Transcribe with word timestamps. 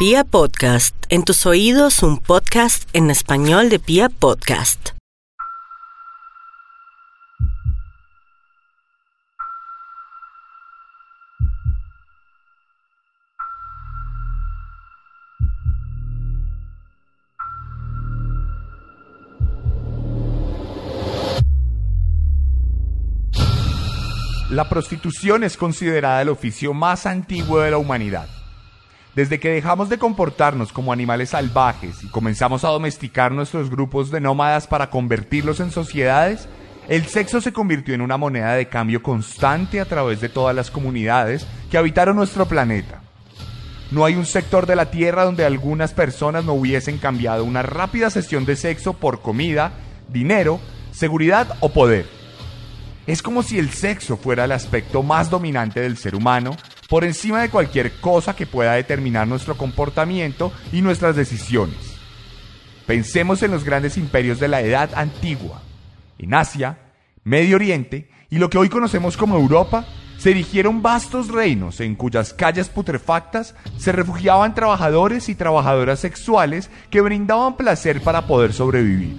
Pia 0.00 0.24
Podcast, 0.24 0.96
en 1.10 1.24
tus 1.24 1.44
oídos 1.44 2.02
un 2.02 2.16
podcast 2.16 2.88
en 2.94 3.10
español 3.10 3.68
de 3.68 3.78
Pia 3.78 4.08
Podcast. 4.08 4.92
La 24.48 24.66
prostitución 24.70 25.44
es 25.44 25.58
considerada 25.58 26.22
el 26.22 26.30
oficio 26.30 26.72
más 26.72 27.04
antiguo 27.04 27.60
de 27.60 27.72
la 27.72 27.76
humanidad. 27.76 28.39
Desde 29.14 29.40
que 29.40 29.50
dejamos 29.50 29.88
de 29.88 29.98
comportarnos 29.98 30.72
como 30.72 30.92
animales 30.92 31.30
salvajes 31.30 32.04
y 32.04 32.08
comenzamos 32.08 32.64
a 32.64 32.68
domesticar 32.68 33.32
nuestros 33.32 33.68
grupos 33.68 34.10
de 34.12 34.20
nómadas 34.20 34.68
para 34.68 34.88
convertirlos 34.88 35.58
en 35.58 35.72
sociedades, 35.72 36.48
el 36.88 37.06
sexo 37.06 37.40
se 37.40 37.52
convirtió 37.52 37.94
en 37.94 38.02
una 38.02 38.16
moneda 38.16 38.54
de 38.54 38.68
cambio 38.68 39.02
constante 39.02 39.80
a 39.80 39.84
través 39.84 40.20
de 40.20 40.28
todas 40.28 40.54
las 40.54 40.70
comunidades 40.70 41.46
que 41.70 41.78
habitaron 41.78 42.16
nuestro 42.16 42.46
planeta. 42.46 43.02
No 43.90 44.04
hay 44.04 44.14
un 44.14 44.26
sector 44.26 44.66
de 44.66 44.76
la 44.76 44.92
Tierra 44.92 45.24
donde 45.24 45.44
algunas 45.44 45.92
personas 45.92 46.44
no 46.44 46.52
hubiesen 46.52 46.98
cambiado 46.98 47.44
una 47.44 47.62
rápida 47.62 48.10
sesión 48.10 48.44
de 48.44 48.54
sexo 48.54 48.92
por 48.92 49.22
comida, 49.22 49.72
dinero, 50.08 50.60
seguridad 50.92 51.56
o 51.58 51.70
poder. 51.70 52.06
Es 53.08 53.22
como 53.22 53.42
si 53.42 53.58
el 53.58 53.70
sexo 53.70 54.16
fuera 54.16 54.44
el 54.44 54.52
aspecto 54.52 55.02
más 55.02 55.30
dominante 55.30 55.80
del 55.80 55.96
ser 55.96 56.14
humano, 56.14 56.56
por 56.90 57.04
encima 57.04 57.40
de 57.40 57.48
cualquier 57.48 57.92
cosa 58.00 58.34
que 58.34 58.46
pueda 58.46 58.72
determinar 58.72 59.26
nuestro 59.26 59.56
comportamiento 59.56 60.52
y 60.72 60.82
nuestras 60.82 61.14
decisiones. 61.14 61.78
Pensemos 62.84 63.44
en 63.44 63.52
los 63.52 63.62
grandes 63.62 63.96
imperios 63.96 64.40
de 64.40 64.48
la 64.48 64.60
Edad 64.60 64.90
Antigua. 64.96 65.62
En 66.18 66.34
Asia, 66.34 66.78
Medio 67.22 67.56
Oriente 67.56 68.10
y 68.28 68.38
lo 68.38 68.50
que 68.50 68.58
hoy 68.58 68.68
conocemos 68.68 69.16
como 69.16 69.36
Europa, 69.36 69.86
se 70.18 70.32
erigieron 70.32 70.82
vastos 70.82 71.28
reinos 71.28 71.80
en 71.80 71.94
cuyas 71.94 72.34
calles 72.34 72.68
putrefactas 72.68 73.54
se 73.78 73.92
refugiaban 73.92 74.54
trabajadores 74.54 75.28
y 75.28 75.36
trabajadoras 75.36 76.00
sexuales 76.00 76.70
que 76.90 77.00
brindaban 77.00 77.56
placer 77.56 78.02
para 78.02 78.26
poder 78.26 78.52
sobrevivir. 78.52 79.16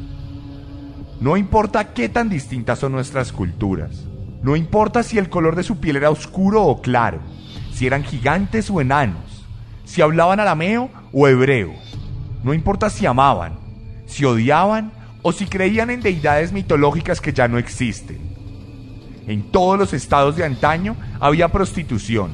No 1.22 1.38
importa 1.38 1.94
qué 1.94 2.10
tan 2.10 2.30
distintas 2.30 2.80
son 2.80 2.92
nuestras 2.92 3.32
culturas. 3.32 4.04
No 4.44 4.58
importa 4.58 5.04
si 5.04 5.18
el 5.18 5.30
color 5.30 5.56
de 5.56 5.64
su 5.64 5.80
piel 5.80 5.96
era 5.96 6.10
oscuro 6.10 6.64
o 6.64 6.82
claro, 6.82 7.22
si 7.82 7.88
eran 7.88 8.04
gigantes 8.04 8.70
o 8.70 8.80
enanos, 8.80 9.44
si 9.86 10.04
hablaban 10.04 10.40
arameo 10.40 10.92
o 11.12 11.28
hebreo. 11.28 11.74
No 12.44 12.54
importa 12.54 12.92
si 12.92 13.08
amaban, 13.08 13.58
si 14.06 14.24
odiaban 14.24 14.92
o 15.24 15.32
si 15.32 15.48
creían 15.48 15.90
en 15.90 16.00
deidades 16.00 16.52
mitológicas 16.52 17.20
que 17.20 17.34
ya 17.34 17.48
no 17.48 17.58
existen. 17.58 18.20
En 19.26 19.52
todos 19.52 19.80
los 19.80 19.94
estados 19.94 20.36
de 20.36 20.46
antaño 20.46 20.96
había 21.20 21.48
prostitución. 21.48 22.34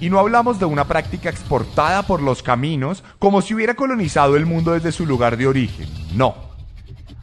Y 0.00 0.10
no 0.10 0.18
hablamos 0.18 0.58
de 0.58 0.64
una 0.64 0.88
práctica 0.88 1.30
exportada 1.30 2.02
por 2.02 2.20
los 2.20 2.42
caminos 2.42 3.04
como 3.20 3.42
si 3.42 3.54
hubiera 3.54 3.74
colonizado 3.74 4.34
el 4.34 4.46
mundo 4.46 4.72
desde 4.72 4.90
su 4.90 5.06
lugar 5.06 5.36
de 5.36 5.46
origen. 5.46 5.88
No. 6.16 6.34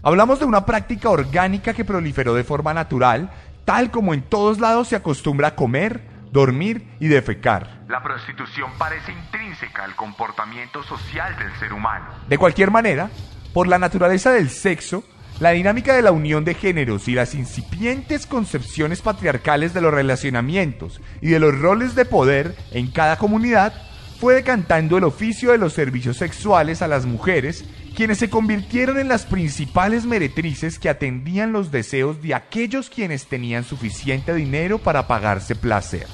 Hablamos 0.01 0.39
de 0.39 0.45
una 0.45 0.65
práctica 0.65 1.09
orgánica 1.09 1.73
que 1.73 1.83
proliferó 1.83 2.35
de 2.35 2.45
forma 2.45 2.73
natural, 2.73 3.31
tal 3.65 3.91
como 3.91 4.13
en 4.13 4.21
todos 4.21 4.61
lados 4.61 4.87
se 4.87 4.95
acostumbra 4.95 5.49
a 5.49 5.55
comer, 5.55 6.12
dormir 6.33 6.85
y 6.99 7.07
defecar. 7.07 7.83
La 7.87 8.01
prostitución 8.01 8.71
parece 8.77 9.11
intrínseca 9.11 9.83
al 9.83 9.95
comportamiento 9.95 10.83
social 10.83 11.37
del 11.37 11.53
ser 11.59 11.71
humano. 11.71 12.07
De 12.27 12.39
cualquier 12.39 12.71
manera, 12.71 13.09
por 13.53 13.67
la 13.67 13.77
naturaleza 13.77 14.31
del 14.31 14.49
sexo, 14.49 15.03
la 15.39 15.51
dinámica 15.51 15.95
de 15.95 16.01
la 16.01 16.11
unión 16.11 16.43
de 16.43 16.55
géneros 16.55 17.07
y 17.07 17.13
las 17.13 17.35
incipientes 17.35 18.25
concepciones 18.25 19.01
patriarcales 19.01 19.73
de 19.73 19.81
los 19.81 19.93
relacionamientos 19.93 21.01
y 21.21 21.29
de 21.29 21.39
los 21.39 21.57
roles 21.57 21.95
de 21.95 22.05
poder 22.05 22.55
en 22.71 22.91
cada 22.91 23.17
comunidad 23.17 23.73
fue 24.19 24.33
decantando 24.35 24.97
el 24.97 25.03
oficio 25.03 25.51
de 25.51 25.57
los 25.57 25.73
servicios 25.73 26.17
sexuales 26.17 26.81
a 26.81 26.87
las 26.87 27.05
mujeres 27.05 27.65
quienes 27.95 28.17
se 28.17 28.29
convirtieron 28.29 28.97
en 28.97 29.07
las 29.07 29.25
principales 29.25 30.05
meretrices 30.05 30.79
que 30.79 30.89
atendían 30.89 31.51
los 31.51 31.71
deseos 31.71 32.21
de 32.21 32.33
aquellos 32.33 32.89
quienes 32.89 33.27
tenían 33.27 33.63
suficiente 33.63 34.33
dinero 34.33 34.79
para 34.79 35.07
pagarse 35.07 35.55
placer. 35.55 36.07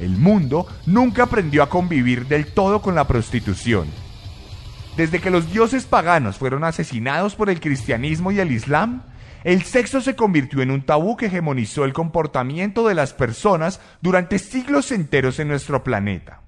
El 0.00 0.16
mundo 0.16 0.66
nunca 0.86 1.24
aprendió 1.24 1.62
a 1.62 1.68
convivir 1.68 2.26
del 2.26 2.46
todo 2.46 2.80
con 2.80 2.94
la 2.94 3.06
prostitución. 3.06 3.86
Desde 4.96 5.20
que 5.20 5.30
los 5.30 5.52
dioses 5.52 5.84
paganos 5.84 6.38
fueron 6.38 6.64
asesinados 6.64 7.34
por 7.34 7.50
el 7.50 7.60
cristianismo 7.60 8.32
y 8.32 8.40
el 8.40 8.50
islam, 8.50 9.02
el 9.44 9.62
sexo 9.62 10.00
se 10.00 10.16
convirtió 10.16 10.62
en 10.62 10.70
un 10.70 10.82
tabú 10.82 11.16
que 11.16 11.26
hegemonizó 11.26 11.84
el 11.84 11.92
comportamiento 11.92 12.86
de 12.88 12.94
las 12.94 13.12
personas 13.12 13.80
durante 14.00 14.38
siglos 14.38 14.90
enteros 14.90 15.38
en 15.38 15.48
nuestro 15.48 15.84
planeta. 15.84 16.42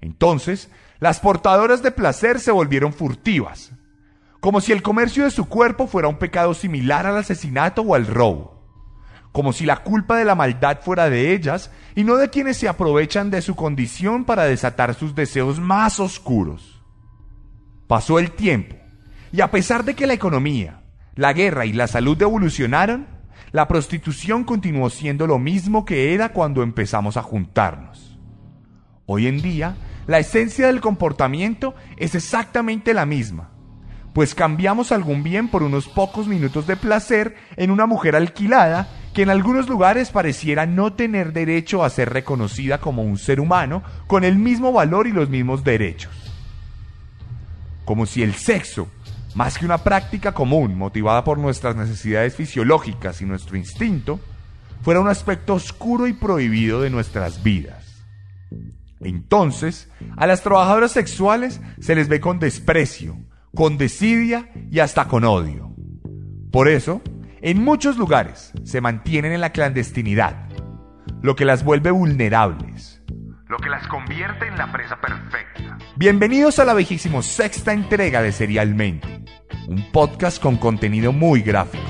Entonces, 0.00 0.70
las 1.00 1.20
portadoras 1.20 1.82
de 1.82 1.90
placer 1.90 2.40
se 2.40 2.50
volvieron 2.50 2.92
furtivas, 2.92 3.72
como 4.40 4.60
si 4.60 4.72
el 4.72 4.82
comercio 4.82 5.24
de 5.24 5.30
su 5.30 5.48
cuerpo 5.48 5.86
fuera 5.86 6.08
un 6.08 6.18
pecado 6.18 6.54
similar 6.54 7.06
al 7.06 7.16
asesinato 7.16 7.82
o 7.82 7.94
al 7.94 8.06
robo, 8.06 8.57
como 9.38 9.52
si 9.52 9.64
la 9.64 9.84
culpa 9.84 10.16
de 10.16 10.24
la 10.24 10.34
maldad 10.34 10.80
fuera 10.80 11.08
de 11.08 11.32
ellas 11.32 11.70
y 11.94 12.02
no 12.02 12.16
de 12.16 12.28
quienes 12.28 12.56
se 12.56 12.66
aprovechan 12.66 13.30
de 13.30 13.40
su 13.40 13.54
condición 13.54 14.24
para 14.24 14.42
desatar 14.42 14.96
sus 14.96 15.14
deseos 15.14 15.60
más 15.60 16.00
oscuros. 16.00 16.82
Pasó 17.86 18.18
el 18.18 18.32
tiempo, 18.32 18.74
y 19.30 19.40
a 19.40 19.52
pesar 19.52 19.84
de 19.84 19.94
que 19.94 20.08
la 20.08 20.14
economía, 20.14 20.80
la 21.14 21.32
guerra 21.34 21.66
y 21.66 21.72
la 21.72 21.86
salud 21.86 22.20
evolucionaron, 22.20 23.06
la 23.52 23.68
prostitución 23.68 24.42
continuó 24.42 24.90
siendo 24.90 25.28
lo 25.28 25.38
mismo 25.38 25.84
que 25.84 26.14
era 26.14 26.30
cuando 26.30 26.64
empezamos 26.64 27.16
a 27.16 27.22
juntarnos. 27.22 28.18
Hoy 29.06 29.28
en 29.28 29.40
día, 29.40 29.76
la 30.08 30.18
esencia 30.18 30.66
del 30.66 30.80
comportamiento 30.80 31.76
es 31.96 32.16
exactamente 32.16 32.92
la 32.92 33.06
misma, 33.06 33.52
pues 34.14 34.34
cambiamos 34.34 34.90
algún 34.90 35.22
bien 35.22 35.46
por 35.46 35.62
unos 35.62 35.86
pocos 35.86 36.26
minutos 36.26 36.66
de 36.66 36.74
placer 36.74 37.36
en 37.56 37.70
una 37.70 37.86
mujer 37.86 38.16
alquilada 38.16 38.88
que 39.18 39.22
en 39.22 39.30
algunos 39.30 39.68
lugares 39.68 40.10
pareciera 40.10 40.64
no 40.64 40.92
tener 40.92 41.32
derecho 41.32 41.82
a 41.82 41.90
ser 41.90 42.08
reconocida 42.08 42.78
como 42.78 43.02
un 43.02 43.18
ser 43.18 43.40
humano 43.40 43.82
con 44.06 44.22
el 44.22 44.38
mismo 44.38 44.72
valor 44.72 45.08
y 45.08 45.12
los 45.12 45.28
mismos 45.28 45.64
derechos. 45.64 46.12
Como 47.84 48.06
si 48.06 48.22
el 48.22 48.34
sexo, 48.34 48.86
más 49.34 49.58
que 49.58 49.64
una 49.64 49.78
práctica 49.78 50.30
común 50.30 50.78
motivada 50.78 51.24
por 51.24 51.36
nuestras 51.36 51.74
necesidades 51.74 52.36
fisiológicas 52.36 53.20
y 53.20 53.24
nuestro 53.24 53.56
instinto, 53.56 54.20
fuera 54.82 55.00
un 55.00 55.08
aspecto 55.08 55.54
oscuro 55.54 56.06
y 56.06 56.12
prohibido 56.12 56.80
de 56.80 56.90
nuestras 56.90 57.42
vidas. 57.42 58.04
Entonces, 59.00 59.88
a 60.16 60.28
las 60.28 60.44
trabajadoras 60.44 60.92
sexuales 60.92 61.60
se 61.80 61.96
les 61.96 62.06
ve 62.06 62.20
con 62.20 62.38
desprecio, 62.38 63.18
con 63.52 63.78
desidia 63.78 64.48
y 64.70 64.78
hasta 64.78 65.08
con 65.08 65.24
odio. 65.24 65.74
Por 66.52 66.68
eso, 66.68 67.02
en 67.40 67.62
muchos 67.62 67.96
lugares 67.96 68.52
se 68.64 68.80
mantienen 68.80 69.32
en 69.32 69.40
la 69.40 69.52
clandestinidad, 69.52 70.48
lo 71.22 71.36
que 71.36 71.44
las 71.44 71.64
vuelve 71.64 71.90
vulnerables. 71.90 73.02
Lo 73.48 73.56
que 73.58 73.70
las 73.70 73.86
convierte 73.86 74.46
en 74.46 74.58
la 74.58 74.70
presa 74.72 75.00
perfecta. 75.00 75.78
Bienvenidos 75.96 76.58
a 76.58 76.64
la 76.64 76.74
sexta 77.22 77.72
entrega 77.72 78.22
de 78.22 78.32
Serialmente, 78.32 79.24
un 79.68 79.90
podcast 79.90 80.42
con 80.42 80.56
contenido 80.56 81.12
muy 81.12 81.42
gráfico. 81.42 81.84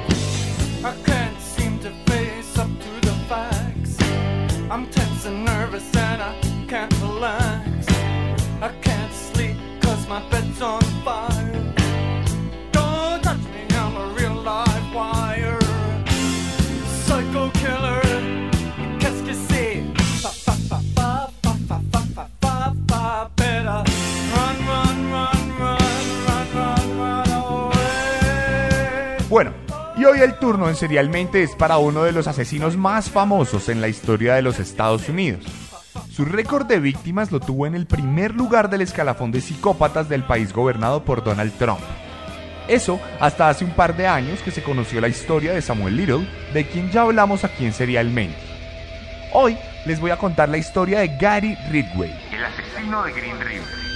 Bueno, 29.39 29.55
y 29.97 30.05
hoy 30.05 30.19
el 30.19 30.37
turno 30.41 30.69
en 30.69 30.75
Serialmente 30.75 31.45
es 31.45 31.55
para 31.55 31.79
uno 31.79 32.03
de 32.03 32.11
los 32.11 32.27
asesinos 32.27 32.77
más 32.77 33.09
famosos 33.09 33.69
en 33.69 33.81
la 33.81 33.87
historia 33.87 34.35
de 34.35 34.43
los 34.43 34.59
Estados 34.59 35.09
Unidos. 35.09 35.45
Su 36.11 36.25
récord 36.25 36.67
de 36.67 36.81
víctimas 36.81 37.31
lo 37.31 37.39
tuvo 37.39 37.65
en 37.65 37.77
el 37.77 37.87
primer 37.87 38.35
lugar 38.35 38.69
del 38.69 38.81
escalafón 38.81 39.31
de 39.31 39.41
psicópatas 39.41 40.09
del 40.09 40.25
país 40.25 40.53
gobernado 40.53 41.05
por 41.05 41.23
Donald 41.23 41.53
Trump. 41.57 41.79
Eso 42.67 43.01
hasta 43.21 43.49
hace 43.49 43.65
un 43.65 43.71
par 43.71 43.97
de 43.97 44.09
años 44.09 44.41
que 44.41 44.51
se 44.51 44.65
conoció 44.65 45.01
la 45.01 45.07
historia 45.07 45.53
de 45.53 45.63
Samuel 45.63 45.97
Little, 45.97 46.29
de 46.53 46.67
quien 46.67 46.91
ya 46.91 47.03
hablamos 47.03 47.45
aquí 47.45 47.65
en 47.65 47.73
Serialmente. 47.73 48.41
Hoy 49.33 49.57
les 49.87 50.01
voy 50.01 50.11
a 50.11 50.19
contar 50.19 50.49
la 50.49 50.59
historia 50.59 50.99
de 50.99 51.17
Gary 51.17 51.57
Ridgway, 51.71 52.11
el 52.33 52.45
asesino 52.45 53.05
de 53.05 53.13
Green 53.13 53.39
River. 53.39 53.88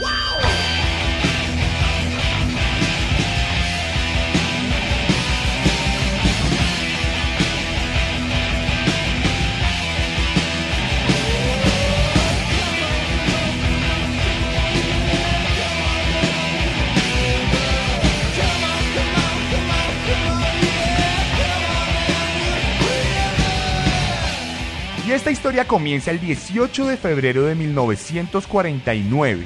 Historia 25.53 25.69
comienza 25.69 26.11
el 26.11 26.19
18 26.19 26.87
de 26.87 26.97
febrero 26.97 27.43
de 27.43 27.55
1949 27.55 29.45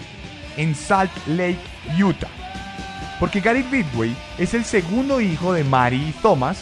en 0.57 0.77
Salt 0.77 1.11
Lake, 1.27 1.59
Utah. 2.01 2.29
Porque 3.19 3.41
Gary 3.41 3.63
Ridgway 3.69 4.15
es 4.39 4.55
el 4.55 4.65
segundo 4.65 5.21
hijo 5.21 5.53
de 5.53 5.65
Mary 5.65 5.97
y 5.97 6.13
Thomas, 6.23 6.59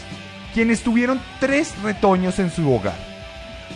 quienes 0.54 0.80
tuvieron 0.82 1.20
tres 1.40 1.74
retoños 1.82 2.38
en 2.38 2.50
su 2.50 2.72
hogar. 2.72 2.96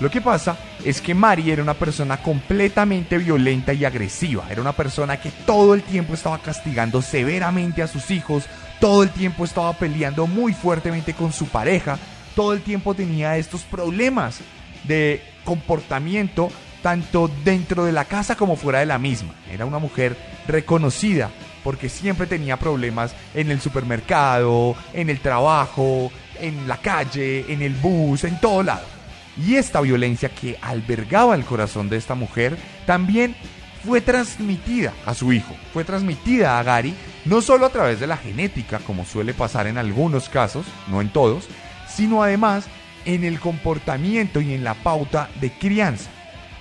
Lo 0.01 0.11
que 0.11 0.23
pasa 0.23 0.57
es 0.87 1.03
que 1.03 1.15
Mary 1.15 1.51
era 1.51 1.63
una 1.63 1.75
persona 1.75 2.17
completamente 2.17 3.19
violenta 3.19 3.75
y 3.75 3.85
agresiva. 3.85 4.47
Era 4.49 4.63
una 4.63 4.73
persona 4.73 5.21
que 5.21 5.31
todo 5.45 5.75
el 5.75 5.83
tiempo 5.83 6.15
estaba 6.15 6.39
castigando 6.39 7.03
severamente 7.03 7.83
a 7.83 7.89
sus 7.89 8.11
hijos, 8.11 8.45
todo 8.81 9.03
el 9.03 9.11
tiempo 9.11 9.45
estaba 9.45 9.75
peleando 9.75 10.27
muy 10.27 10.55
fuertemente 10.55 11.13
con 11.13 11.31
su 11.31 11.47
pareja, 11.47 11.99
todo 12.35 12.55
el 12.55 12.63
tiempo 12.63 12.95
tenía 12.95 13.37
estos 13.37 13.65
problemas 13.65 14.41
de 14.85 15.23
comportamiento 15.45 16.51
tanto 16.83 17.31
dentro 17.45 17.85
de 17.85 17.93
la 17.93 18.05
casa 18.05 18.37
como 18.37 18.57
fuera 18.57 18.81
de 18.81 18.87
la 18.87 18.99
misma. 18.99 19.35
Era 19.51 19.67
una 19.67 19.79
mujer 19.79 20.17
reconocida 20.47 21.31
porque 21.65 21.89
siempre 21.89 22.27
tenía 22.27 22.57
problemas 22.57 23.15
en 23.35 23.51
el 23.51 23.61
supermercado, 23.61 24.77
en 24.93 25.11
el 25.11 25.21
trabajo, 25.21 26.11
en 26.41 26.69
la 26.69 26.77
calle, 26.79 27.53
en 27.53 27.63
el 27.63 27.75
bus, 27.75 28.25
en 28.25 28.41
todo 28.41 28.63
lado. 28.63 28.87
Y 29.37 29.57
esta 29.57 29.81
violencia 29.81 30.31
que 30.31 30.59
albergaba 30.61 31.35
el 31.35 31.45
corazón 31.45 31.89
de 31.89 31.97
esta 31.97 32.15
mujer 32.15 32.57
también 32.87 33.37
fue 33.85 34.01
transmitida 34.01 34.93
a 35.07 35.15
su 35.15 35.33
hijo, 35.33 35.55
fue 35.73 35.85
transmitida 35.85 36.59
a 36.59 36.63
Gary, 36.63 36.95
no 37.25 37.41
solo 37.41 37.67
a 37.67 37.71
través 37.71 38.01
de 38.01 38.07
la 38.07 38.17
genética, 38.17 38.81
como 38.81 39.05
suele 39.05 39.35
pasar 39.35 39.67
en 39.67 39.79
algunos 39.79 40.29
casos, 40.29 40.67
no 40.89 41.01
en 41.01 41.11
todos, 41.11 41.45
sino 41.89 42.23
además 42.23 42.67
en 43.09 43.25
el 43.25 43.41
comportamiento 43.41 44.43
y 44.43 44.53
en 44.53 44.63
la 44.63 44.75
pauta 44.75 45.31
de 45.41 45.51
crianza. 45.51 46.11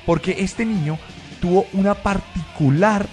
Porque 0.06 0.38
este 0.40 0.66
niño 0.66 0.98
tuvo 1.42 1.68
una 1.74 1.94
particular 1.94 3.06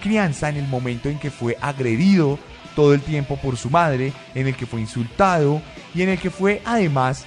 crianza 0.00 0.48
en 0.48 0.56
el 0.56 0.66
momento 0.66 1.10
en 1.10 1.18
que 1.18 1.30
fue 1.30 1.58
agredido 1.60 2.38
todo 2.74 2.94
el 2.94 3.02
tiempo 3.02 3.36
por 3.36 3.58
su 3.58 3.68
madre, 3.68 4.14
en 4.34 4.46
el 4.46 4.56
que 4.56 4.64
fue 4.64 4.80
insultado 4.80 5.60
y 5.94 6.00
en 6.00 6.08
el 6.08 6.18
que 6.18 6.30
fue 6.30 6.62
además 6.64 7.26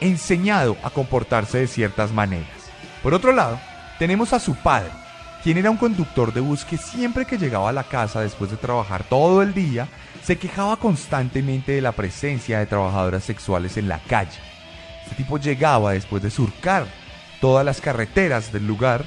enseñado 0.00 0.76
a 0.84 0.90
comportarse 0.90 1.58
de 1.58 1.66
ciertas 1.66 2.12
maneras. 2.12 2.46
Por 3.02 3.14
otro 3.14 3.32
lado, 3.32 3.58
tenemos 3.98 4.32
a 4.32 4.38
su 4.38 4.54
padre, 4.54 4.90
quien 5.42 5.58
era 5.58 5.70
un 5.70 5.76
conductor 5.76 6.32
de 6.32 6.40
bus 6.40 6.64
que 6.64 6.76
siempre 6.76 7.24
que 7.24 7.38
llegaba 7.38 7.70
a 7.70 7.72
la 7.72 7.82
casa 7.82 8.20
después 8.20 8.52
de 8.52 8.56
trabajar 8.56 9.02
todo 9.02 9.42
el 9.42 9.54
día, 9.54 9.88
se 10.22 10.38
quejaba 10.38 10.76
constantemente 10.76 11.72
de 11.72 11.80
la 11.80 11.92
presencia 11.92 12.60
de 12.60 12.66
trabajadoras 12.66 13.24
sexuales 13.24 13.76
en 13.76 13.88
la 13.88 13.98
calle. 13.98 14.38
Este 15.08 15.24
tipo 15.24 15.38
llegaba 15.38 15.92
después 15.92 16.22
de 16.22 16.28
surcar 16.28 16.86
todas 17.40 17.64
las 17.64 17.80
carreteras 17.80 18.52
del 18.52 18.66
lugar 18.66 19.06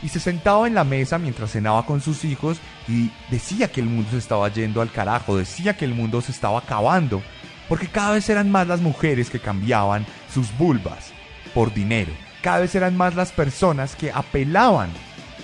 y 0.00 0.08
se 0.08 0.20
sentaba 0.20 0.68
en 0.68 0.74
la 0.74 0.84
mesa 0.84 1.18
mientras 1.18 1.50
cenaba 1.50 1.84
con 1.84 2.00
sus 2.00 2.24
hijos 2.24 2.58
y 2.86 3.10
decía 3.28 3.66
que 3.66 3.80
el 3.80 3.88
mundo 3.88 4.12
se 4.12 4.18
estaba 4.18 4.48
yendo 4.50 4.80
al 4.80 4.92
carajo, 4.92 5.36
decía 5.36 5.76
que 5.76 5.84
el 5.84 5.94
mundo 5.94 6.20
se 6.20 6.30
estaba 6.30 6.60
acabando, 6.60 7.22
porque 7.68 7.88
cada 7.88 8.12
vez 8.12 8.30
eran 8.30 8.52
más 8.52 8.68
las 8.68 8.80
mujeres 8.80 9.30
que 9.30 9.40
cambiaban 9.40 10.06
sus 10.32 10.56
vulvas 10.56 11.12
por 11.54 11.74
dinero, 11.74 12.12
cada 12.40 12.60
vez 12.60 12.76
eran 12.76 12.96
más 12.96 13.16
las 13.16 13.32
personas 13.32 13.96
que 13.96 14.12
apelaban 14.12 14.90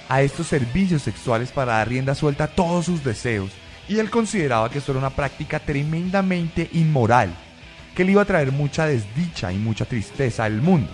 a 0.09 0.23
estos 0.23 0.47
servicios 0.47 1.03
sexuales 1.03 1.51
para 1.51 1.73
dar 1.73 1.89
rienda 1.89 2.15
suelta 2.15 2.45
a 2.45 2.55
todos 2.55 2.87
sus 2.87 3.03
deseos, 3.03 3.51
y 3.89 3.99
él 3.99 4.11
consideraba 4.11 4.71
que 4.71 4.79
esto 4.79 4.93
era 4.93 5.01
una 5.01 5.11
práctica 5.11 5.59
tremendamente 5.59 6.71
inmoral, 6.73 7.35
que 7.99 8.05
le 8.05 8.13
iba 8.13 8.23
a 8.23 8.27
traer 8.27 8.53
mucha 8.53 8.87
desdicha 8.87 9.53
y 9.53 9.59
mucha 9.59 9.85
tristeza 9.85 10.45
al 10.45 10.63
mundo. 10.63 10.89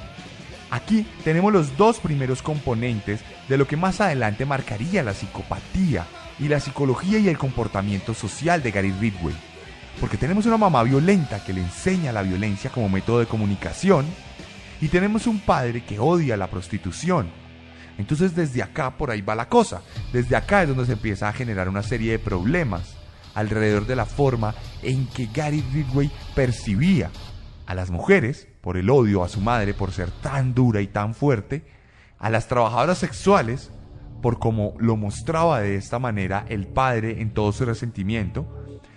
Aquí 0.71 1.07
tenemos 1.23 1.53
los 1.53 1.77
dos 1.77 1.99
primeros 1.99 2.41
componentes 2.41 3.21
de 3.47 3.59
lo 3.59 3.67
que 3.67 3.77
más 3.77 4.01
adelante 4.01 4.47
marcaría 4.47 5.03
la 5.03 5.13
psicopatía 5.13 6.07
y 6.41 6.49
la 6.49 6.61
psicología 6.61 7.19
y 7.19 7.29
el 7.29 7.37
comportamiento 7.37 8.15
social 8.15 8.63
de 8.63 8.71
Gary 8.71 8.91
Ridgway. 8.99 9.35
Porque 10.01 10.17
tenemos 10.17 10.47
una 10.47 10.57
mamá 10.57 10.83
violenta 10.83 11.45
que 11.45 11.53
le 11.53 11.61
enseña 11.61 12.11
la 12.11 12.23
violencia 12.23 12.71
como 12.71 12.89
método 12.89 13.19
de 13.19 13.27
comunicación 13.27 14.07
y 14.81 14.89
tenemos 14.89 15.27
un 15.27 15.41
padre 15.41 15.85
que 15.85 15.99
odia 15.99 16.39
la 16.39 16.47
prostitución. 16.47 17.27
Entonces 17.99 18.35
desde 18.35 18.63
acá 18.63 18.97
por 18.97 19.11
ahí 19.11 19.21
va 19.21 19.35
la 19.35 19.51
cosa. 19.51 19.83
Desde 20.11 20.37
acá 20.37 20.63
es 20.63 20.69
donde 20.71 20.87
se 20.87 20.93
empieza 20.93 21.29
a 21.29 21.35
generar 21.35 21.69
una 21.69 21.83
serie 21.83 22.13
de 22.13 22.19
problemas 22.19 23.04
alrededor 23.35 23.87
de 23.87 23.97
la 23.97 24.07
forma 24.07 24.55
en 24.83 25.07
que 25.09 25.29
Gary 25.33 25.65
Ridgway 25.73 26.11
percibía 26.35 27.11
a 27.67 27.75
las 27.75 27.91
mujeres 27.91 28.49
por 28.61 28.77
el 28.77 28.91
odio 28.91 29.23
a 29.23 29.29
su 29.29 29.41
madre 29.41 29.75
por 29.75 29.93
ser 29.93 30.11
tan 30.11 30.55
dura 30.55 30.81
y 30.81 30.87
tan 30.87 31.15
fuerte, 31.15 31.65
a 32.19 32.31
las 32.31 32.49
trabajadoras 32.49 32.99
sexuales 32.99 33.71
por 34.23 34.39
cómo 34.39 34.75
lo 34.79 34.97
mostraba 34.97 35.61
de 35.61 35.77
esta 35.77 35.99
manera 35.99 36.47
el 36.49 36.67
padre 36.67 37.21
en 37.21 37.35
todo 37.35 37.53
su 37.53 37.65
resentimiento, 37.67 38.47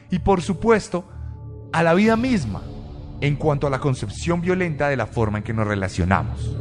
y 0.10 0.19
por 0.19 0.42
supuesto 0.42 1.06
a 1.74 1.84
la 1.84 1.94
vida 1.94 2.16
misma 2.16 2.62
en 3.19 3.36
cuanto 3.36 3.68
a 3.68 3.69
la 3.69 3.80
concepción 3.80 4.42
violenta 4.42 4.88
de 4.88 4.95
la 4.95 5.07
forma 5.07 5.39
en 5.39 5.44
que 5.44 5.54
nos 5.54 5.68
relacionamos. 5.68 6.56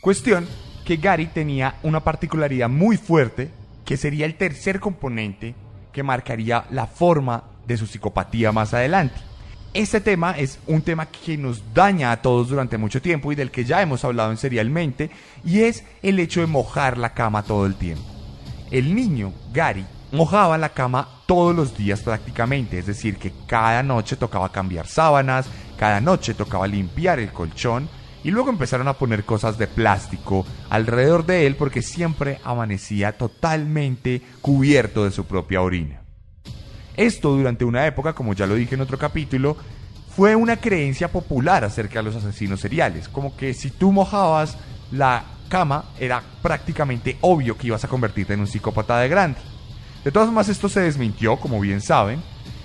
Cuestión 0.00 0.46
que 0.84 0.96
Gary 0.96 1.26
tenía 1.26 1.74
una 1.82 2.00
particularidad 2.00 2.68
muy 2.68 2.96
fuerte 2.96 3.50
que 3.84 3.96
sería 3.96 4.26
el 4.26 4.36
tercer 4.36 4.78
componente 4.78 5.54
que 5.92 6.04
marcaría 6.04 6.64
la 6.70 6.86
forma 6.86 7.42
de 7.66 7.76
su 7.76 7.86
psicopatía 7.86 8.52
más 8.52 8.74
adelante. 8.74 9.16
Este 9.74 10.00
tema 10.00 10.32
es 10.32 10.60
un 10.66 10.82
tema 10.82 11.06
que 11.06 11.36
nos 11.36 11.62
daña 11.74 12.12
a 12.12 12.22
todos 12.22 12.48
durante 12.48 12.78
mucho 12.78 13.02
tiempo 13.02 13.32
y 13.32 13.34
del 13.34 13.50
que 13.50 13.64
ya 13.64 13.82
hemos 13.82 14.04
hablado 14.04 14.30
en 14.30 14.36
serialmente 14.36 15.10
y 15.44 15.60
es 15.60 15.84
el 16.02 16.18
hecho 16.20 16.40
de 16.40 16.46
mojar 16.46 16.96
la 16.96 17.12
cama 17.12 17.42
todo 17.42 17.66
el 17.66 17.74
tiempo. 17.74 18.04
El 18.70 18.94
niño, 18.94 19.32
Gary, 19.52 19.84
mojaba 20.12 20.56
la 20.58 20.68
cama 20.70 21.08
todos 21.26 21.54
los 21.54 21.76
días 21.76 22.00
prácticamente, 22.00 22.78
es 22.78 22.86
decir, 22.86 23.16
que 23.16 23.32
cada 23.46 23.82
noche 23.82 24.16
tocaba 24.16 24.50
cambiar 24.52 24.86
sábanas, 24.86 25.48
cada 25.76 26.00
noche 26.00 26.34
tocaba 26.34 26.66
limpiar 26.66 27.18
el 27.18 27.32
colchón 27.32 27.88
y 28.24 28.30
luego 28.30 28.50
empezaron 28.50 28.88
a 28.88 28.94
poner 28.94 29.24
cosas 29.24 29.58
de 29.58 29.66
plástico 29.66 30.44
alrededor 30.70 31.26
de 31.26 31.46
él 31.46 31.56
porque 31.56 31.82
siempre 31.82 32.40
amanecía 32.44 33.16
totalmente 33.16 34.22
cubierto 34.40 35.04
de 35.04 35.10
su 35.10 35.24
propia 35.24 35.62
orina. 35.62 36.02
Esto 36.96 37.30
durante 37.30 37.64
una 37.64 37.86
época, 37.86 38.12
como 38.12 38.34
ya 38.34 38.46
lo 38.46 38.56
dije 38.56 38.74
en 38.74 38.80
otro 38.80 38.98
capítulo, 38.98 39.56
fue 40.14 40.34
una 40.34 40.56
creencia 40.56 41.12
popular 41.12 41.64
acerca 41.64 42.00
de 42.00 42.04
los 42.04 42.16
asesinos 42.16 42.60
seriales, 42.60 43.08
como 43.08 43.36
que 43.36 43.54
si 43.54 43.70
tú 43.70 43.92
mojabas 43.92 44.58
la 44.90 45.24
cama 45.48 45.84
era 45.98 46.22
prácticamente 46.42 47.16
obvio 47.20 47.56
que 47.56 47.68
ibas 47.68 47.84
a 47.84 47.88
convertirte 47.88 48.34
en 48.34 48.40
un 48.40 48.46
psicópata 48.46 48.98
de 48.98 49.08
grande. 49.08 49.38
De 50.04 50.12
todas 50.12 50.26
formas 50.28 50.48
esto 50.48 50.68
se 50.68 50.80
desmintió, 50.80 51.36
como 51.36 51.60
bien 51.60 51.80
saben, 51.80 52.20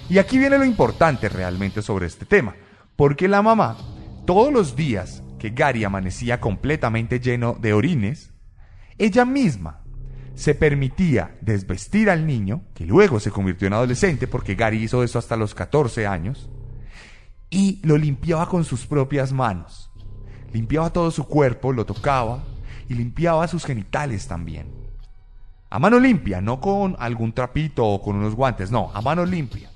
y 0.09 0.17
aquí 0.17 0.37
viene 0.37 0.57
lo 0.57 0.65
importante 0.65 1.29
realmente 1.29 1.81
sobre 1.81 2.07
este 2.07 2.25
tema, 2.25 2.55
porque 2.95 3.27
la 3.27 3.41
mamá 3.41 3.77
todos 4.25 4.51
los 4.51 4.75
días 4.75 5.22
que 5.43 5.49
Gary 5.49 5.83
amanecía 5.83 6.39
completamente 6.39 7.19
lleno 7.19 7.57
de 7.59 7.73
orines, 7.73 8.31
ella 8.97 9.25
misma 9.25 9.81
se 10.35 10.55
permitía 10.55 11.35
desvestir 11.41 12.09
al 12.09 12.25
niño, 12.25 12.61
que 12.73 12.85
luego 12.85 13.19
se 13.19 13.29
convirtió 13.29 13.67
en 13.67 13.73
adolescente 13.73 14.25
porque 14.25 14.55
Gary 14.55 14.81
hizo 14.81 15.03
eso 15.03 15.19
hasta 15.19 15.35
los 15.35 15.53
14 15.53 16.07
años, 16.07 16.49
y 17.49 17.81
lo 17.85 17.97
limpiaba 17.97 18.47
con 18.47 18.63
sus 18.63 18.87
propias 18.87 19.33
manos. 19.33 19.91
Limpiaba 20.53 20.93
todo 20.93 21.11
su 21.11 21.25
cuerpo, 21.25 21.73
lo 21.73 21.85
tocaba 21.85 22.41
y 22.87 22.93
limpiaba 22.93 23.45
sus 23.49 23.65
genitales 23.65 24.29
también. 24.29 24.71
A 25.69 25.77
mano 25.77 25.99
limpia, 25.99 26.39
no 26.39 26.61
con 26.61 26.95
algún 26.99 27.33
trapito 27.33 27.85
o 27.85 28.01
con 28.01 28.15
unos 28.15 28.33
guantes, 28.33 28.71
no, 28.71 28.91
a 28.93 29.01
mano 29.01 29.25
limpia. 29.25 29.69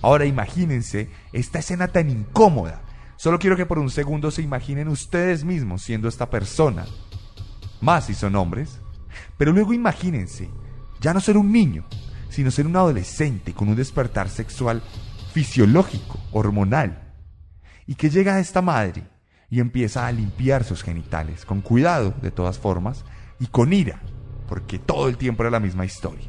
Ahora 0.00 0.24
imagínense 0.24 1.10
esta 1.32 1.60
escena 1.60 1.86
tan 1.86 2.10
incómoda 2.10 2.82
Solo 3.22 3.38
quiero 3.38 3.56
que 3.56 3.66
por 3.66 3.78
un 3.78 3.88
segundo 3.88 4.32
se 4.32 4.42
imaginen 4.42 4.88
ustedes 4.88 5.44
mismos 5.44 5.82
siendo 5.82 6.08
esta 6.08 6.28
persona. 6.28 6.86
Más 7.80 8.06
si 8.06 8.14
son 8.14 8.34
hombres. 8.34 8.80
Pero 9.38 9.52
luego 9.52 9.72
imagínense, 9.72 10.50
ya 11.00 11.14
no 11.14 11.20
ser 11.20 11.36
un 11.36 11.52
niño, 11.52 11.84
sino 12.30 12.50
ser 12.50 12.66
un 12.66 12.74
adolescente 12.74 13.54
con 13.54 13.68
un 13.68 13.76
despertar 13.76 14.28
sexual 14.28 14.82
fisiológico, 15.32 16.18
hormonal. 16.32 17.14
Y 17.86 17.94
que 17.94 18.10
llega 18.10 18.34
a 18.34 18.40
esta 18.40 18.60
madre 18.60 19.04
y 19.48 19.60
empieza 19.60 20.08
a 20.08 20.10
limpiar 20.10 20.64
sus 20.64 20.82
genitales, 20.82 21.44
con 21.44 21.60
cuidado 21.60 22.14
de 22.22 22.32
todas 22.32 22.58
formas, 22.58 23.04
y 23.38 23.46
con 23.46 23.72
ira, 23.72 24.02
porque 24.48 24.80
todo 24.80 25.08
el 25.08 25.16
tiempo 25.16 25.44
era 25.44 25.50
la 25.50 25.60
misma 25.60 25.84
historia. 25.84 26.26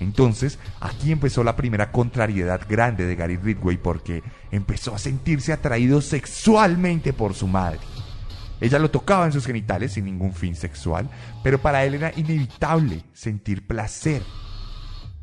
Entonces, 0.00 0.58
aquí 0.80 1.10
empezó 1.10 1.42
la 1.42 1.56
primera 1.56 1.90
contrariedad 1.90 2.60
grande 2.68 3.06
de 3.06 3.16
Gary 3.16 3.36
Ridgway 3.36 3.76
porque 3.76 4.22
empezó 4.50 4.94
a 4.94 4.98
sentirse 4.98 5.52
atraído 5.52 6.00
sexualmente 6.00 7.12
por 7.12 7.34
su 7.34 7.48
madre. 7.48 7.80
Ella 8.60 8.78
lo 8.78 8.90
tocaba 8.90 9.26
en 9.26 9.32
sus 9.32 9.46
genitales 9.46 9.92
sin 9.92 10.04
ningún 10.04 10.32
fin 10.32 10.54
sexual, 10.56 11.08
pero 11.42 11.60
para 11.60 11.84
él 11.84 11.94
era 11.94 12.12
inevitable 12.16 13.04
sentir 13.12 13.66
placer 13.66 14.22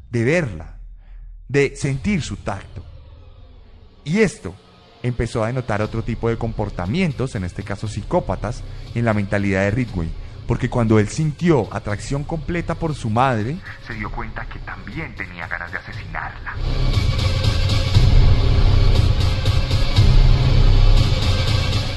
de 0.10 0.24
verla, 0.24 0.80
de 1.48 1.76
sentir 1.76 2.22
su 2.22 2.38
tacto. 2.38 2.84
Y 4.04 4.20
esto 4.20 4.56
empezó 5.04 5.44
a 5.44 5.48
denotar 5.48 5.82
otro 5.82 6.04
tipo 6.04 6.30
de 6.30 6.38
comportamientos, 6.38 7.36
en 7.36 7.44
este 7.44 7.64
caso 7.64 7.88
psicópatas, 7.88 8.64
en 8.94 9.06
la 9.06 9.14
mentalidad 9.14 9.62
de 9.62 9.72
Ridgway, 9.72 10.10
porque 10.48 10.70
cuando 10.70 11.00
él 11.00 11.08
sintió 11.08 11.74
atracción 11.74 12.24
completa 12.24 12.76
por 12.76 12.94
su 12.94 13.10
madre, 13.10 13.58
se 13.88 13.94
dio 13.94 14.12
cuenta 14.12 14.46
que 14.48 14.60
también 14.60 15.16
tenía 15.16 15.48
ganas 15.48 15.72
de 15.72 15.78
asesinarla. 15.78 16.56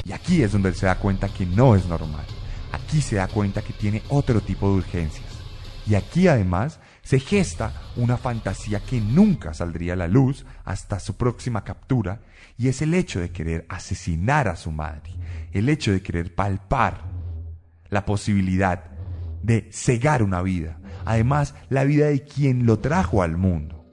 Y 0.04 0.12
aquí 0.12 0.42
es 0.42 0.52
donde 0.52 0.70
él 0.70 0.74
se 0.74 0.86
da 0.86 0.98
cuenta 0.98 1.28
que 1.28 1.44
no 1.44 1.76
es 1.76 1.86
normal. 1.86 2.24
Aquí 2.72 3.02
se 3.02 3.16
da 3.16 3.28
cuenta 3.28 3.60
que 3.60 3.74
tiene 3.74 4.02
otro 4.08 4.40
tipo 4.40 4.68
de 4.70 4.76
urgencias. 4.76 5.26
Y 5.86 5.94
aquí 5.94 6.28
además 6.28 6.80
se 7.02 7.20
gesta 7.20 7.72
una 7.96 8.16
fantasía 8.16 8.80
que 8.80 9.00
nunca 9.00 9.54
saldría 9.54 9.94
a 9.94 9.96
la 9.96 10.08
luz 10.08 10.44
hasta 10.64 11.00
su 11.00 11.16
próxima 11.16 11.64
captura, 11.64 12.20
y 12.58 12.68
es 12.68 12.82
el 12.82 12.92
hecho 12.92 13.20
de 13.20 13.30
querer 13.30 13.64
asesinar 13.68 14.48
a 14.48 14.56
su 14.56 14.70
madre, 14.70 15.14
el 15.52 15.68
hecho 15.68 15.92
de 15.92 16.02
querer 16.02 16.34
palpar 16.34 17.07
la 17.90 18.04
posibilidad 18.04 18.84
de 19.42 19.68
cegar 19.72 20.22
una 20.22 20.42
vida, 20.42 20.78
además 21.04 21.54
la 21.68 21.84
vida 21.84 22.06
de 22.06 22.22
quien 22.24 22.66
lo 22.66 22.78
trajo 22.78 23.22
al 23.22 23.36
mundo. 23.36 23.84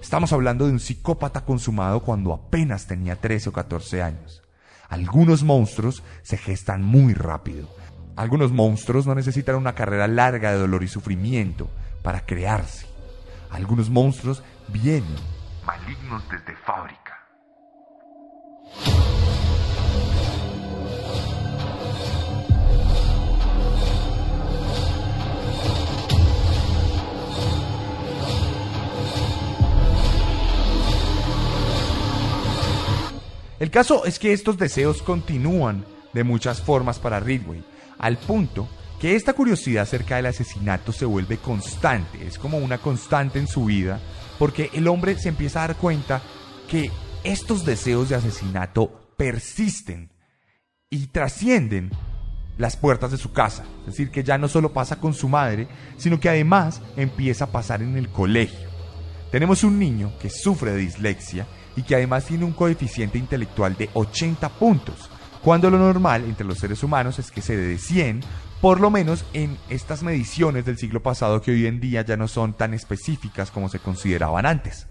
Estamos 0.00 0.32
hablando 0.32 0.66
de 0.66 0.72
un 0.72 0.80
psicópata 0.80 1.44
consumado 1.44 2.00
cuando 2.00 2.32
apenas 2.32 2.86
tenía 2.86 3.16
13 3.16 3.50
o 3.50 3.52
14 3.52 4.02
años. 4.02 4.42
Algunos 4.88 5.42
monstruos 5.44 6.02
se 6.22 6.36
gestan 6.36 6.82
muy 6.82 7.14
rápido. 7.14 7.68
Algunos 8.16 8.52
monstruos 8.52 9.06
no 9.06 9.14
necesitan 9.14 9.56
una 9.56 9.74
carrera 9.74 10.08
larga 10.08 10.50
de 10.52 10.58
dolor 10.58 10.82
y 10.82 10.88
sufrimiento 10.88 11.70
para 12.02 12.26
crearse. 12.26 12.86
Algunos 13.50 13.90
monstruos 13.90 14.42
vienen 14.68 15.04
malignos 15.64 16.22
desde 16.28 16.56
fábrica. 16.56 17.18
El 33.62 33.70
caso 33.70 34.04
es 34.06 34.18
que 34.18 34.32
estos 34.32 34.58
deseos 34.58 35.02
continúan 35.04 35.84
de 36.12 36.24
muchas 36.24 36.60
formas 36.60 36.98
para 36.98 37.20
Ridway, 37.20 37.62
al 37.96 38.18
punto 38.18 38.68
que 39.00 39.14
esta 39.14 39.34
curiosidad 39.34 39.84
acerca 39.84 40.16
del 40.16 40.26
asesinato 40.26 40.90
se 40.90 41.04
vuelve 41.04 41.36
constante, 41.36 42.26
es 42.26 42.40
como 42.40 42.58
una 42.58 42.78
constante 42.78 43.38
en 43.38 43.46
su 43.46 43.66
vida, 43.66 44.00
porque 44.36 44.68
el 44.72 44.88
hombre 44.88 45.16
se 45.16 45.28
empieza 45.28 45.62
a 45.62 45.68
dar 45.68 45.76
cuenta 45.76 46.20
que 46.68 46.90
estos 47.22 47.64
deseos 47.64 48.08
de 48.08 48.16
asesinato 48.16 49.14
persisten 49.16 50.10
y 50.90 51.06
trascienden 51.06 51.92
las 52.58 52.76
puertas 52.76 53.12
de 53.12 53.16
su 53.16 53.32
casa. 53.32 53.62
Es 53.82 53.92
decir, 53.92 54.10
que 54.10 54.24
ya 54.24 54.38
no 54.38 54.48
solo 54.48 54.72
pasa 54.72 54.98
con 54.98 55.14
su 55.14 55.28
madre, 55.28 55.68
sino 55.98 56.18
que 56.18 56.28
además 56.28 56.82
empieza 56.96 57.44
a 57.44 57.52
pasar 57.52 57.80
en 57.80 57.96
el 57.96 58.08
colegio. 58.08 58.68
Tenemos 59.30 59.62
un 59.62 59.78
niño 59.78 60.12
que 60.20 60.30
sufre 60.30 60.72
de 60.72 60.78
dislexia 60.78 61.46
y 61.76 61.82
que 61.82 61.94
además 61.94 62.26
tiene 62.26 62.44
un 62.44 62.52
coeficiente 62.52 63.18
intelectual 63.18 63.76
de 63.76 63.90
80 63.94 64.48
puntos, 64.50 65.10
cuando 65.42 65.70
lo 65.70 65.78
normal 65.78 66.24
entre 66.24 66.46
los 66.46 66.58
seres 66.58 66.82
humanos 66.82 67.18
es 67.18 67.30
que 67.30 67.42
se 67.42 67.56
dé 67.56 67.66
de 67.66 67.78
100, 67.78 68.20
por 68.60 68.80
lo 68.80 68.90
menos 68.90 69.24
en 69.32 69.58
estas 69.70 70.04
mediciones 70.04 70.64
del 70.64 70.78
siglo 70.78 71.02
pasado 71.02 71.42
que 71.42 71.50
hoy 71.50 71.66
en 71.66 71.80
día 71.80 72.02
ya 72.02 72.16
no 72.16 72.28
son 72.28 72.54
tan 72.54 72.74
específicas 72.74 73.50
como 73.50 73.68
se 73.68 73.80
consideraban 73.80 74.46
antes. 74.46 74.86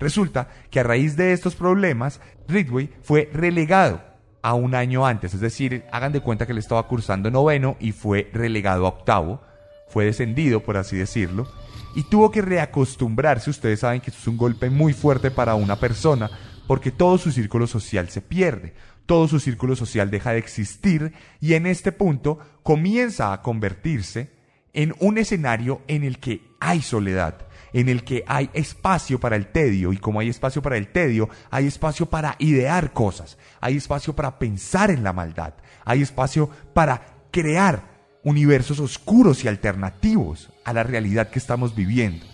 Resulta 0.00 0.48
que 0.70 0.80
a 0.80 0.82
raíz 0.82 1.16
de 1.16 1.32
estos 1.32 1.54
problemas, 1.54 2.20
Ridway 2.48 2.90
fue 3.02 3.30
relegado 3.32 4.02
a 4.42 4.54
un 4.54 4.74
año 4.74 5.06
antes, 5.06 5.32
es 5.32 5.40
decir, 5.40 5.84
hagan 5.92 6.12
de 6.12 6.20
cuenta 6.20 6.44
que 6.44 6.52
él 6.52 6.58
estaba 6.58 6.88
cursando 6.88 7.30
noveno 7.30 7.76
y 7.78 7.92
fue 7.92 8.28
relegado 8.32 8.86
a 8.86 8.88
octavo, 8.88 9.42
fue 9.88 10.06
descendido, 10.06 10.60
por 10.64 10.76
así 10.76 10.96
decirlo, 10.96 11.46
y 11.94 12.04
tuvo 12.04 12.30
que 12.30 12.42
reacostumbrarse. 12.42 13.50
Ustedes 13.50 13.80
saben 13.80 14.00
que 14.00 14.10
esto 14.10 14.22
es 14.22 14.28
un 14.28 14.36
golpe 14.36 14.70
muy 14.70 14.92
fuerte 14.92 15.30
para 15.30 15.54
una 15.54 15.78
persona 15.78 16.30
porque 16.66 16.90
todo 16.90 17.18
su 17.18 17.30
círculo 17.30 17.66
social 17.66 18.08
se 18.08 18.20
pierde, 18.20 18.74
todo 19.06 19.28
su 19.28 19.38
círculo 19.38 19.76
social 19.76 20.10
deja 20.10 20.32
de 20.32 20.38
existir 20.38 21.12
y 21.40 21.54
en 21.54 21.66
este 21.66 21.92
punto 21.92 22.38
comienza 22.62 23.32
a 23.32 23.42
convertirse 23.42 24.30
en 24.72 24.94
un 24.98 25.18
escenario 25.18 25.82
en 25.86 26.04
el 26.04 26.18
que 26.18 26.42
hay 26.58 26.82
soledad, 26.82 27.46
en 27.72 27.88
el 27.88 28.02
que 28.02 28.24
hay 28.26 28.50
espacio 28.54 29.20
para 29.20 29.36
el 29.36 29.48
tedio 29.48 29.92
y 29.92 29.98
como 29.98 30.20
hay 30.20 30.28
espacio 30.28 30.62
para 30.62 30.76
el 30.76 30.88
tedio, 30.88 31.28
hay 31.50 31.66
espacio 31.66 32.06
para 32.06 32.36
idear 32.38 32.92
cosas, 32.92 33.38
hay 33.60 33.76
espacio 33.76 34.16
para 34.16 34.38
pensar 34.38 34.90
en 34.90 35.04
la 35.04 35.12
maldad, 35.12 35.54
hay 35.84 36.02
espacio 36.02 36.48
para 36.72 37.06
crear 37.30 37.94
universos 38.24 38.80
oscuros 38.80 39.44
y 39.44 39.48
alternativos 39.48 40.50
a 40.64 40.72
la 40.72 40.82
realidad 40.82 41.30
que 41.30 41.38
estamos 41.38 41.74
viviendo. 41.74 42.24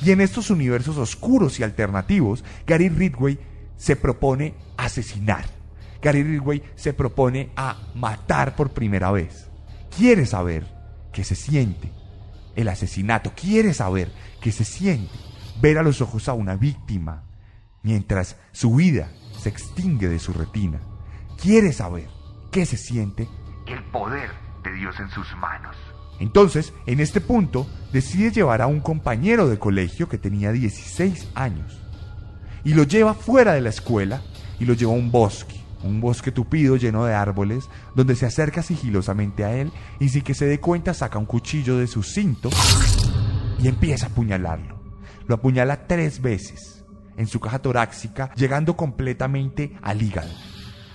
Y 0.00 0.10
en 0.12 0.20
estos 0.20 0.50
universos 0.50 0.96
oscuros 0.96 1.58
y 1.58 1.62
alternativos, 1.62 2.44
Gary 2.66 2.88
Ridgway 2.88 3.38
se 3.76 3.96
propone 3.96 4.54
asesinar. 4.76 5.46
Gary 6.00 6.22
Ridgway 6.22 6.62
se 6.76 6.92
propone 6.92 7.50
a 7.56 7.76
matar 7.94 8.54
por 8.54 8.70
primera 8.70 9.10
vez. 9.10 9.48
Quiere 9.96 10.26
saber 10.26 10.66
qué 11.12 11.24
se 11.24 11.34
siente 11.34 11.90
el 12.54 12.68
asesinato. 12.68 13.32
Quiere 13.34 13.74
saber 13.74 14.12
qué 14.40 14.52
se 14.52 14.64
siente 14.64 15.14
ver 15.60 15.78
a 15.78 15.82
los 15.82 16.00
ojos 16.00 16.28
a 16.28 16.34
una 16.34 16.54
víctima 16.54 17.24
mientras 17.82 18.36
su 18.52 18.74
vida 18.74 19.10
se 19.38 19.48
extingue 19.48 20.08
de 20.08 20.18
su 20.18 20.32
retina. 20.32 20.80
Quiere 21.40 21.72
saber 21.72 22.08
qué 22.52 22.66
se 22.66 22.76
siente 22.76 23.28
el 23.66 23.82
poder 23.84 24.30
de 24.62 24.72
Dios 24.72 24.98
en 25.00 25.08
sus 25.10 25.34
manos. 25.36 25.76
Entonces, 26.20 26.72
en 26.86 27.00
este 27.00 27.20
punto, 27.20 27.66
decide 27.92 28.30
llevar 28.30 28.62
a 28.62 28.66
un 28.66 28.80
compañero 28.80 29.48
de 29.48 29.58
colegio 29.58 30.08
que 30.08 30.18
tenía 30.18 30.52
16 30.52 31.28
años 31.34 31.80
y 32.64 32.74
lo 32.74 32.82
lleva 32.82 33.14
fuera 33.14 33.54
de 33.54 33.60
la 33.60 33.68
escuela 33.68 34.22
y 34.58 34.64
lo 34.64 34.74
lleva 34.74 34.92
a 34.92 34.96
un 34.96 35.10
bosque, 35.10 35.60
un 35.82 36.00
bosque 36.00 36.32
tupido 36.32 36.76
lleno 36.76 37.04
de 37.04 37.14
árboles, 37.14 37.68
donde 37.94 38.16
se 38.16 38.26
acerca 38.26 38.62
sigilosamente 38.62 39.44
a 39.44 39.54
él 39.54 39.70
y 40.00 40.08
sin 40.08 40.22
que 40.22 40.34
se 40.34 40.46
dé 40.46 40.60
cuenta 40.60 40.94
saca 40.94 41.18
un 41.18 41.26
cuchillo 41.26 41.78
de 41.78 41.86
su 41.86 42.02
cinto 42.02 42.50
y 43.58 43.68
empieza 43.68 44.06
a 44.06 44.08
apuñalarlo. 44.10 44.78
Lo 45.26 45.36
apuñala 45.36 45.86
tres 45.86 46.20
veces 46.20 46.84
en 47.16 47.26
su 47.26 47.40
caja 47.40 47.58
torácica, 47.58 48.32
llegando 48.34 48.76
completamente 48.76 49.76
al 49.82 50.00
hígado, 50.00 50.30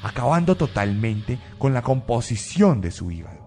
acabando 0.02 0.56
totalmente 0.56 1.38
con 1.58 1.74
la 1.74 1.82
composición 1.82 2.80
de 2.80 2.92
su 2.92 3.12
hígado. 3.12 3.43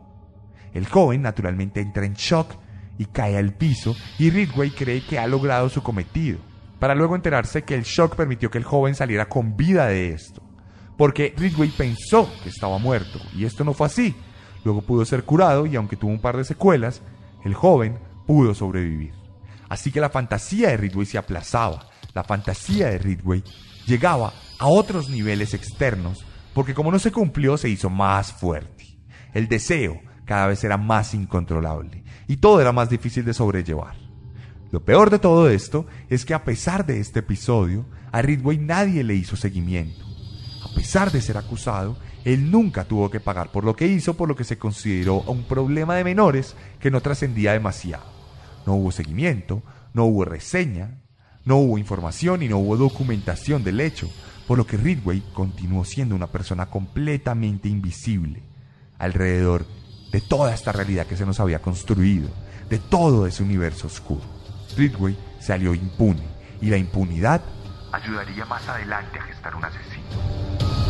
El 0.76 0.86
joven 0.86 1.22
naturalmente 1.22 1.80
entra 1.80 2.04
en 2.04 2.12
shock 2.12 2.54
y 2.98 3.06
cae 3.06 3.38
al 3.38 3.54
piso 3.54 3.96
y 4.18 4.28
Ridgway 4.28 4.70
cree 4.70 5.02
que 5.02 5.18
ha 5.18 5.26
logrado 5.26 5.70
su 5.70 5.82
cometido, 5.82 6.38
para 6.78 6.94
luego 6.94 7.16
enterarse 7.16 7.62
que 7.62 7.74
el 7.74 7.84
shock 7.84 8.14
permitió 8.14 8.50
que 8.50 8.58
el 8.58 8.64
joven 8.64 8.94
saliera 8.94 9.26
con 9.26 9.56
vida 9.56 9.86
de 9.86 10.10
esto, 10.10 10.42
porque 10.98 11.34
Ridgway 11.34 11.70
pensó 11.70 12.30
que 12.42 12.50
estaba 12.50 12.76
muerto 12.76 13.18
y 13.34 13.46
esto 13.46 13.64
no 13.64 13.72
fue 13.72 13.86
así. 13.86 14.14
Luego 14.64 14.82
pudo 14.82 15.06
ser 15.06 15.24
curado 15.24 15.64
y 15.64 15.76
aunque 15.76 15.96
tuvo 15.96 16.10
un 16.10 16.20
par 16.20 16.36
de 16.36 16.44
secuelas, 16.44 17.00
el 17.42 17.54
joven 17.54 17.98
pudo 18.26 18.54
sobrevivir. 18.54 19.14
Así 19.70 19.90
que 19.90 20.00
la 20.02 20.10
fantasía 20.10 20.68
de 20.68 20.76
Ridgway 20.76 21.06
se 21.06 21.16
aplazaba, 21.16 21.86
la 22.12 22.22
fantasía 22.22 22.88
de 22.88 22.98
Ridgway 22.98 23.42
llegaba 23.86 24.34
a 24.58 24.66
otros 24.66 25.08
niveles 25.08 25.54
externos, 25.54 26.26
porque 26.52 26.74
como 26.74 26.92
no 26.92 26.98
se 26.98 27.12
cumplió 27.12 27.56
se 27.56 27.70
hizo 27.70 27.88
más 27.88 28.30
fuerte. 28.30 28.84
El 29.32 29.48
deseo, 29.48 30.00
cada 30.26 30.48
vez 30.48 30.62
era 30.64 30.76
más 30.76 31.14
incontrolable 31.14 32.04
y 32.28 32.36
todo 32.36 32.60
era 32.60 32.72
más 32.72 32.90
difícil 32.90 33.24
de 33.24 33.32
sobrellevar. 33.32 33.94
Lo 34.70 34.84
peor 34.84 35.10
de 35.10 35.18
todo 35.18 35.48
esto 35.48 35.86
es 36.10 36.24
que 36.24 36.34
a 36.34 36.44
pesar 36.44 36.84
de 36.84 36.98
este 36.98 37.20
episodio, 37.20 37.86
a 38.12 38.20
Ridway 38.20 38.58
nadie 38.58 39.04
le 39.04 39.14
hizo 39.14 39.36
seguimiento. 39.36 40.04
A 40.64 40.74
pesar 40.74 41.12
de 41.12 41.22
ser 41.22 41.38
acusado, 41.38 41.96
él 42.24 42.50
nunca 42.50 42.84
tuvo 42.84 43.08
que 43.08 43.20
pagar 43.20 43.52
por 43.52 43.64
lo 43.64 43.76
que 43.76 43.86
hizo, 43.86 44.14
por 44.14 44.28
lo 44.28 44.34
que 44.34 44.44
se 44.44 44.58
consideró 44.58 45.20
un 45.22 45.44
problema 45.44 45.94
de 45.94 46.04
menores 46.04 46.56
que 46.80 46.90
no 46.90 47.00
trascendía 47.00 47.52
demasiado. 47.52 48.04
No 48.66 48.74
hubo 48.74 48.90
seguimiento, 48.90 49.62
no 49.94 50.06
hubo 50.06 50.24
reseña, 50.24 50.98
no 51.44 51.58
hubo 51.58 51.78
información 51.78 52.42
y 52.42 52.48
no 52.48 52.58
hubo 52.58 52.76
documentación 52.76 53.62
del 53.62 53.80
hecho, 53.80 54.10
por 54.48 54.58
lo 54.58 54.66
que 54.66 54.76
Ridway 54.76 55.22
continuó 55.32 55.84
siendo 55.84 56.16
una 56.16 56.26
persona 56.26 56.66
completamente 56.66 57.68
invisible 57.68 58.42
alrededor 58.98 59.64
de 60.10 60.20
toda 60.20 60.54
esta 60.54 60.72
realidad 60.72 61.06
que 61.06 61.16
se 61.16 61.26
nos 61.26 61.40
había 61.40 61.60
construido, 61.60 62.28
de 62.68 62.78
todo 62.78 63.26
ese 63.26 63.42
universo 63.42 63.86
oscuro. 63.86 64.22
Ridway 64.76 65.16
salió 65.40 65.74
impune 65.74 66.22
y 66.60 66.70
la 66.70 66.76
impunidad 66.76 67.42
ayudaría 67.92 68.44
más 68.44 68.66
adelante 68.68 69.18
a 69.18 69.22
gestar 69.22 69.54
un 69.54 69.64
asesino. 69.64 70.85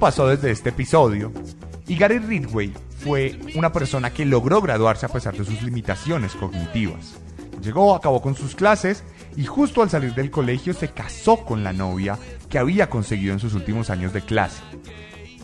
Pasó 0.00 0.26
desde 0.26 0.50
este 0.50 0.70
episodio 0.70 1.30
y 1.86 1.94
Gary 1.94 2.18
Ridgway 2.18 2.72
fue 3.04 3.38
una 3.54 3.70
persona 3.70 4.10
que 4.10 4.24
logró 4.24 4.62
graduarse 4.62 5.04
a 5.04 5.10
pesar 5.10 5.36
de 5.36 5.44
sus 5.44 5.62
limitaciones 5.62 6.34
cognitivas. 6.34 7.18
Llegó, 7.62 7.94
acabó 7.94 8.22
con 8.22 8.34
sus 8.34 8.56
clases 8.56 9.04
y 9.36 9.44
justo 9.44 9.82
al 9.82 9.90
salir 9.90 10.14
del 10.14 10.30
colegio 10.30 10.72
se 10.72 10.88
casó 10.88 11.44
con 11.44 11.62
la 11.62 11.74
novia 11.74 12.18
que 12.48 12.58
había 12.58 12.88
conseguido 12.88 13.34
en 13.34 13.40
sus 13.40 13.52
últimos 13.52 13.90
años 13.90 14.14
de 14.14 14.22
clase. 14.22 14.62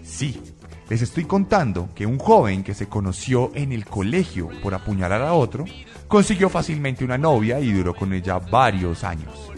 Sí, 0.02 0.40
les 0.88 1.02
estoy 1.02 1.24
contando 1.24 1.90
que 1.94 2.06
un 2.06 2.18
joven 2.18 2.64
que 2.64 2.72
se 2.72 2.88
conoció 2.88 3.52
en 3.54 3.72
el 3.72 3.84
colegio 3.84 4.48
por 4.62 4.72
apuñalar 4.72 5.20
a 5.20 5.34
otro, 5.34 5.66
consiguió 6.08 6.48
fácilmente 6.48 7.04
una 7.04 7.18
novia 7.18 7.60
y 7.60 7.72
duró 7.72 7.94
con 7.94 8.14
ella 8.14 8.38
varios 8.38 9.04
años. 9.04 9.50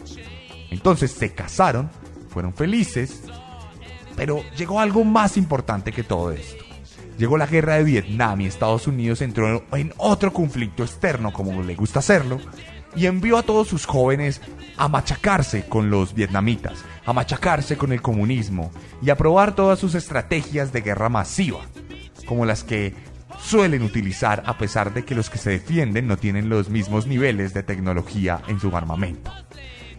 Entonces 0.71 1.13
se 1.13 1.33
casaron, 1.35 1.89
fueron 2.31 2.53
felices, 2.53 3.23
pero 4.19 4.43
llegó 4.57 4.81
algo 4.81 5.05
más 5.05 5.37
importante 5.37 5.93
que 5.93 6.03
todo 6.03 6.33
esto. 6.33 6.65
Llegó 7.17 7.39
la 7.39 7.47
guerra 7.47 7.77
de 7.77 7.85
Vietnam 7.85 8.41
y 8.41 8.47
Estados 8.47 8.89
Unidos 8.89 9.23
entró 9.23 9.65
en 9.73 9.95
otro 9.97 10.33
conflicto 10.33 10.83
externo, 10.83 11.33
como 11.33 11.63
le 11.63 11.77
gusta 11.77 12.01
hacerlo, 12.01 12.41
y 12.97 13.07
envió 13.07 13.39
a 13.39 13.45
todos 13.45 13.69
sus 13.69 13.87
jóvenes 13.87 14.41
a 14.77 14.89
machacarse 14.89 15.67
con 15.69 15.89
los 15.89 16.15
vietnamitas, 16.15 16.85
a 17.07 17.13
machacarse 17.13 17.77
con 17.77 17.93
el 17.93 18.03
comunismo 18.03 18.73
y 19.01 19.11
a 19.11 19.17
probar 19.17 19.55
todas 19.55 19.79
sus 19.79 19.95
estrategias 19.95 20.73
de 20.73 20.81
guerra 20.81 21.09
masiva, 21.09 21.61
como 22.27 22.45
las 22.45 22.65
que 22.65 22.95
suelen 23.41 23.83
utilizar 23.83 24.43
a 24.47 24.59
pesar 24.59 24.95
de 24.95 25.05
que 25.05 25.15
los 25.15 25.31
que 25.31 25.39
se 25.39 25.51
defienden 25.51 26.09
no 26.09 26.17
tienen 26.17 26.49
los 26.49 26.71
mismos 26.71 27.07
niveles 27.07 27.55
de 27.55 27.63
tecnología 27.63 28.43
en 28.49 28.59
su 28.59 28.77
armamento. 28.77 29.33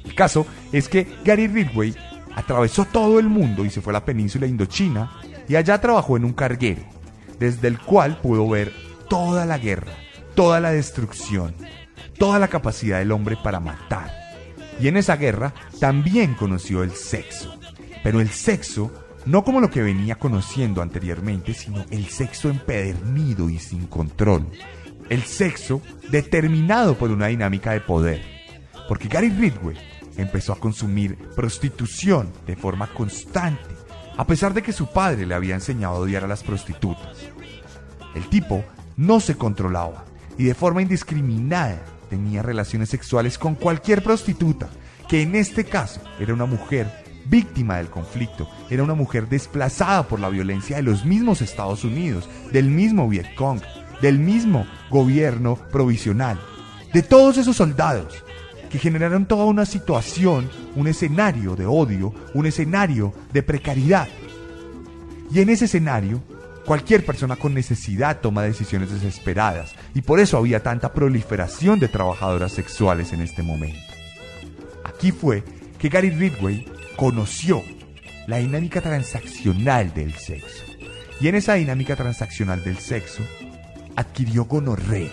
El 0.04 0.14
caso 0.14 0.46
es 0.74 0.90
que 0.90 1.08
Gary 1.24 1.48
Ridgway 1.48 1.96
atravesó 2.36 2.86
todo 2.86 3.20
el 3.20 3.28
mundo 3.28 3.66
y 3.66 3.70
se 3.70 3.82
fue 3.82 3.92
a 3.92 4.00
la 4.00 4.06
península 4.06 4.48
indochina 4.48 5.12
y 5.48 5.56
allá 5.56 5.82
trabajó 5.82 6.18
en 6.18 6.26
un 6.26 6.34
carguero, 6.34 6.82
desde 7.40 7.68
el 7.68 7.80
cual 7.80 8.20
pudo 8.22 8.48
ver 8.48 8.74
toda 9.10 9.46
la 9.46 9.58
guerra, 9.58 9.94
toda 10.36 10.60
la 10.60 10.72
destrucción, 10.72 11.56
toda 12.18 12.40
la 12.40 12.48
capacidad 12.48 13.00
del 13.00 13.12
hombre 13.12 13.38
para 13.44 13.60
matar. 13.60 14.12
Y 14.80 14.88
en 14.88 14.98
esa 14.98 15.18
guerra 15.18 15.54
también 15.80 16.36
conoció 16.36 16.84
el 16.84 16.92
sexo, 16.92 17.60
pero 18.04 18.22
el 18.22 18.30
sexo 18.30 18.92
no 19.26 19.44
como 19.44 19.60
lo 19.60 19.70
que 19.70 19.82
venía 19.82 20.16
conociendo 20.16 20.82
anteriormente, 20.82 21.54
sino 21.54 21.86
el 21.90 22.08
sexo 22.08 22.50
empedernido 22.50 23.50
y 23.50 23.60
sin 23.60 23.86
control. 23.88 24.48
El 25.10 25.24
sexo 25.24 25.82
determinado 26.10 26.98
por 26.98 27.12
una 27.12 27.28
dinámica 27.28 27.72
de 27.72 27.82
poder. 27.82 28.22
Porque 28.88 29.08
Gary 29.08 29.30
Ridgway 29.30 29.76
empezó 30.22 30.54
a 30.54 30.60
consumir 30.60 31.18
prostitución 31.36 32.32
de 32.46 32.56
forma 32.56 32.88
constante, 32.88 33.70
a 34.18 34.28
pesar 34.28 34.54
de 34.54 34.62
que 34.62 34.74
su 34.74 34.88
padre 34.88 35.26
le 35.26 35.36
había 35.36 35.56
enseñado 35.56 35.96
a 35.96 36.00
odiar 36.00 36.24
a 36.24 36.28
las 36.28 36.44
prostitutas. 36.44 37.18
El 38.16 38.28
tipo 38.30 38.64
no 38.98 39.20
se 39.20 39.36
controlaba 39.36 40.06
y 40.38 40.44
de 40.44 40.54
forma 40.54 40.82
indiscriminada 40.82 41.82
tenía 42.10 42.42
relaciones 42.42 42.90
sexuales 42.90 43.38
con 43.38 43.56
cualquier 43.56 44.04
prostituta, 44.04 44.70
que 45.08 45.22
en 45.22 45.36
este 45.36 45.64
caso 45.64 46.02
era 46.20 46.34
una 46.34 46.46
mujer 46.46 46.92
víctima 47.26 47.78
del 47.78 47.90
conflicto, 47.90 48.50
era 48.70 48.84
una 48.84 48.96
mujer 48.96 49.30
desplazada 49.30 50.08
por 50.08 50.20
la 50.20 50.30
violencia 50.30 50.78
de 50.78 50.84
los 50.84 51.06
mismos 51.06 51.42
Estados 51.42 51.84
Unidos, 51.84 52.28
del 52.52 52.70
mismo 52.70 53.08
Vietcong, 53.08 53.62
del 54.02 54.20
mismo 54.20 54.66
gobierno 54.90 55.56
provisional, 55.72 56.40
de 56.94 57.04
todos 57.04 57.38
esos 57.38 57.56
soldados 57.56 58.24
que 58.70 58.80
generaron 58.80 59.26
toda 59.26 59.46
una 59.46 59.66
situación, 59.66 60.50
un 60.76 60.88
escenario 60.88 61.56
de 61.56 61.66
odio, 61.66 62.14
un 62.34 62.46
escenario 62.46 63.14
de 63.34 63.44
precariedad. 63.44 64.08
Y 65.32 65.42
en 65.42 65.50
ese 65.50 65.66
escenario, 65.66 66.22
cualquier 66.66 67.06
persona 67.06 67.36
con 67.36 67.54
necesidad 67.54 68.22
toma 68.22 68.44
decisiones 68.44 68.92
desesperadas, 68.92 69.74
y 69.96 70.02
por 70.02 70.20
eso 70.20 70.38
había 70.38 70.62
tanta 70.62 70.94
proliferación 70.94 71.80
de 71.80 71.88
trabajadoras 71.88 72.52
sexuales 72.52 73.12
en 73.14 73.22
este 73.22 73.44
momento. 73.44 73.80
Aquí 74.84 75.12
fue 75.12 75.44
que 75.78 75.90
Gary 75.90 76.10
Ridgway 76.12 76.66
conoció 76.96 77.64
la 78.28 78.38
dinámica 78.38 78.82
transaccional 78.82 79.94
del 79.94 80.14
sexo. 80.14 80.66
Y 81.20 81.28
en 81.28 81.36
esa 81.36 81.56
dinámica 81.56 81.96
transaccional 81.96 82.64
del 82.64 82.78
sexo 82.78 83.24
adquirió 83.96 84.46
gonorrea. 84.46 85.10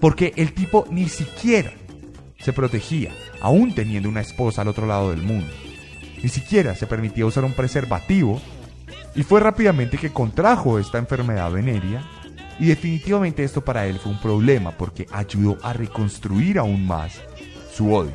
Porque 0.00 0.32
el 0.36 0.52
tipo 0.52 0.86
ni 0.90 1.08
siquiera 1.08 1.72
se 2.38 2.52
protegía, 2.52 3.12
aún 3.40 3.74
teniendo 3.74 4.08
una 4.08 4.20
esposa 4.20 4.62
al 4.62 4.68
otro 4.68 4.86
lado 4.86 5.10
del 5.10 5.22
mundo. 5.22 5.52
Ni 6.22 6.28
siquiera 6.28 6.74
se 6.74 6.86
permitía 6.86 7.26
usar 7.26 7.44
un 7.44 7.52
preservativo 7.52 8.40
y 9.14 9.22
fue 9.22 9.40
rápidamente 9.40 9.98
que 9.98 10.12
contrajo 10.12 10.78
esta 10.78 10.98
enfermedad 10.98 11.50
venérea 11.50 12.04
y 12.58 12.66
definitivamente 12.66 13.44
esto 13.44 13.64
para 13.64 13.86
él 13.86 13.98
fue 13.98 14.12
un 14.12 14.20
problema 14.20 14.72
porque 14.72 15.06
ayudó 15.12 15.58
a 15.62 15.72
reconstruir 15.72 16.58
aún 16.58 16.86
más 16.86 17.20
su 17.72 17.92
odio. 17.92 18.12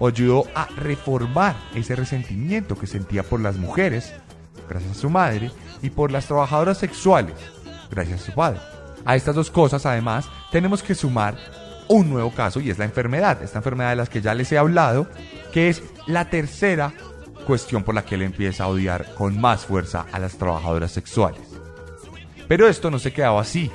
Ayudó 0.00 0.46
a 0.54 0.66
reformar 0.76 1.56
ese 1.74 1.96
resentimiento 1.96 2.76
que 2.76 2.86
sentía 2.86 3.22
por 3.22 3.40
las 3.40 3.56
mujeres, 3.56 4.12
gracias 4.68 4.92
a 4.92 5.00
su 5.00 5.10
madre, 5.10 5.50
y 5.82 5.90
por 5.90 6.10
las 6.12 6.26
trabajadoras 6.26 6.78
sexuales, 6.78 7.34
gracias 7.90 8.22
a 8.22 8.24
su 8.24 8.32
padre. 8.32 8.60
A 9.04 9.16
estas 9.16 9.34
dos 9.34 9.50
cosas, 9.50 9.86
además, 9.86 10.28
tenemos 10.50 10.82
que 10.82 10.94
sumar 10.94 11.36
un 11.88 12.10
nuevo 12.10 12.30
caso 12.32 12.60
y 12.60 12.70
es 12.70 12.78
la 12.78 12.84
enfermedad, 12.84 13.42
esta 13.42 13.58
enfermedad 13.58 13.90
de 13.90 13.96
las 13.96 14.08
que 14.08 14.20
ya 14.20 14.34
les 14.34 14.50
he 14.52 14.58
hablado, 14.58 15.08
que 15.52 15.68
es 15.68 15.82
la 16.06 16.30
tercera 16.30 16.92
cuestión 17.46 17.82
por 17.82 17.94
la 17.94 18.04
que 18.04 18.16
él 18.16 18.22
empieza 18.22 18.64
a 18.64 18.68
odiar 18.68 19.14
con 19.14 19.40
más 19.40 19.64
fuerza 19.64 20.06
a 20.12 20.18
las 20.18 20.36
trabajadoras 20.36 20.92
sexuales. 20.92 21.40
Pero 22.46 22.68
esto 22.68 22.90
no 22.90 22.98
se 22.98 23.12
quedaba 23.12 23.40
así, 23.40 23.70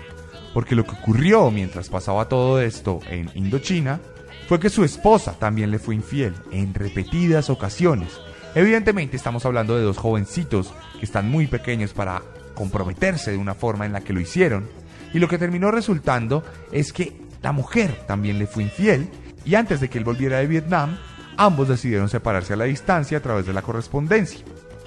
porque 0.54 0.76
lo 0.76 0.86
que 0.86 0.92
ocurrió 0.92 1.50
mientras 1.52 1.90
pasaba 1.90 2.30
todo 2.30 2.62
esto 2.62 3.00
en 3.10 3.30
Indochina 3.34 4.00
fue 4.48 4.60
que 4.60 4.70
su 4.70 4.84
esposa 4.84 5.34
también 5.40 5.72
le 5.72 5.80
fue 5.80 5.96
infiel 5.96 6.36
en 6.52 6.74
repetidas 6.74 7.50
ocasiones. 7.50 8.20
Evidentemente 8.56 9.18
estamos 9.18 9.46
hablando 9.46 9.76
de 9.76 9.84
dos 9.84 9.98
jovencitos 9.98 10.74
que 11.00 11.06
están 11.06 11.30
muy 11.30 11.48
pequeños 11.48 11.94
para 11.94 12.22
comprometerse 12.54 13.32
de 13.32 13.38
una 13.38 13.56
forma 13.56 13.86
en 13.86 13.94
la 13.94 14.02
que 14.02 14.14
lo 14.14 14.20
hicieron, 14.20 14.70
y 15.14 15.20
lo 15.20 15.28
que 15.28 15.38
terminó 15.38 15.72
resultando 15.72 16.44
es 16.72 16.94
que 16.94 17.23
la 17.44 17.52
mujer 17.52 18.06
también 18.08 18.40
le 18.40 18.48
fue 18.48 18.64
infiel, 18.64 19.10
y 19.46 19.56
antes 19.56 19.82
de 19.82 19.90
que 19.90 19.98
él 19.98 20.06
volviera 20.06 20.38
de 20.38 20.48
Vietnam, 20.48 20.98
ambos 21.38 21.68
decidieron 21.68 22.08
separarse 22.08 22.54
a 22.54 22.56
la 22.56 22.64
distancia 22.64 23.18
a 23.18 23.22
través 23.22 23.46
de 23.46 23.54
la 23.54 23.62
correspondencia. 23.62 24.40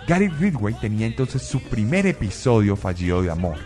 Gary 0.08 0.28
Ridgway 0.28 0.74
tenía 0.80 1.06
entonces 1.06 1.42
su 1.42 1.60
primer 1.60 2.06
episodio 2.06 2.74
fallido 2.74 3.20
de 3.20 3.30
amor, 3.30 3.58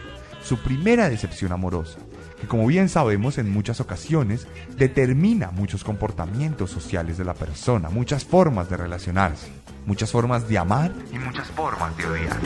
su 0.42 0.58
primera 0.58 1.08
decepción 1.08 1.52
amorosa, 1.52 1.98
que 2.40 2.48
como 2.48 2.66
bien 2.66 2.88
sabemos 2.88 3.38
en 3.38 3.50
muchas 3.50 3.80
ocasiones 3.80 4.48
determina 4.76 5.52
muchos 5.52 5.84
comportamientos 5.84 6.70
sociales 6.70 7.16
de 7.16 7.24
la 7.24 7.34
persona, 7.34 7.90
muchas 7.90 8.24
formas 8.24 8.68
de 8.70 8.76
relacionarse, 8.76 9.52
muchas 9.86 10.10
formas 10.10 10.48
de 10.48 10.58
amar 10.58 10.92
y 11.12 11.18
muchas 11.18 11.46
formas 11.48 11.96
de 11.96 12.06
odiar. 12.06 12.40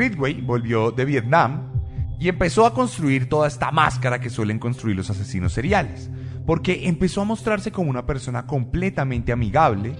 Ridgway 0.00 0.40
volvió 0.40 0.90
de 0.90 1.04
Vietnam 1.04 1.70
y 2.18 2.28
empezó 2.28 2.64
a 2.64 2.72
construir 2.72 3.28
toda 3.28 3.46
esta 3.46 3.70
máscara 3.70 4.18
que 4.18 4.30
suelen 4.30 4.58
construir 4.58 4.96
los 4.96 5.10
asesinos 5.10 5.52
seriales, 5.52 6.10
porque 6.46 6.88
empezó 6.88 7.20
a 7.20 7.24
mostrarse 7.24 7.70
como 7.70 7.90
una 7.90 8.06
persona 8.06 8.46
completamente 8.46 9.30
amigable. 9.30 9.94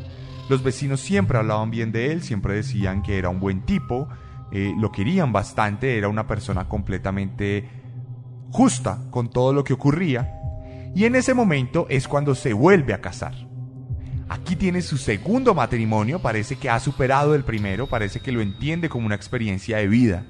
Los 0.51 0.65
vecinos 0.65 1.01
siempre 1.01 1.39
hablaban 1.39 1.71
bien 1.71 1.93
de 1.93 2.11
él, 2.11 2.25
siempre 2.25 2.55
decían 2.55 3.03
que 3.03 3.19
era 3.19 3.29
un 3.29 3.39
buen 3.39 3.61
tipo, 3.65 4.09
eh, 4.51 4.75
lo 4.77 4.91
querían 4.91 5.33
bastante, 5.33 5.97
era 5.97 6.09
una 6.09 6.27
persona 6.27 6.69
completamente 6.69 7.71
justa 8.51 9.01
con 9.13 9.31
todo 9.31 9.53
lo 9.53 9.63
que 9.63 9.75
ocurría. 9.75 10.41
Y 10.93 11.05
en 11.05 11.15
ese 11.15 11.35
momento 11.35 11.87
es 11.89 12.09
cuando 12.09 12.35
se 12.35 12.53
vuelve 12.53 12.95
a 12.95 13.01
casar. 13.01 13.33
Aquí 14.29 14.57
tiene 14.57 14.83
su 14.83 14.99
segundo 14.99 15.55
matrimonio, 15.55 16.21
parece 16.21 16.57
que 16.57 16.69
ha 16.69 16.81
superado 16.81 17.37
el 17.37 17.45
primero, 17.45 17.87
parece 17.87 18.19
que 18.19 18.33
lo 18.33 18.41
entiende 18.41 18.89
como 18.89 19.07
una 19.07 19.15
experiencia 19.15 19.77
de 19.77 19.87
vida 19.87 20.27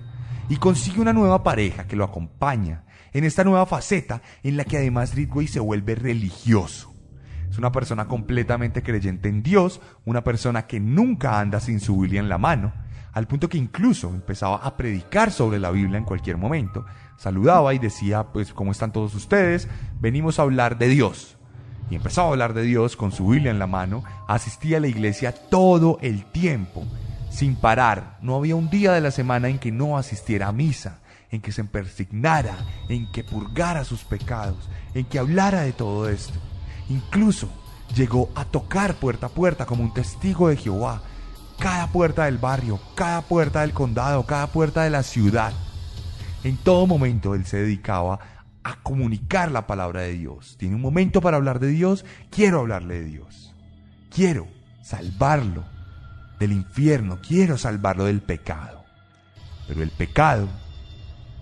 y 0.51 0.57
consigue 0.57 1.01
una 1.01 1.15
nueva 1.15 1.43
pareja 1.43 1.87
que 1.87 1.97
lo 1.97 2.05
acompaña 2.05 2.85
en 3.15 3.25
esta 3.25 3.43
nueva 3.43 3.65
faceta 3.65 4.21
en 4.43 4.59
la 4.59 4.65
que 4.65 4.77
además 4.77 5.15
Ridgway 5.15 5.47
se 5.47 5.61
vuelve 5.61 5.95
religioso. 5.95 6.90
Es 7.51 7.59
una 7.59 7.73
persona 7.73 8.07
completamente 8.07 8.83
creyente 8.83 9.29
en 9.29 9.43
Dios, 9.43 9.81
una 10.05 10.23
persona 10.23 10.67
que 10.67 10.79
nunca 10.79 11.41
anda 11.41 11.59
sin 11.59 11.81
su 11.81 11.99
Biblia 11.99 12.21
en 12.21 12.29
la 12.29 12.39
mano, 12.39 12.73
al 13.13 13.27
punto 13.27 13.49
que 13.49 13.59
incluso 13.59 14.09
empezaba 14.09 14.57
a 14.57 14.77
predicar 14.77 15.33
sobre 15.33 15.59
la 15.59 15.73
Biblia 15.73 15.99
en 15.99 16.05
cualquier 16.05 16.37
momento. 16.37 16.85
Saludaba 17.17 17.75
y 17.75 17.79
decía, 17.79 18.29
pues, 18.33 18.53
¿cómo 18.53 18.71
están 18.71 18.93
todos 18.93 19.15
ustedes? 19.15 19.69
Venimos 20.01 20.39
a 20.39 20.43
hablar 20.43 20.79
de 20.79 20.89
Dios 20.89 21.37
y 21.91 21.97
empezaba 21.97 22.29
a 22.29 22.31
hablar 22.31 22.55
de 22.55 22.63
Dios 22.63 22.97
con 22.97 23.11
su 23.11 23.27
Biblia 23.27 23.51
en 23.51 23.59
la 23.59 23.67
mano, 23.67 24.05
asistía 24.29 24.77
a 24.77 24.81
la 24.81 24.87
iglesia 24.87 25.33
todo 25.33 25.99
el 26.03 26.25
tiempo, 26.27 26.87
sin 27.31 27.57
parar. 27.57 28.19
No 28.23 28.37
había 28.37 28.55
un 28.55 28.71
día 28.71 28.93
de 28.93 29.01
la 29.01 29.11
semana 29.11 29.49
en 29.49 29.59
que 29.59 29.73
no 29.73 29.99
asistiera 29.99 30.47
a 30.47 30.53
misa, 30.53 31.01
en 31.33 31.41
que 31.41 31.51
se 31.51 31.65
persignara, 31.65 32.57
en 32.89 33.11
que 33.11 33.25
purgara 33.25 33.85
sus 33.85 34.05
pecados, 34.05 34.69
en 34.95 35.05
que 35.05 35.19
hablara 35.19 35.63
de 35.63 35.73
todo 35.73 36.09
esto. 36.09 36.39
Incluso 36.91 37.49
llegó 37.95 38.31
a 38.35 38.45
tocar 38.45 38.97
puerta 38.97 39.27
a 39.27 39.31
puerta 39.31 39.65
como 39.65 39.83
un 39.83 39.95
testigo 39.95 40.49
de 40.49 40.57
Jehová, 40.57 41.03
cada 41.59 41.87
puerta 41.87 42.25
del 42.25 42.39
barrio, 42.39 42.81
cada 42.97 43.23
puerta 43.23 43.61
del 43.61 43.73
condado, 43.73 44.27
cada 44.27 44.49
puerta 44.49 44.83
de 44.83 44.91
la 44.91 45.03
ciudad. 45.03 45.53
En 46.43 46.57
todo 46.57 46.87
momento 46.87 47.35
él 47.35 47.47
se 47.47 47.59
dedicaba 47.59 48.19
a 48.65 48.77
comunicar 48.83 49.51
la 49.53 49.67
palabra 49.67 50.03
de 50.03 50.15
Dios. 50.15 50.57
Tiene 50.59 50.75
un 50.75 50.83
momento 50.83 51.21
para 51.21 51.37
hablar 51.37 51.61
de 51.61 51.69
Dios, 51.69 52.05
quiero 52.31 52.61
hablarle 52.61 53.01
de 53.01 53.05
Dios. 53.05 53.55
Quiero 54.11 54.49
salvarlo 54.83 55.65
del 56.41 56.53
infierno, 56.53 57.21
quiero 57.27 57.57
salvarlo 57.57 58.05
del 58.05 58.21
pecado. 58.21 58.85
Pero 59.69 59.83
el 59.83 59.91
pecado 59.91 60.49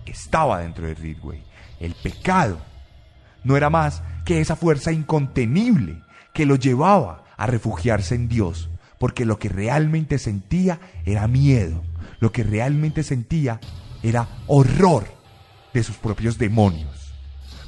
estaba 0.05 0.59
dentro 0.59 0.85
de 0.85 0.93
Ridgway. 0.93 1.43
El 1.79 1.95
pecado 1.95 2.59
no 3.43 3.57
era 3.57 3.69
más 3.69 4.03
que 4.25 4.41
esa 4.41 4.55
fuerza 4.55 4.91
incontenible 4.91 6.01
que 6.33 6.45
lo 6.45 6.55
llevaba 6.55 7.25
a 7.37 7.47
refugiarse 7.47 8.15
en 8.15 8.27
Dios, 8.27 8.69
porque 8.99 9.25
lo 9.25 9.39
que 9.39 9.49
realmente 9.49 10.17
sentía 10.19 10.79
era 11.05 11.27
miedo, 11.27 11.83
lo 12.19 12.31
que 12.31 12.43
realmente 12.43 13.03
sentía 13.03 13.59
era 14.03 14.27
horror 14.47 15.05
de 15.73 15.83
sus 15.83 15.97
propios 15.97 16.37
demonios, 16.37 17.13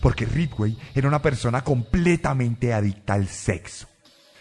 porque 0.01 0.25
Ridgway 0.25 0.77
era 0.93 1.07
una 1.07 1.21
persona 1.21 1.63
completamente 1.63 2.73
adicta 2.73 3.13
al 3.13 3.27
sexo. 3.27 3.87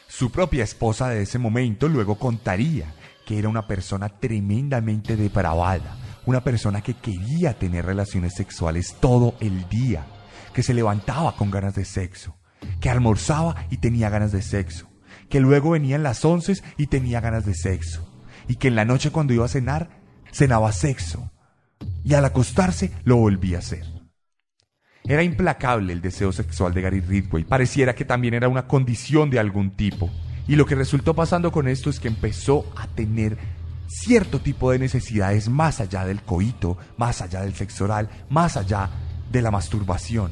Su 0.09 0.31
propia 0.33 0.64
esposa 0.64 1.09
de 1.09 1.23
ese 1.23 1.38
momento 1.38 1.88
luego 1.88 2.19
contaría 2.19 2.93
que 3.25 3.38
era 3.38 3.49
una 3.49 3.66
persona 3.66 4.09
tremendamente 4.09 5.16
depravada, 5.16 5.97
una 6.27 6.43
persona 6.43 6.81
que 6.81 6.95
quería 6.95 7.57
tener 7.57 7.87
relaciones 7.87 8.35
sexuales 8.35 8.97
todo 8.99 9.35
el 9.40 9.69
día, 9.69 10.05
que 10.53 10.62
se 10.62 10.74
levantaba 10.74 11.37
con 11.37 11.50
ganas 11.50 11.74
de 11.74 11.85
sexo, 11.85 12.37
que 12.81 12.90
almorzaba 12.90 13.66
y 13.70 13.79
tenía 13.79 14.11
ganas 14.11 14.33
de 14.33 14.42
sexo, 14.42 14.88
que 15.29 15.40
luego 15.40 15.70
venían 15.70 16.03
las 16.03 16.24
once 16.24 16.61
y 16.76 16.87
tenía 16.87 17.20
ganas 17.20 17.46
de 17.46 17.55
sexo, 17.55 18.09
y 18.48 18.57
que 18.57 18.68
en 18.68 18.76
la 18.76 18.85
noche 18.85 19.11
cuando 19.11 19.33
iba 19.33 19.44
a 19.44 19.48
cenar, 19.48 19.90
cenaba 20.33 20.72
sexo, 20.72 21.31
y 22.05 22.14
al 22.14 22.24
acostarse 22.24 22.92
lo 23.05 23.16
volvía 23.16 23.57
a 23.57 23.61
hacer. 23.61 23.85
Era 25.05 25.22
implacable 25.22 25.92
el 25.92 26.03
deseo 26.03 26.33
sexual 26.33 26.74
de 26.74 26.83
Gary 26.83 27.00
Ridgway, 27.00 27.44
pareciera 27.44 27.94
que 27.94 28.05
también 28.05 28.35
era 28.35 28.48
una 28.48 28.66
condición 28.66 29.31
de 29.31 29.38
algún 29.38 29.70
tipo, 29.76 30.11
y 30.46 30.57
lo 30.57 30.66
que 30.66 30.74
resultó 30.74 31.14
pasando 31.14 31.53
con 31.53 31.68
esto 31.68 31.90
es 31.90 32.00
que 32.00 32.09
empezó 32.09 32.70
a 32.76 32.87
tener 32.88 33.38
cierto 33.87 34.40
tipo 34.40 34.70
de 34.70 34.79
necesidades 34.79 35.48
más 35.48 35.81
allá 35.81 36.05
del 36.05 36.22
coito, 36.22 36.79
más 36.96 37.20
allá 37.22 37.42
del 37.42 37.55
sexo 37.55 37.85
oral, 37.85 38.09
más 38.29 38.57
allá 38.57 38.90
de 39.31 39.43
la 39.43 39.51
masturbación. 39.51 40.31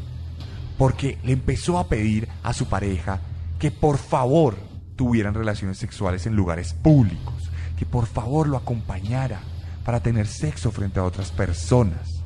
Porque 0.76 1.18
le 1.24 1.32
empezó 1.32 1.78
a 1.78 1.88
pedir 1.88 2.28
a 2.42 2.52
su 2.52 2.66
pareja 2.66 3.20
que 3.58 3.70
por 3.70 3.98
favor 3.98 4.56
tuvieran 4.96 5.34
relaciones 5.34 5.78
sexuales 5.78 6.26
en 6.26 6.36
lugares 6.36 6.74
públicos, 6.74 7.50
que 7.76 7.86
por 7.86 8.06
favor 8.06 8.48
lo 8.48 8.56
acompañara 8.56 9.40
para 9.84 10.00
tener 10.00 10.26
sexo 10.26 10.70
frente 10.70 11.00
a 11.00 11.04
otras 11.04 11.30
personas, 11.30 12.22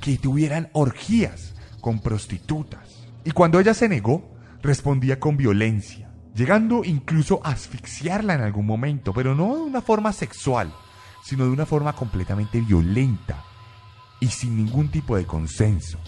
que 0.00 0.18
tuvieran 0.18 0.68
orgías 0.72 1.54
con 1.80 2.00
prostitutas. 2.00 3.06
Y 3.24 3.30
cuando 3.30 3.60
ella 3.60 3.74
se 3.74 3.88
negó, 3.88 4.34
respondía 4.62 5.20
con 5.20 5.36
violencia, 5.36 6.10
llegando 6.34 6.84
incluso 6.84 7.40
a 7.44 7.50
asfixiarla 7.50 8.34
en 8.34 8.40
algún 8.40 8.66
momento, 8.66 9.12
pero 9.12 9.34
no 9.34 9.56
de 9.56 9.62
una 9.62 9.82
forma 9.82 10.12
sexual, 10.12 10.72
sino 11.22 11.44
de 11.44 11.50
una 11.50 11.66
forma 11.66 11.92
completamente 11.92 12.60
violenta 12.60 13.44
y 14.20 14.28
sin 14.28 14.56
ningún 14.56 14.90
tipo 14.90 15.16
de 15.16 15.26
consenso. 15.26 15.98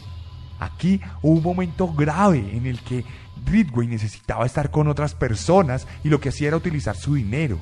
Aquí 0.60 1.00
hubo 1.22 1.38
un 1.38 1.42
momento 1.42 1.92
grave 1.92 2.56
en 2.56 2.66
el 2.66 2.80
que 2.80 3.04
Ridgway 3.44 3.88
necesitaba 3.88 4.46
estar 4.46 4.70
con 4.70 4.86
otras 4.86 5.14
personas 5.14 5.88
y 6.04 6.08
lo 6.08 6.20
que 6.20 6.28
hacía 6.28 6.48
era 6.48 6.56
utilizar 6.56 6.96
su 6.96 7.14
dinero 7.14 7.58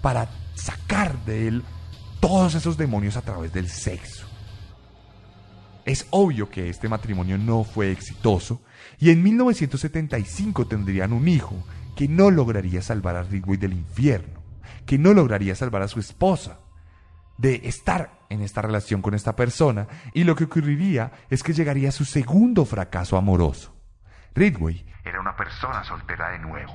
para 0.00 0.28
sacar 0.54 1.24
de 1.24 1.48
él 1.48 1.64
todos 2.20 2.54
esos 2.54 2.76
demonios 2.76 3.16
a 3.16 3.22
través 3.22 3.52
del 3.52 3.68
sexo. 3.68 4.26
Es 5.84 6.06
obvio 6.10 6.48
que 6.48 6.68
este 6.68 6.88
matrimonio 6.88 7.38
no 7.38 7.64
fue 7.64 7.90
exitoso 7.90 8.62
y 8.98 9.10
en 9.10 9.22
1975 9.22 10.66
tendrían 10.66 11.12
un 11.12 11.28
hijo 11.28 11.64
que 11.96 12.08
no 12.08 12.30
lograría 12.30 12.82
salvar 12.82 13.16
a 13.16 13.22
Ridgway 13.22 13.58
del 13.58 13.72
infierno, 13.72 14.40
que 14.86 14.98
no 14.98 15.12
lograría 15.12 15.54
salvar 15.54 15.82
a 15.82 15.88
su 15.88 16.00
esposa 16.00 16.60
de 17.38 17.62
estar 17.64 18.21
en 18.32 18.42
esta 18.42 18.62
relación 18.62 19.02
con 19.02 19.14
esta 19.14 19.36
persona 19.36 19.86
y 20.12 20.24
lo 20.24 20.34
que 20.34 20.44
ocurriría 20.44 21.12
es 21.30 21.42
que 21.42 21.52
llegaría 21.52 21.92
su 21.92 22.04
segundo 22.04 22.64
fracaso 22.64 23.16
amoroso. 23.16 23.76
Ridgway 24.34 24.84
Era 25.04 25.20
una 25.20 25.36
persona 25.36 25.84
soltera 25.84 26.30
de 26.30 26.38
nuevo. 26.38 26.72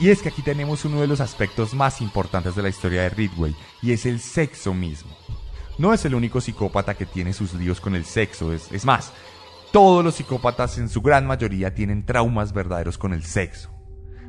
Y 0.00 0.10
es 0.10 0.22
que 0.22 0.28
aquí 0.28 0.42
tenemos 0.42 0.84
uno 0.84 1.00
de 1.00 1.08
los 1.08 1.20
aspectos 1.20 1.74
más 1.74 2.00
importantes 2.00 2.54
de 2.54 2.62
la 2.62 2.68
historia 2.68 3.02
de 3.02 3.10
Ridgway, 3.10 3.54
y 3.82 3.92
es 3.92 4.06
el 4.06 4.20
sexo 4.20 4.72
mismo. 4.72 5.10
No 5.76 5.92
es 5.92 6.04
el 6.04 6.14
único 6.14 6.40
psicópata 6.40 6.94
que 6.94 7.06
tiene 7.06 7.32
sus 7.32 7.52
líos 7.54 7.80
con 7.80 7.96
el 7.96 8.04
sexo, 8.04 8.52
es, 8.52 8.84
más, 8.84 9.12
todos 9.72 10.04
los 10.04 10.14
psicópatas 10.14 10.78
en 10.78 10.88
su 10.88 11.02
gran 11.02 11.26
mayoría 11.26 11.74
tienen 11.74 12.06
traumas 12.06 12.52
verdaderos 12.52 12.96
con 12.96 13.12
el 13.12 13.24
sexo. 13.24 13.70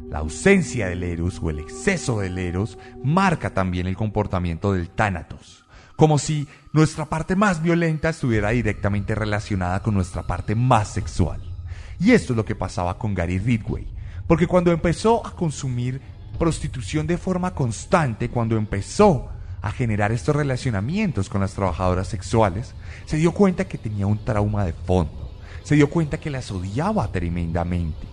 La 0.10 0.20
ausencia 0.20 0.88
del 0.88 1.04
eros 1.04 1.40
o 1.42 1.52
el 1.52 1.60
exceso 1.60 2.20
del 2.20 2.40
eros 2.40 2.80
marca 3.04 3.54
también 3.54 3.86
el 3.86 3.96
comportamiento 3.96 4.74
del 4.74 4.90
tánatos, 4.90 5.66
como 5.96 6.18
si 6.18 6.48
nuestra 6.74 7.06
parte 7.06 7.36
más 7.36 7.62
violenta 7.62 8.10
estuviera 8.10 8.50
directamente 8.50 9.14
relacionada 9.14 9.84
con 9.84 9.94
nuestra 9.94 10.26
parte 10.26 10.56
más 10.56 10.88
sexual. 10.94 11.42
Y 12.00 12.12
esto 12.14 12.34
es 12.34 12.38
lo 12.38 12.46
que 12.46 12.56
pasaba 12.56 12.98
con 12.98 13.14
Gary 13.14 13.38
Ridgway, 13.38 13.88
porque 14.30 14.46
cuando 14.46 14.72
empezó 14.72 15.26
a 15.26 15.32
consumir 15.32 16.00
prostitución 16.38 17.08
de 17.08 17.18
forma 17.18 17.56
constante, 17.56 18.30
cuando 18.30 18.58
empezó 18.58 19.28
a 19.60 19.72
generar 19.72 20.12
estos 20.12 20.36
relacionamientos 20.36 21.30
con 21.30 21.42
las 21.42 21.56
trabajadoras 21.56 22.10
sexuales, 22.10 22.76
se 23.08 23.18
dio 23.18 23.32
cuenta 23.32 23.68
que 23.68 23.80
tenía 23.80 24.06
un 24.06 24.24
trauma 24.24 24.66
de 24.66 24.74
fondo. 24.74 25.32
Se 25.64 25.74
dio 25.74 25.90
cuenta 25.90 26.20
que 26.20 26.30
las 26.30 26.52
odiaba 26.52 27.12
tremendamente. 27.12 28.06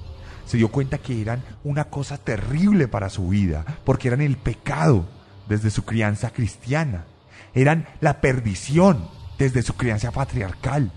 Se 0.46 0.56
dio 0.56 0.70
cuenta 0.70 0.96
que 0.96 1.20
eran 1.20 1.44
una 1.64 1.84
cosa 1.84 2.16
terrible 2.16 2.88
para 2.88 3.10
su 3.10 3.28
vida, 3.28 3.66
porque 3.84 4.08
eran 4.08 4.22
el 4.22 4.38
pecado 4.38 5.04
desde 5.50 5.68
su 5.68 5.84
crianza 5.84 6.30
cristiana. 6.30 7.04
Eran 7.52 7.88
la 8.00 8.22
perdición 8.22 9.06
desde 9.36 9.60
su 9.60 9.74
crianza 9.74 10.12
patriarcal. 10.12 10.90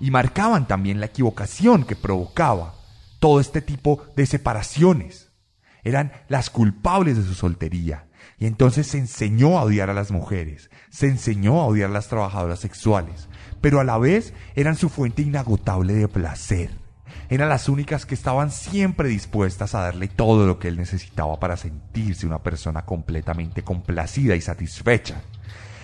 Y 0.00 0.10
marcaban 0.10 0.66
también 0.66 0.98
la 0.98 1.06
equivocación 1.06 1.84
que 1.84 1.94
provocaba 1.94 2.75
todo 3.26 3.40
este 3.40 3.60
tipo 3.60 4.04
de 4.14 4.24
separaciones. 4.24 5.32
Eran 5.82 6.12
las 6.28 6.48
culpables 6.48 7.16
de 7.16 7.24
su 7.24 7.34
soltería. 7.34 8.06
Y 8.38 8.46
entonces 8.46 8.86
se 8.86 8.98
enseñó 8.98 9.58
a 9.58 9.64
odiar 9.64 9.90
a 9.90 9.94
las 9.94 10.12
mujeres, 10.12 10.70
se 10.90 11.08
enseñó 11.08 11.60
a 11.60 11.66
odiar 11.66 11.90
a 11.90 11.92
las 11.92 12.06
trabajadoras 12.06 12.60
sexuales, 12.60 13.28
pero 13.60 13.80
a 13.80 13.84
la 13.84 13.98
vez 13.98 14.32
eran 14.54 14.76
su 14.76 14.88
fuente 14.88 15.22
inagotable 15.22 15.94
de 15.94 16.06
placer. 16.06 16.70
Eran 17.28 17.48
las 17.48 17.68
únicas 17.68 18.06
que 18.06 18.14
estaban 18.14 18.52
siempre 18.52 19.08
dispuestas 19.08 19.74
a 19.74 19.80
darle 19.80 20.06
todo 20.06 20.46
lo 20.46 20.60
que 20.60 20.68
él 20.68 20.76
necesitaba 20.76 21.40
para 21.40 21.56
sentirse 21.56 22.28
una 22.28 22.44
persona 22.44 22.84
completamente 22.84 23.64
complacida 23.64 24.36
y 24.36 24.40
satisfecha. 24.40 25.20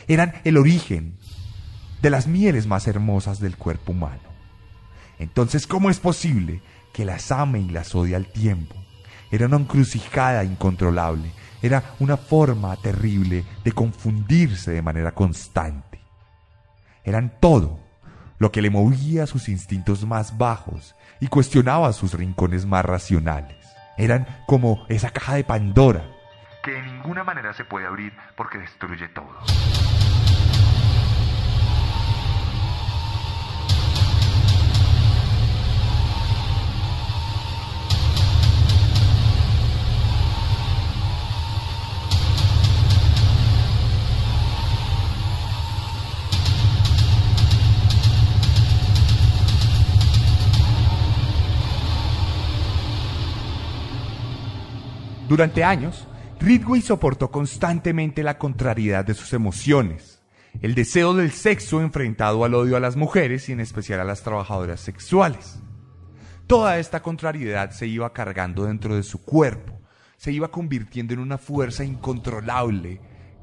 Eran 0.06 0.34
el 0.44 0.58
origen 0.58 1.16
de 2.02 2.10
las 2.10 2.28
mieles 2.28 2.68
más 2.68 2.86
hermosas 2.86 3.40
del 3.40 3.56
cuerpo 3.56 3.90
humano. 3.90 4.30
Entonces, 5.18 5.66
¿cómo 5.66 5.90
es 5.90 5.98
posible 5.98 6.62
que 6.92 7.04
las 7.04 7.32
ame 7.32 7.60
y 7.60 7.68
las 7.68 7.94
odie 7.94 8.16
al 8.16 8.26
tiempo? 8.26 8.74
Era 9.30 9.46
una 9.46 9.56
encrucijada 9.56 10.44
incontrolable, 10.44 11.32
era 11.62 11.94
una 11.98 12.16
forma 12.16 12.76
terrible 12.76 13.44
de 13.64 13.72
confundirse 13.72 14.72
de 14.72 14.82
manera 14.82 15.12
constante. 15.12 16.00
Eran 17.04 17.32
todo 17.40 17.80
lo 18.38 18.52
que 18.52 18.62
le 18.62 18.70
movía 18.70 19.26
sus 19.26 19.48
instintos 19.48 20.04
más 20.04 20.36
bajos 20.36 20.94
y 21.20 21.28
cuestionaba 21.28 21.92
sus 21.92 22.14
rincones 22.14 22.66
más 22.66 22.84
racionales. 22.84 23.56
Eran 23.96 24.26
como 24.46 24.84
esa 24.88 25.10
caja 25.10 25.34
de 25.34 25.44
Pandora 25.44 26.12
que 26.62 26.70
de 26.70 26.82
ninguna 26.82 27.24
manera 27.24 27.52
se 27.52 27.64
puede 27.64 27.86
abrir 27.86 28.12
porque 28.36 28.58
destruye 28.58 29.08
todo. 29.08 29.28
Durante 55.28 55.64
años, 55.64 56.06
Ridgway 56.40 56.80
soportó 56.80 57.30
constantemente 57.30 58.22
la 58.22 58.38
contrariedad 58.38 59.04
de 59.04 59.14
sus 59.14 59.32
emociones, 59.32 60.20
el 60.60 60.74
deseo 60.74 61.14
del 61.14 61.30
sexo 61.30 61.80
enfrentado 61.80 62.44
al 62.44 62.54
odio 62.54 62.76
a 62.76 62.80
las 62.80 62.96
mujeres 62.96 63.48
y 63.48 63.52
en 63.52 63.60
especial 63.60 64.00
a 64.00 64.04
las 64.04 64.22
trabajadoras 64.22 64.80
sexuales. 64.80 65.60
Toda 66.46 66.78
esta 66.78 67.00
contrariedad 67.00 67.70
se 67.70 67.86
iba 67.86 68.12
cargando 68.12 68.64
dentro 68.64 68.96
de 68.96 69.02
su 69.04 69.24
cuerpo, 69.24 69.80
se 70.16 70.32
iba 70.32 70.50
convirtiendo 70.50 71.14
en 71.14 71.20
una 71.20 71.38
fuerza 71.38 71.84
incontrolable 71.84 73.00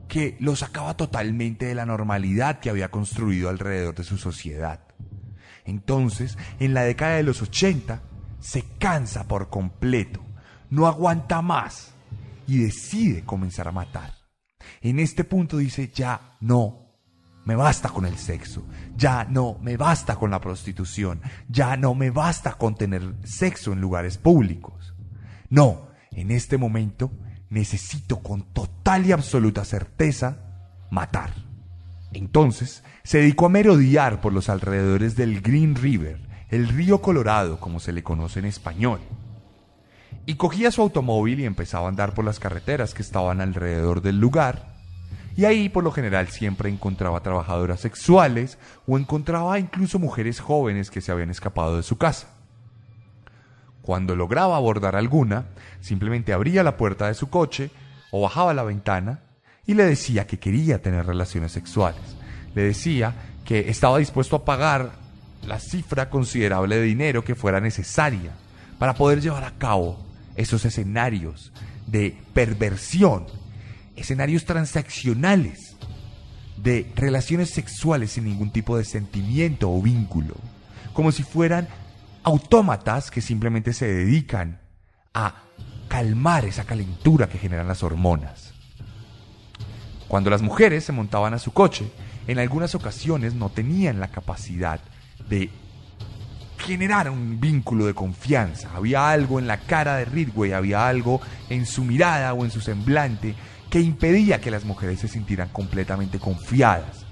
que 0.08 0.36
lo 0.40 0.56
sacaba 0.56 0.98
totalmente 0.98 1.66
de 1.66 1.76
la 1.76 1.86
normalidad 1.86 2.60
que 2.60 2.70
había 2.70 2.92
construido 2.92 3.50
alrededor 3.50 3.96
de 3.96 4.04
su 4.04 4.18
sociedad. 4.18 4.82
Entonces, 5.66 6.38
en 6.60 6.74
la 6.74 6.84
década 6.84 7.16
de 7.16 7.24
los 7.24 7.42
80, 7.42 8.02
se 8.40 8.64
cansa 8.80 9.28
por 9.28 9.50
completo, 9.50 10.22
no 10.70 10.88
aguanta 10.88 11.42
más 11.42 11.94
y 12.48 12.60
decide 12.60 13.24
comenzar 13.24 13.68
a 13.68 13.72
matar. 13.72 14.14
En 14.82 15.00
este 15.00 15.24
punto 15.24 15.58
dice, 15.58 15.92
ya 15.94 16.38
no, 16.42 16.90
me 17.46 17.56
basta 17.56 17.90
con 17.90 18.06
el 18.06 18.18
sexo, 18.18 18.64
ya 18.96 19.24
no, 19.26 19.58
me 19.62 19.78
basta 19.78 20.16
con 20.16 20.32
la 20.32 20.42
prostitución, 20.42 21.22
ya 21.48 21.78
no, 21.78 21.96
me 21.96 22.12
basta 22.12 22.54
con 22.54 22.76
tener 22.76 23.16
sexo 23.24 23.74
en 23.74 23.82
lugares 23.82 24.18
públicos. 24.18 24.94
No, 25.50 25.90
en 26.12 26.32
este 26.32 26.58
momento 26.58 27.12
necesito 27.50 28.20
con 28.20 28.44
total 28.54 29.06
y 29.06 29.12
absoluta 29.12 29.66
certeza 29.66 30.38
matar. 30.92 31.34
Entonces 32.12 32.84
se 33.04 33.20
dedicó 33.20 33.48
a 33.48 33.50
merodear 33.50 34.22
por 34.22 34.34
los 34.34 34.50
alrededores 34.50 35.16
del 35.16 35.42
Green 35.42 35.76
River, 35.76 36.28
el 36.50 36.68
río 36.68 37.02
Colorado 37.02 37.60
como 37.60 37.80
se 37.80 37.94
le 37.94 38.04
conoce 38.04 38.40
en 38.40 38.46
español. 38.46 39.00
Y 40.30 40.36
cogía 40.36 40.70
su 40.70 40.84
automóvil 40.84 41.40
y 41.40 41.46
empezaba 41.46 41.88
a 41.88 41.90
andar 41.90 42.14
por 42.14 42.24
las 42.24 42.40
carreteras 42.40 42.94
que 42.94 43.02
estaban 43.02 43.42
alrededor 43.42 44.04
del 44.04 44.20
lugar. 44.20 44.76
Y 45.36 45.46
ahí 45.46 45.70
por 45.70 45.84
lo 45.84 45.92
general 45.92 46.28
siempre 46.28 46.70
encontraba 46.70 47.24
trabajadoras 47.24 47.80
sexuales 47.80 48.60
o 48.86 49.00
encontraba 49.00 49.58
incluso 49.58 49.98
mujeres 49.98 50.40
jóvenes 50.40 50.92
que 50.92 51.02
se 51.02 51.12
habían 51.12 51.32
escapado 51.32 51.78
de 51.78 51.82
su 51.82 51.98
casa. 51.98 52.28
Cuando 53.82 54.16
lograba 54.16 54.56
abordar 54.56 54.96
alguna, 54.96 55.46
simplemente 55.82 56.32
abría 56.32 56.62
la 56.62 56.78
puerta 56.78 57.08
de 57.08 57.16
su 57.16 57.32
coche 57.32 57.72
o 58.12 58.22
bajaba 58.22 58.54
la 58.54 58.62
ventana 58.62 59.22
y 59.66 59.74
le 59.74 59.86
decía 59.86 60.28
que 60.28 60.38
quería 60.38 60.80
tener 60.80 61.08
relaciones 61.08 61.54
sexuales. 61.54 62.04
Le 62.54 62.62
decía 62.62 63.16
que 63.46 63.68
estaba 63.72 63.98
dispuesto 63.98 64.36
a 64.36 64.46
pagar 64.46 64.92
la 65.48 65.60
cifra 65.60 66.12
considerable 66.12 66.76
de 66.76 66.84
dinero 66.84 67.24
que 67.24 67.34
fuera 67.34 67.60
necesaria 67.60 68.30
para 68.78 68.94
poder 68.94 69.22
llevar 69.22 69.44
a 69.44 69.58
cabo 69.58 70.08
esos 70.40 70.64
escenarios 70.64 71.52
de 71.86 72.18
perversión, 72.34 73.26
escenarios 73.98 74.46
transaccionales, 74.46 75.76
de 76.56 76.90
relaciones 76.96 77.50
sexuales 77.50 78.12
sin 78.12 78.24
ningún 78.24 78.50
tipo 78.50 78.78
de 78.78 78.86
sentimiento 78.86 79.70
o 79.70 79.82
vínculo, 79.82 80.36
como 80.94 81.12
si 81.12 81.24
fueran 81.24 81.68
autómatas 82.24 83.12
que 83.12 83.20
simplemente 83.22 83.74
se 83.74 83.88
dedican 83.88 84.60
a 85.14 85.44
calmar 85.90 86.46
esa 86.46 86.64
calentura 86.64 87.28
que 87.28 87.38
generan 87.38 87.68
las 87.68 87.84
hormonas. 87.84 88.54
Cuando 90.08 90.30
las 90.30 90.42
mujeres 90.42 90.86
se 90.86 90.94
montaban 90.94 91.34
a 91.34 91.40
su 91.40 91.52
coche, 91.52 91.92
en 92.28 92.40
algunas 92.40 92.76
ocasiones 92.76 93.34
no 93.34 93.50
tenían 93.50 94.00
la 94.00 94.10
capacidad 94.10 94.80
de 95.28 95.50
generar 96.60 97.10
un 97.10 97.40
vínculo 97.40 97.86
de 97.86 97.94
confianza. 97.94 98.70
Había 98.76 99.10
algo 99.10 99.40
en 99.40 99.48
la 99.48 99.62
cara 99.62 99.96
de 99.96 100.06
Ridgway, 100.06 100.52
había 100.52 100.88
algo 100.88 101.22
en 101.50 101.66
su 101.66 101.84
mirada 101.84 102.34
o 102.34 102.46
en 102.46 102.52
su 102.52 102.62
semblante 102.62 103.36
que 103.70 103.80
impedía 103.80 104.42
que 104.42 104.52
las 104.52 104.66
mujeres 104.66 105.00
se 105.00 105.08
sintieran 105.08 105.50
completamente 105.50 106.20
confiadas. 106.20 107.06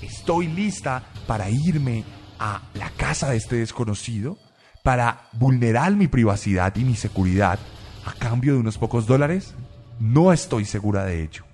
Estoy 0.00 0.48
lista 0.48 1.02
para 1.26 1.50
irme 1.50 2.04
a 2.38 2.62
la 2.74 2.90
casa 2.90 3.30
de 3.30 3.36
este 3.36 3.56
desconocido, 3.56 4.38
para 4.82 5.28
vulnerar 5.32 5.94
mi 5.94 6.08
privacidad 6.08 6.74
y 6.76 6.84
mi 6.84 6.94
seguridad 6.94 7.58
a 8.04 8.12
cambio 8.12 8.52
de 8.52 8.60
unos 8.60 8.78
pocos 8.78 9.06
dólares. 9.06 9.54
No 9.98 10.32
estoy 10.32 10.66
segura 10.66 11.04
de 11.04 11.22
ello. 11.22 11.44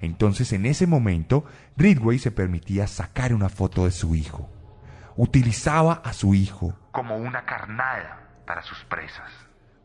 Entonces 0.00 0.52
en 0.52 0.66
ese 0.66 0.86
momento, 0.86 1.44
Ridgway 1.76 2.18
se 2.18 2.32
permitía 2.32 2.86
sacar 2.86 3.32
una 3.32 3.48
foto 3.48 3.84
de 3.84 3.92
su 3.92 4.14
hijo 4.14 4.50
utilizaba 5.16 6.02
a 6.04 6.12
su 6.12 6.34
hijo. 6.34 6.74
Como 6.92 7.16
una 7.16 7.44
carnada 7.44 8.42
para 8.46 8.62
sus 8.62 8.84
presas. 8.84 9.30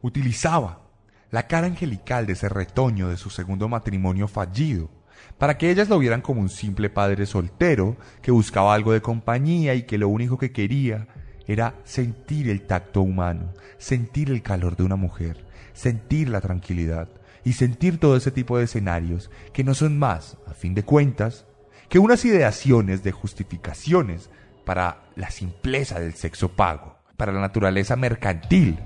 Utilizaba 0.01 0.81
la 1.29 1.47
cara 1.47 1.67
angelical 1.67 2.25
de 2.25 2.33
ese 2.33 2.49
retoño 2.49 3.07
de 3.07 3.17
su 3.17 3.29
segundo 3.29 3.69
matrimonio 3.69 4.27
fallido, 4.27 4.89
para 5.37 5.57
que 5.57 5.69
ellas 5.71 5.87
lo 5.87 5.99
vieran 5.99 6.21
como 6.21 6.41
un 6.41 6.49
simple 6.49 6.89
padre 6.89 7.25
soltero 7.25 7.95
que 8.21 8.31
buscaba 8.31 8.73
algo 8.73 8.91
de 8.91 9.01
compañía 9.01 9.73
y 9.73 9.83
que 9.83 9.97
lo 9.97 10.09
único 10.09 10.37
que 10.37 10.51
quería 10.51 11.07
era 11.47 11.75
sentir 11.83 12.49
el 12.49 12.63
tacto 12.63 13.01
humano, 13.01 13.53
sentir 13.77 14.29
el 14.29 14.41
calor 14.41 14.75
de 14.75 14.83
una 14.83 14.95
mujer, 14.95 15.45
sentir 15.73 16.29
la 16.29 16.41
tranquilidad 16.41 17.09
y 17.43 17.53
sentir 17.53 17.97
todo 17.97 18.17
ese 18.17 18.31
tipo 18.31 18.57
de 18.57 18.65
escenarios 18.65 19.31
que 19.53 19.63
no 19.63 19.73
son 19.73 19.97
más, 19.97 20.37
a 20.47 20.53
fin 20.53 20.73
de 20.73 20.83
cuentas, 20.83 21.45
que 21.89 21.99
unas 21.99 22.23
ideaciones 22.25 23.03
de 23.03 23.11
justificaciones 23.11 24.29
para 24.65 25.03
la 25.15 25.29
simpleza 25.29 25.99
del 25.99 26.13
sexo 26.13 26.49
pago, 26.49 26.97
para 27.17 27.31
la 27.31 27.41
naturaleza 27.41 27.95
mercantil, 27.95 28.79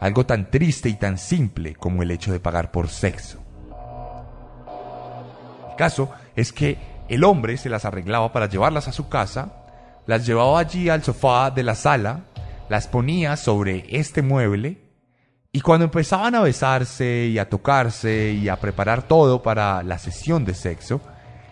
algo 0.00 0.24
tan 0.24 0.50
triste 0.50 0.88
y 0.88 0.94
tan 0.94 1.18
simple 1.18 1.74
como 1.74 2.02
el 2.02 2.10
hecho 2.10 2.32
de 2.32 2.40
pagar 2.40 2.70
por 2.70 2.88
sexo. 2.88 3.38
El 5.70 5.76
caso 5.76 6.10
es 6.34 6.52
que 6.52 6.78
el 7.08 7.24
hombre 7.24 7.56
se 7.56 7.68
las 7.68 7.84
arreglaba 7.84 8.32
para 8.32 8.48
llevarlas 8.48 8.88
a 8.88 8.92
su 8.92 9.08
casa, 9.08 9.52
las 10.06 10.26
llevaba 10.26 10.58
allí 10.58 10.88
al 10.88 11.02
sofá 11.02 11.50
de 11.50 11.62
la 11.62 11.74
sala, 11.74 12.20
las 12.68 12.86
ponía 12.86 13.36
sobre 13.36 13.84
este 13.90 14.22
mueble, 14.22 14.90
y 15.52 15.60
cuando 15.60 15.84
empezaban 15.84 16.36
a 16.36 16.42
besarse 16.42 17.26
y 17.26 17.38
a 17.38 17.48
tocarse 17.48 18.30
y 18.32 18.48
a 18.48 18.60
preparar 18.60 19.02
todo 19.02 19.42
para 19.42 19.82
la 19.82 19.98
sesión 19.98 20.44
de 20.44 20.54
sexo, 20.54 21.00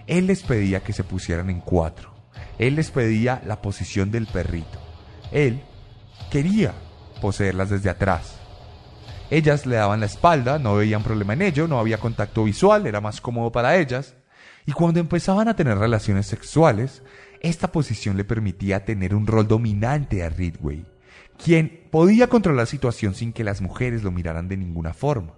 Él 0.07 0.29
les 0.29 0.43
pedía 0.45 0.81
que 0.85 0.93
se 0.93 1.03
pusieran 1.03 1.51
en 1.51 1.61
cuatro. 1.61 2.18
Él 2.59 2.77
les 2.77 2.91
pedía 2.91 3.43
la 3.47 3.63
posición 3.63 4.11
del 4.11 4.27
perrito. 4.27 4.79
Él 5.33 5.63
quería 6.31 6.75
poseerlas 7.21 7.71
desde 7.71 7.91
atrás. 7.91 8.39
Ellas 9.31 9.67
le 9.67 9.77
daban 9.77 10.01
la 10.01 10.07
espalda, 10.07 10.59
no 10.59 10.77
veían 10.77 11.03
problema 11.03 11.35
en 11.35 11.43
ello, 11.43 11.69
no 11.69 11.79
había 11.79 11.99
contacto 11.99 12.45
visual, 12.45 12.87
era 12.87 13.01
más 13.01 13.21
cómodo 13.21 13.53
para 13.53 13.77
ellas. 13.77 14.15
Y 14.67 14.73
cuando 14.73 15.01
empezaban 15.01 15.49
a 15.49 15.57
tener 15.57 15.79
relaciones 15.79 16.27
sexuales, 16.27 17.03
esta 17.41 17.71
posición 17.71 18.17
le 18.17 18.25
permitía 18.25 18.85
tener 18.85 19.15
un 19.15 19.27
rol 19.27 19.47
dominante 19.47 20.25
a 20.25 20.31
Ridway, 20.31 20.87
quien 21.43 21.87
podía 21.91 22.29
controlar 22.29 22.63
la 22.63 22.67
situación 22.67 23.15
sin 23.15 23.33
que 23.33 23.45
las 23.45 23.61
mujeres 23.61 24.03
lo 24.03 24.11
miraran 24.11 24.49
de 24.49 24.57
ninguna 24.57 24.95
forma. 24.95 25.35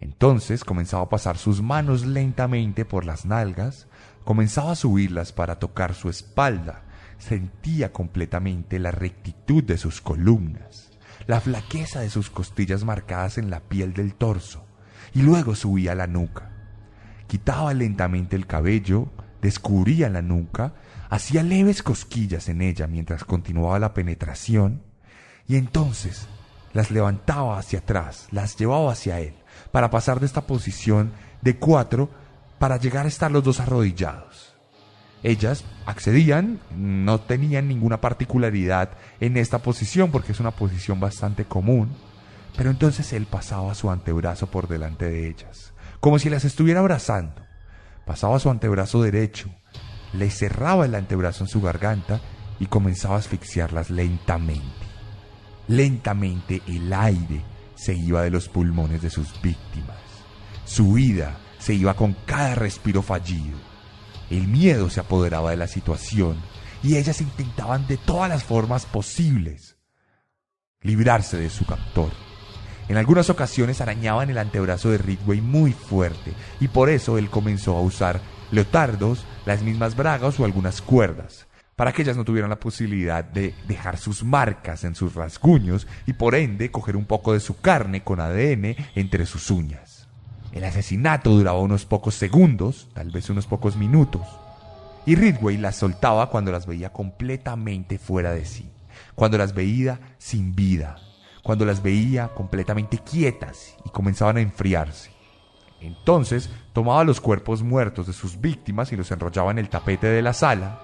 Entonces 0.00 0.64
comenzaba 0.64 1.04
a 1.04 1.08
pasar 1.08 1.38
sus 1.38 1.62
manos 1.62 2.04
lentamente 2.04 2.84
por 2.84 3.04
las 3.04 3.24
nalgas, 3.24 3.86
comenzaba 4.26 4.72
a 4.72 4.74
subirlas 4.74 5.30
para 5.30 5.60
tocar 5.60 5.94
su 5.94 6.10
espalda, 6.10 6.82
sentía 7.16 7.92
completamente 7.92 8.80
la 8.80 8.90
rectitud 8.90 9.62
de 9.62 9.78
sus 9.78 10.00
columnas, 10.00 10.90
la 11.28 11.40
flaqueza 11.40 12.00
de 12.00 12.10
sus 12.10 12.28
costillas 12.28 12.82
marcadas 12.82 13.38
en 13.38 13.50
la 13.50 13.60
piel 13.60 13.94
del 13.94 14.14
torso, 14.14 14.66
y 15.14 15.22
luego 15.22 15.54
subía 15.54 15.94
la 15.94 16.08
nuca. 16.08 16.50
Quitaba 17.28 17.72
lentamente 17.72 18.34
el 18.34 18.48
cabello, 18.48 19.12
descubría 19.40 20.08
la 20.10 20.22
nuca, 20.22 20.74
hacía 21.08 21.44
leves 21.44 21.84
cosquillas 21.84 22.48
en 22.48 22.62
ella 22.62 22.88
mientras 22.88 23.22
continuaba 23.22 23.78
la 23.78 23.94
penetración, 23.94 24.82
y 25.46 25.54
entonces 25.54 26.26
las 26.72 26.90
levantaba 26.90 27.60
hacia 27.60 27.78
atrás, 27.78 28.26
las 28.32 28.56
llevaba 28.56 28.90
hacia 28.90 29.20
él, 29.20 29.36
para 29.70 29.88
pasar 29.88 30.18
de 30.18 30.26
esta 30.26 30.48
posición 30.48 31.12
de 31.42 31.58
cuatro 31.58 32.10
para 32.58 32.78
llegar 32.78 33.06
a 33.06 33.08
estar 33.08 33.30
los 33.30 33.44
dos 33.44 33.60
arrodillados. 33.60 34.54
Ellas 35.22 35.64
accedían, 35.86 36.60
no 36.76 37.20
tenían 37.20 37.68
ninguna 37.68 38.00
particularidad 38.00 38.90
en 39.20 39.36
esta 39.36 39.58
posición 39.58 40.10
porque 40.10 40.32
es 40.32 40.40
una 40.40 40.52
posición 40.52 41.00
bastante 41.00 41.44
común, 41.44 41.90
pero 42.56 42.70
entonces 42.70 43.12
él 43.12 43.26
pasaba 43.26 43.74
su 43.74 43.90
antebrazo 43.90 44.46
por 44.46 44.68
delante 44.68 45.06
de 45.06 45.28
ellas, 45.28 45.72
como 46.00 46.18
si 46.18 46.30
las 46.30 46.44
estuviera 46.44 46.80
abrazando. 46.80 47.42
Pasaba 48.04 48.38
su 48.38 48.50
antebrazo 48.50 49.02
derecho, 49.02 49.50
le 50.12 50.30
cerraba 50.30 50.84
el 50.84 50.94
antebrazo 50.94 51.44
en 51.44 51.48
su 51.48 51.60
garganta 51.60 52.20
y 52.60 52.66
comenzaba 52.66 53.16
a 53.16 53.18
asfixiarlas 53.18 53.90
lentamente. 53.90 54.62
Lentamente 55.68 56.62
el 56.68 56.92
aire 56.92 57.42
se 57.74 57.94
iba 57.94 58.22
de 58.22 58.30
los 58.30 58.48
pulmones 58.48 59.02
de 59.02 59.10
sus 59.10 59.40
víctimas. 59.42 59.96
Su 60.64 60.92
vida 60.92 61.36
se 61.66 61.74
iba 61.74 61.94
con 61.94 62.14
cada 62.26 62.54
respiro 62.54 63.02
fallido. 63.02 63.58
El 64.30 64.46
miedo 64.46 64.88
se 64.88 65.00
apoderaba 65.00 65.50
de 65.50 65.56
la 65.56 65.66
situación 65.66 66.36
y 66.80 66.96
ellas 66.96 67.20
intentaban 67.20 67.88
de 67.88 67.96
todas 67.96 68.28
las 68.28 68.44
formas 68.44 68.86
posibles 68.86 69.76
librarse 70.82 71.36
de 71.36 71.50
su 71.50 71.66
captor. 71.66 72.12
En 72.88 72.96
algunas 72.96 73.30
ocasiones 73.30 73.80
arañaban 73.80 74.30
el 74.30 74.38
antebrazo 74.38 74.90
de 74.90 74.98
Ridway 74.98 75.40
muy 75.40 75.72
fuerte 75.72 76.34
y 76.60 76.68
por 76.68 76.88
eso 76.88 77.18
él 77.18 77.30
comenzó 77.30 77.76
a 77.76 77.80
usar 77.80 78.20
leotardos, 78.52 79.24
las 79.44 79.62
mismas 79.62 79.96
bragas 79.96 80.38
o 80.38 80.44
algunas 80.44 80.80
cuerdas, 80.80 81.48
para 81.74 81.92
que 81.92 82.02
ellas 82.02 82.16
no 82.16 82.24
tuvieran 82.24 82.50
la 82.50 82.60
posibilidad 82.60 83.24
de 83.24 83.56
dejar 83.66 83.98
sus 83.98 84.22
marcas 84.22 84.84
en 84.84 84.94
sus 84.94 85.16
rasguños 85.16 85.88
y 86.06 86.12
por 86.12 86.36
ende 86.36 86.70
coger 86.70 86.94
un 86.96 87.06
poco 87.06 87.32
de 87.32 87.40
su 87.40 87.60
carne 87.60 88.04
con 88.04 88.20
ADN 88.20 88.76
entre 88.94 89.26
sus 89.26 89.50
uñas. 89.50 89.85
El 90.56 90.64
asesinato 90.64 91.28
duraba 91.28 91.58
unos 91.58 91.84
pocos 91.84 92.14
segundos, 92.14 92.88
tal 92.94 93.10
vez 93.10 93.28
unos 93.28 93.46
pocos 93.46 93.76
minutos, 93.76 94.22
y 95.04 95.14
Ridway 95.14 95.58
las 95.58 95.76
soltaba 95.76 96.30
cuando 96.30 96.50
las 96.50 96.66
veía 96.66 96.94
completamente 96.94 97.98
fuera 97.98 98.32
de 98.32 98.46
sí, 98.46 98.66
cuando 99.14 99.36
las 99.36 99.54
veía 99.54 100.16
sin 100.16 100.54
vida, 100.54 100.96
cuando 101.42 101.66
las 101.66 101.82
veía 101.82 102.28
completamente 102.28 102.96
quietas 102.96 103.76
y 103.84 103.90
comenzaban 103.90 104.38
a 104.38 104.40
enfriarse. 104.40 105.10
Entonces 105.82 106.48
tomaba 106.72 107.04
los 107.04 107.20
cuerpos 107.20 107.62
muertos 107.62 108.06
de 108.06 108.14
sus 108.14 108.40
víctimas 108.40 108.90
y 108.92 108.96
los 108.96 109.10
enrollaba 109.10 109.50
en 109.50 109.58
el 109.58 109.68
tapete 109.68 110.06
de 110.06 110.22
la 110.22 110.32
sala 110.32 110.80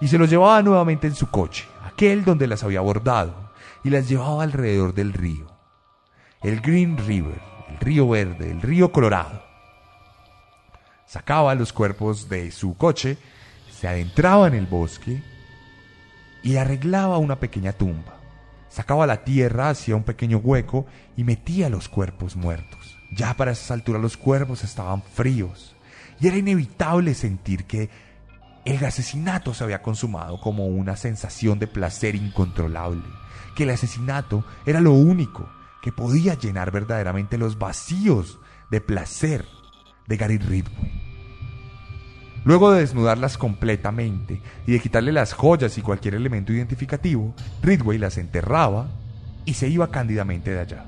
y 0.00 0.06
se 0.06 0.18
los 0.18 0.30
llevaba 0.30 0.62
nuevamente 0.62 1.08
en 1.08 1.16
su 1.16 1.32
coche, 1.32 1.64
aquel 1.84 2.24
donde 2.24 2.46
las 2.46 2.62
había 2.62 2.78
abordado, 2.78 3.50
y 3.82 3.90
las 3.90 4.08
llevaba 4.08 4.44
alrededor 4.44 4.94
del 4.94 5.12
río. 5.12 5.48
El 6.44 6.60
Green 6.60 6.96
River, 6.96 7.55
el 7.68 7.78
río 7.78 8.08
verde, 8.08 8.50
el 8.50 8.62
río 8.62 8.92
colorado. 8.92 9.42
Sacaba 11.06 11.54
los 11.54 11.72
cuerpos 11.72 12.28
de 12.28 12.50
su 12.50 12.76
coche, 12.76 13.16
se 13.70 13.88
adentraba 13.88 14.48
en 14.48 14.54
el 14.54 14.66
bosque 14.66 15.22
y 16.42 16.56
arreglaba 16.56 17.18
una 17.18 17.38
pequeña 17.38 17.72
tumba. 17.72 18.16
Sacaba 18.68 19.06
la 19.06 19.24
tierra, 19.24 19.70
hacía 19.70 19.96
un 19.96 20.02
pequeño 20.02 20.38
hueco 20.38 20.86
y 21.16 21.24
metía 21.24 21.68
los 21.68 21.88
cuerpos 21.88 22.36
muertos. 22.36 22.98
Ya 23.12 23.34
para 23.34 23.52
esas 23.52 23.70
alturas 23.70 24.02
los 24.02 24.16
cuerpos 24.16 24.64
estaban 24.64 25.02
fríos 25.02 25.76
y 26.20 26.26
era 26.26 26.36
inevitable 26.36 27.14
sentir 27.14 27.64
que 27.64 27.88
el 28.64 28.84
asesinato 28.84 29.54
se 29.54 29.62
había 29.62 29.82
consumado 29.82 30.40
como 30.40 30.66
una 30.66 30.96
sensación 30.96 31.58
de 31.58 31.68
placer 31.68 32.16
incontrolable, 32.16 33.04
que 33.54 33.62
el 33.62 33.70
asesinato 33.70 34.44
era 34.66 34.80
lo 34.80 34.92
único 34.92 35.48
que 35.82 35.92
podía 35.92 36.34
llenar 36.34 36.70
verdaderamente 36.70 37.38
los 37.38 37.58
vacíos 37.58 38.38
de 38.70 38.80
placer 38.80 39.46
de 40.06 40.16
Gary 40.16 40.38
Ridway. 40.38 41.06
Luego 42.44 42.70
de 42.70 42.80
desnudarlas 42.80 43.38
completamente 43.38 44.40
y 44.66 44.72
de 44.72 44.80
quitarle 44.80 45.10
las 45.10 45.32
joyas 45.32 45.78
y 45.78 45.82
cualquier 45.82 46.14
elemento 46.14 46.52
identificativo, 46.52 47.34
Ridway 47.62 47.98
las 47.98 48.18
enterraba 48.18 48.88
y 49.44 49.54
se 49.54 49.68
iba 49.68 49.90
cándidamente 49.90 50.52
de 50.52 50.60
allá. 50.60 50.86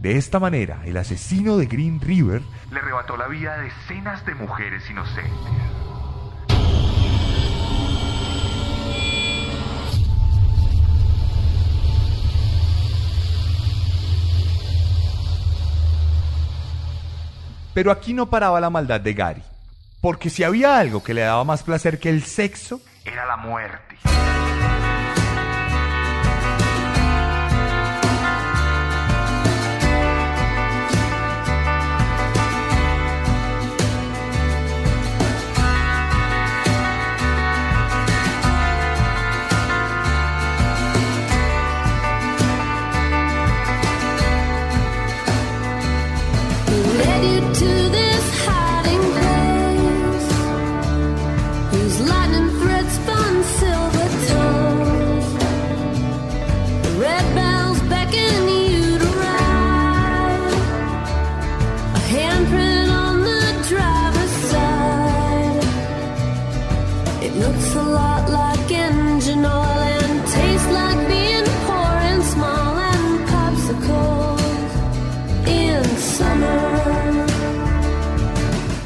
De 0.00 0.16
esta 0.16 0.38
manera, 0.38 0.80
el 0.86 0.96
asesino 0.96 1.56
de 1.56 1.66
Green 1.66 2.00
River 2.00 2.42
le 2.70 2.78
arrebató 2.78 3.16
la 3.16 3.28
vida 3.28 3.54
a 3.54 3.58
decenas 3.58 4.24
de 4.24 4.34
mujeres 4.34 4.88
inocentes. 4.88 5.32
Pero 17.74 17.90
aquí 17.92 18.14
no 18.14 18.26
paraba 18.26 18.60
la 18.60 18.70
maldad 18.70 19.00
de 19.00 19.14
Gary, 19.14 19.42
porque 20.00 20.30
si 20.30 20.42
había 20.42 20.78
algo 20.78 21.02
que 21.02 21.14
le 21.14 21.22
daba 21.22 21.44
más 21.44 21.62
placer 21.62 21.98
que 21.98 22.08
el 22.08 22.24
sexo, 22.24 22.80
Era 23.04 23.26
la 23.26 23.36
muerte. 23.36 23.96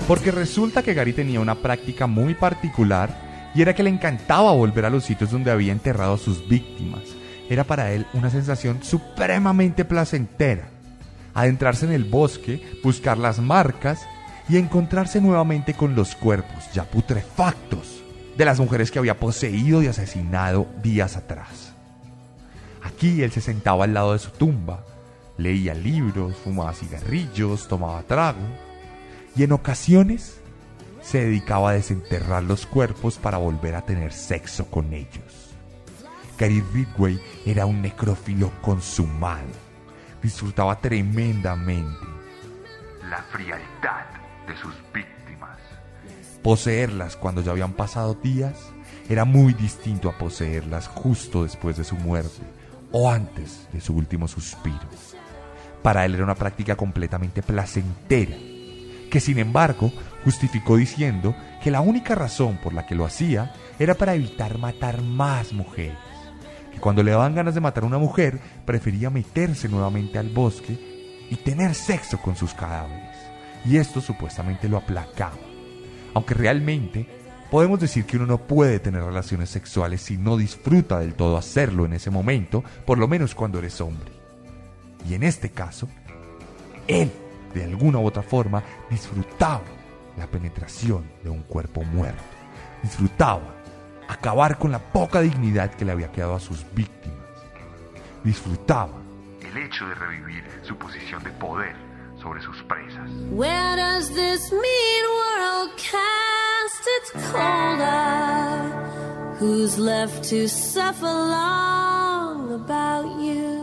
Porque 0.07 0.31
resulta 0.31 0.83
que 0.83 0.93
Gary 0.93 1.15
tenía 1.15 1.41
una 1.41 1.55
práctica 1.55 2.07
muy 2.07 2.35
particular 2.35 3.53
y 3.55 3.63
era 3.63 3.75
que 3.75 3.83
le 3.83 3.91
encantaba 3.91 4.53
volver 4.53 4.85
a 4.85 4.91
los 4.91 5.05
sitios 5.05 5.31
donde 5.31 5.51
había 5.51 5.73
enterrado 5.73 6.15
a 6.15 6.19
sus 6.19 6.47
víctimas. 6.47 7.03
Era 7.49 7.65
para 7.65 7.93
él 7.93 8.07
una 8.13 8.29
sensación 8.31 8.83
supremamente 8.83 9.85
placentera. 9.85 10.69
Adentrarse 11.33 11.87
en 11.87 11.93
el 11.93 12.05
bosque, 12.05 12.63
buscar 12.83 13.17
las 13.17 13.39
marcas 13.39 14.07
y 14.49 14.59
encontrarse 14.59 15.21
nuevamente 15.21 15.73
con 15.73 15.95
los 15.95 16.15
cuerpos 16.15 16.71
ya 16.75 16.85
putrefactos 16.85 18.03
de 18.37 18.45
las 18.45 18.61
mujeres 18.61 18.91
que 18.91 18.99
había 18.99 19.19
poseído 19.19 19.83
y 19.83 19.87
asesinado 19.87 20.67
días 20.83 21.17
atrás. 21.17 21.73
Aquí 22.83 23.23
él 23.23 23.33
se 23.33 23.41
sentaba 23.41 23.85
al 23.85 23.95
lado 23.95 24.13
de 24.13 24.19
su 24.19 24.31
tumba, 24.31 24.85
leía 25.39 25.73
libros, 25.73 26.37
fumaba 26.37 26.75
cigarrillos, 26.75 27.69
tomaba 27.69 28.03
trago 28.03 28.74
y 29.37 29.43
en 29.43 29.53
ocasiones 29.53 30.41
se 31.03 31.25
dedicaba 31.25 31.71
a 31.71 31.75
desenterrar 31.75 32.43
los 32.43 32.67
cuerpos 32.67 33.19
para 33.19 33.39
volver 33.39 33.75
a 33.75 33.83
tener 33.83 34.13
sexo 34.13 34.67
con 34.71 34.93
ellos. 34.93 35.55
Gary 36.39 36.63
Ridgway 36.73 37.21
era 37.45 37.67
un 37.67 37.83
necrófilo 37.83 38.51
consumado. 38.61 39.49
Disfrutaba 40.23 40.81
tremendamente 40.81 42.07
La 43.09 43.23
frialdad 43.25 44.07
de 44.49 44.57
sus 44.57 44.75
víctimas. 44.93 45.59
Poseerlas 46.43 47.17
cuando 47.17 47.43
ya 47.43 47.53
habían 47.53 47.73
pasado 47.73 48.15
días 48.15 48.73
era 49.09 49.25
muy 49.25 49.53
distinto 49.53 50.09
a 50.09 50.17
poseerlas 50.17 50.89
justo 50.89 51.43
después 51.43 51.77
de 51.77 51.85
su 51.85 51.97
muerte 51.97 52.43
o 52.91 53.11
antes 53.11 53.69
de 53.73 53.81
su 53.81 53.95
último 53.95 54.27
suspiro. 54.27 54.89
Para 55.83 56.07
él 56.07 56.15
era 56.15 56.25
una 56.25 56.35
práctica 56.35 56.77
completamente 56.77 57.43
placentera, 57.43 58.35
que 59.15 59.21
sin 59.21 59.39
embargo 59.39 59.93
justificó 60.25 60.77
diciendo 60.77 61.37
que 61.63 61.71
la 61.71 61.81
única 61.81 62.17
razón 62.17 62.59
por 62.61 62.75
la 62.75 62.85
que 62.85 62.97
lo 62.97 63.05
hacía 63.05 63.55
era 63.79 63.95
para 63.95 64.17
evitar 64.17 64.59
matar 64.59 65.03
más 65.03 65.53
mujeres, 65.53 65.97
que 66.73 66.81
cuando 66.81 67.05
le 67.05 67.13
daban 67.13 67.37
ganas 67.37 67.55
de 67.55 67.61
matar 67.61 67.85
a 67.85 67.87
una 67.87 67.99
mujer 67.99 68.41
prefería 68.65 69.11
meterse 69.11 69.69
nuevamente 69.69 70.19
al 70.19 70.31
bosque 70.31 71.27
y 71.31 71.37
tener 71.37 71.77
sexo 71.77 72.21
con 72.21 72.35
sus 72.35 72.55
cadáveres, 72.55 73.17
y 73.65 73.77
esto 73.77 74.01
supuestamente 74.01 74.69
lo 74.69 74.79
aplacaba 74.79 75.39
aunque 76.13 76.35
realmente 76.35 77.07
podemos 77.53 77.79
decir 77.79 78.07
que 78.07 78.17
uno 78.17 78.27
no 78.27 78.39
puede 78.39 78.81
tener 78.81 79.05
relaciones 79.05 79.49
sexuales 79.49 80.01
si 80.01 80.17
no 80.17 80.37
disfruta 80.37 80.99
del 80.99 81.15
todo 81.15 81.37
hacerlo 81.37 81.85
en 81.85 81.93
ese 81.93 82.11
momento, 82.11 82.65
por 82.85 82.99
lo 82.99 83.07
menos 83.07 83.37
cuando 83.37 83.61
eres 83.61 83.81
hombre. 83.81 84.11
Y 85.09 85.15
en 85.15 85.23
este 85.23 85.51
caso, 85.51 85.89
él, 86.89 87.13
de 87.55 87.65
alguna 87.65 87.99
u 87.99 88.07
otra 88.07 88.23
forma, 88.23 88.63
disfrutaba 88.91 89.63
la 90.17 90.27
penetración 90.27 91.05
de 91.23 91.31
un 91.31 91.43
cuerpo 91.43 91.83
muerto. 91.83 92.23
Disfrutaba 92.83 93.55
acabar 94.09 94.59
con 94.59 94.71
la 94.71 94.79
poca 94.79 95.21
dignidad 95.21 95.71
que 95.75 95.85
le 95.85 95.93
había 95.93 96.13
quedado 96.13 96.35
a 96.35 96.41
sus 96.41 96.65
víctimas. 96.75 97.19
Disfrutaba 98.23 98.93
El 99.41 99.57
hecho 99.57 99.87
de 99.87 99.95
revivir 99.95 100.45
su 100.63 100.77
posición 100.77 101.23
de 101.23 101.31
poder 101.31 101.75
sobre 102.21 102.43
sus 102.43 102.63
presas. 102.65 103.09
Where 103.31 103.77
does 103.77 104.09
this 104.11 104.51
mean 104.51 105.05
world 105.21 105.71
cast 105.77 106.89
its 106.99 107.13
cold? 107.31 107.81
Who's 109.41 109.79
left 109.79 110.25
to 110.31 110.49
suffer 110.49 111.07
long 111.07 112.53
about 112.55 113.21
you? 113.21 113.54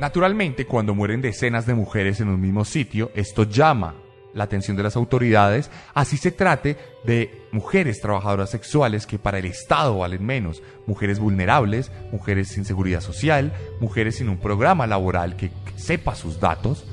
Naturalmente, 0.00 0.64
cuando 0.64 0.94
mueren 0.94 1.20
decenas 1.20 1.66
de 1.66 1.74
mujeres 1.74 2.20
en 2.20 2.28
un 2.28 2.40
mismo 2.40 2.64
sitio, 2.64 3.10
esto 3.14 3.42
llama 3.42 3.96
la 4.32 4.44
atención 4.44 4.74
de 4.74 4.82
las 4.82 4.96
autoridades, 4.96 5.70
así 5.92 6.16
se 6.16 6.30
trate 6.30 6.78
de 7.04 7.42
mujeres 7.52 8.00
trabajadoras 8.00 8.48
sexuales 8.48 9.06
que 9.06 9.18
para 9.18 9.40
el 9.40 9.44
Estado 9.44 9.98
valen 9.98 10.24
menos, 10.24 10.62
mujeres 10.86 11.18
vulnerables, 11.18 11.92
mujeres 12.12 12.48
sin 12.48 12.64
seguridad 12.64 13.02
social, 13.02 13.52
mujeres 13.78 14.16
sin 14.16 14.30
un 14.30 14.38
programa 14.38 14.86
laboral 14.86 15.36
que 15.36 15.50
sepa 15.76 16.14
sus 16.14 16.40
datos. 16.40 16.86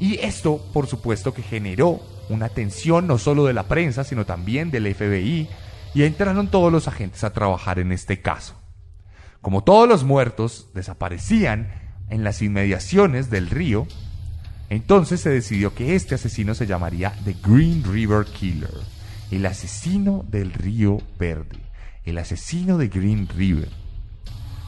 Y 0.00 0.18
esto, 0.18 0.60
por 0.72 0.88
supuesto, 0.88 1.32
que 1.32 1.42
generó 1.42 2.00
una 2.28 2.46
atención 2.46 3.06
no 3.06 3.18
solo 3.18 3.44
de 3.44 3.54
la 3.54 3.68
prensa, 3.68 4.02
sino 4.02 4.26
también 4.26 4.72
del 4.72 4.92
FBI, 4.92 5.48
y 5.94 6.02
entraron 6.02 6.48
todos 6.48 6.72
los 6.72 6.88
agentes 6.88 7.22
a 7.22 7.32
trabajar 7.32 7.78
en 7.78 7.92
este 7.92 8.20
caso. 8.20 8.56
Como 9.40 9.62
todos 9.62 9.88
los 9.88 10.02
muertos 10.02 10.70
desaparecían 10.74 11.77
en 12.10 12.24
las 12.24 12.42
inmediaciones 12.42 13.30
del 13.30 13.50
río, 13.50 13.86
entonces 14.70 15.20
se 15.20 15.30
decidió 15.30 15.74
que 15.74 15.94
este 15.94 16.14
asesino 16.14 16.54
se 16.54 16.66
llamaría 16.66 17.14
The 17.24 17.36
Green 17.42 17.84
River 17.84 18.26
Killer, 18.26 18.74
el 19.30 19.46
asesino 19.46 20.24
del 20.28 20.52
río 20.52 20.98
verde, 21.18 21.58
el 22.04 22.18
asesino 22.18 22.76
de 22.78 22.88
Green 22.88 23.28
River. 23.28 23.70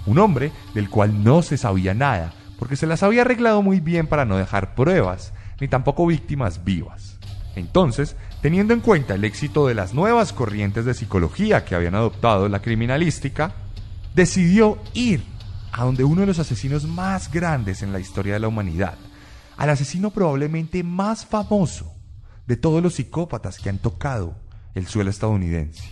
Un 0.07 0.18
hombre 0.18 0.53
del 0.74 0.88
cual 0.88 1.22
no 1.22 1.43
se 1.43 1.59
sabía 1.59 1.93
nada, 1.93 2.32
porque 2.59 2.76
se 2.76 2.86
las 2.86 3.03
había 3.03 3.22
arreglado 3.22 3.62
muy 3.62 3.80
bien 3.80 4.07
para 4.07 4.24
no 4.24 4.36
dejar 4.36 4.74
pruebas, 4.74 5.32
ni 5.61 5.68
tampoco 5.68 6.07
víctimas 6.07 6.64
vivas. 6.64 7.18
Entonces, 7.57 8.16
teniendo 8.41 8.72
en 8.72 8.80
cuenta 8.80 9.14
el 9.14 9.24
éxito 9.24 9.66
de 9.66 9.74
las 9.74 9.93
nuevas 9.93 10.32
corrientes 10.32 10.84
de 10.84 10.95
psicología 10.95 11.64
que 11.64 11.74
habían 11.74 11.95
adoptado 11.95 12.49
la 12.49 12.62
criminalística, 12.62 13.53
decidió 14.14 14.78
ir 14.95 15.22
a 15.73 15.85
donde 15.85 16.05
uno 16.05 16.23
de 16.23 16.27
los 16.27 16.39
asesinos 16.39 16.85
más 16.85 17.31
grandes 17.31 17.83
en 17.83 17.93
la 17.93 18.01
historia 18.01 18.35
de 18.35 18.41
la 18.41 18.49
humanidad, 18.49 18.99
al 19.57 19.71
asesino 19.71 20.11
probablemente 20.11 20.83
más 20.83 21.27
famoso 21.27 21.95
de 22.47 22.57
todos 22.57 22.83
los 22.83 22.95
psicópatas 22.95 23.59
que 23.59 23.68
han 23.68 23.79
tocado 23.79 24.37
el 24.75 24.87
suelo 24.87 25.11
estadounidense, 25.11 25.89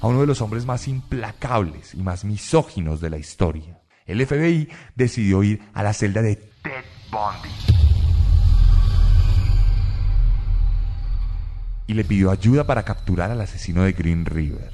a 0.00 0.06
uno 0.06 0.20
de 0.20 0.26
los 0.26 0.40
hombres 0.40 0.66
más 0.66 0.88
implacables 0.88 1.94
y 1.94 2.02
más 2.02 2.24
misóginos 2.24 3.00
de 3.00 3.10
la 3.10 3.18
historia. 3.18 3.80
El 4.06 4.24
FBI 4.26 4.68
decidió 4.94 5.42
ir 5.42 5.62
a 5.74 5.82
la 5.82 5.92
celda 5.92 6.22
de 6.22 6.36
Ted 6.36 6.84
Bundy. 7.10 7.80
y 11.90 11.94
le 11.94 12.04
pidió 12.04 12.30
ayuda 12.30 12.62
para 12.62 12.84
capturar 12.84 13.32
al 13.32 13.40
asesino 13.40 13.82
de 13.82 13.90
Green 13.90 14.24
River. 14.24 14.70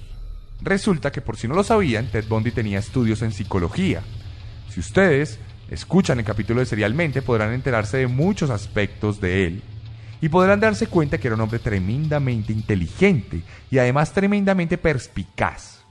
Resulta 0.61 1.11
que 1.11 1.23
por 1.23 1.39
si 1.39 1.49
no 1.49 1.55
lo 1.55 1.65
sabían, 1.65 2.11
Ted 2.11 2.27
Bundy 2.29 2.51
tenía 2.51 2.79
estudios 2.79 3.23
en 3.23 3.33
psicología. 3.33 4.03
Si 4.77 4.81
ustedes 4.81 5.39
escuchan 5.71 6.19
el 6.19 6.27
capítulo 6.27 6.61
de 6.61 6.67
Serialmente 6.67 7.23
podrán 7.23 7.55
enterarse 7.55 7.97
de 7.97 8.09
muchos 8.09 8.51
aspectos 8.51 9.23
de 9.23 9.47
él 9.47 9.63
y 10.21 10.29
podrán 10.29 10.61
darse 10.61 10.87
cuenta 10.87 11.17
que 11.17 11.29
era 11.29 11.35
un 11.35 11.41
hombre 11.41 11.61
tremendamente 11.61 12.53
inteligente 12.53 13.43
y 13.71 13.79
además 13.79 14.13
tremendamente 14.13 14.77
perspicaz. 14.77 15.83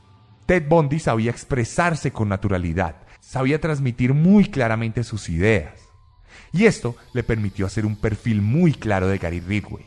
Ted 0.45 0.67
Bundy 0.69 0.99
sabía 0.99 1.31
expresarse 1.31 2.11
con 2.11 2.29
naturalidad, 2.29 2.97
sabía 3.19 3.59
transmitir 3.59 4.13
muy 4.13 4.45
claramente 4.45 5.03
sus 5.03 5.29
ideas. 5.29 5.81
Y 6.53 6.65
esto 6.65 6.95
le 7.11 7.23
permitió 7.23 7.65
hacer 7.65 7.87
un 7.87 7.95
perfil 7.95 8.43
muy 8.43 8.71
claro 8.71 9.07
de 9.07 9.17
Gary 9.17 9.39
Ridgway. 9.39 9.85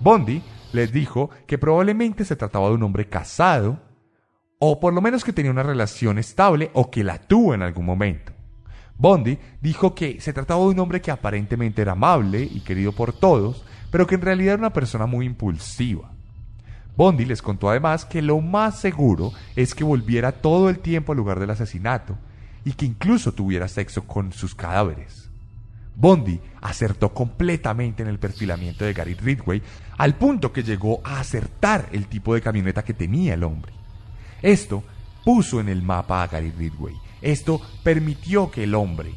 Bundy 0.00 0.42
les 0.72 0.90
dijo 0.90 1.28
que 1.46 1.58
probablemente 1.58 2.24
se 2.24 2.34
trataba 2.34 2.68
de 2.68 2.76
un 2.76 2.82
hombre 2.82 3.10
casado, 3.10 3.78
o 4.58 4.80
por 4.80 4.94
lo 4.94 5.00
menos 5.00 5.24
que 5.24 5.32
tenía 5.32 5.50
una 5.50 5.62
relación 5.62 6.18
estable 6.18 6.70
o 6.72 6.90
que 6.90 7.04
la 7.04 7.18
tuvo 7.18 7.54
en 7.54 7.62
algún 7.62 7.84
momento. 7.84 8.32
Bondi 8.98 9.38
dijo 9.60 9.94
que 9.94 10.20
se 10.20 10.32
trataba 10.32 10.60
de 10.62 10.70
un 10.70 10.78
hombre 10.78 11.02
que 11.02 11.10
aparentemente 11.10 11.82
era 11.82 11.92
amable 11.92 12.42
y 12.42 12.60
querido 12.60 12.92
por 12.92 13.12
todos, 13.12 13.64
pero 13.90 14.06
que 14.06 14.14
en 14.14 14.22
realidad 14.22 14.54
era 14.54 14.62
una 14.62 14.72
persona 14.72 15.06
muy 15.06 15.26
impulsiva. 15.26 16.10
Bondi 16.96 17.26
les 17.26 17.42
contó 17.42 17.68
además 17.68 18.06
que 18.06 18.22
lo 18.22 18.40
más 18.40 18.80
seguro 18.80 19.32
es 19.54 19.74
que 19.74 19.84
volviera 19.84 20.32
todo 20.32 20.70
el 20.70 20.78
tiempo 20.78 21.12
al 21.12 21.18
lugar 21.18 21.38
del 21.38 21.50
asesinato 21.50 22.16
y 22.64 22.72
que 22.72 22.86
incluso 22.86 23.32
tuviera 23.32 23.68
sexo 23.68 24.06
con 24.06 24.32
sus 24.32 24.54
cadáveres. 24.54 25.30
Bondi 25.94 26.40
acertó 26.62 27.12
completamente 27.12 28.02
en 28.02 28.08
el 28.08 28.18
perfilamiento 28.18 28.84
de 28.84 28.94
Gary 28.94 29.14
Ridgway 29.14 29.62
al 29.98 30.14
punto 30.14 30.52
que 30.52 30.62
llegó 30.62 31.00
a 31.04 31.20
acertar 31.20 31.88
el 31.92 32.06
tipo 32.06 32.34
de 32.34 32.40
camioneta 32.40 32.82
que 32.82 32.94
tenía 32.94 33.34
el 33.34 33.44
hombre. 33.44 33.72
Esto 34.42 34.82
puso 35.24 35.60
en 35.60 35.68
el 35.68 35.82
mapa 35.82 36.22
a 36.22 36.28
Gary 36.28 36.52
Ridgway. 36.52 36.94
Esto 37.20 37.60
permitió 37.82 38.50
que 38.50 38.64
el 38.64 38.74
hombre 38.74 39.14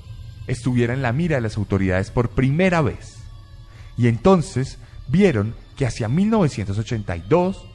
estuviera 0.48 0.94
en 0.94 1.02
la 1.02 1.14
mira 1.14 1.36
de 1.36 1.42
las 1.42 1.58
autoridades 1.58 2.12
por 2.12 2.30
primera 2.30 2.82
vez. 2.82 3.18
Y 3.98 4.08
entonces 4.08 4.80
vieron 5.08 5.54
que 5.76 5.86
hacia 5.86 6.08
1982 6.08 7.66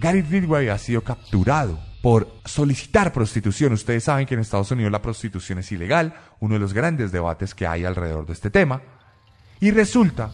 Gary 0.00 0.22
Ridgway 0.22 0.68
había 0.68 0.78
sido 0.78 1.02
capturado 1.02 1.78
por 2.02 2.32
solicitar 2.44 3.12
prostitución. 3.12 3.72
Ustedes 3.72 4.04
saben 4.04 4.26
que 4.26 4.34
en 4.34 4.40
Estados 4.40 4.70
Unidos 4.70 4.92
la 4.92 5.02
prostitución 5.02 5.58
es 5.58 5.72
ilegal, 5.72 6.14
uno 6.40 6.54
de 6.54 6.60
los 6.60 6.72
grandes 6.72 7.10
debates 7.10 7.54
que 7.54 7.66
hay 7.66 7.84
alrededor 7.84 8.26
de 8.26 8.32
este 8.32 8.50
tema. 8.50 8.82
Y 9.60 9.72
resulta 9.72 10.32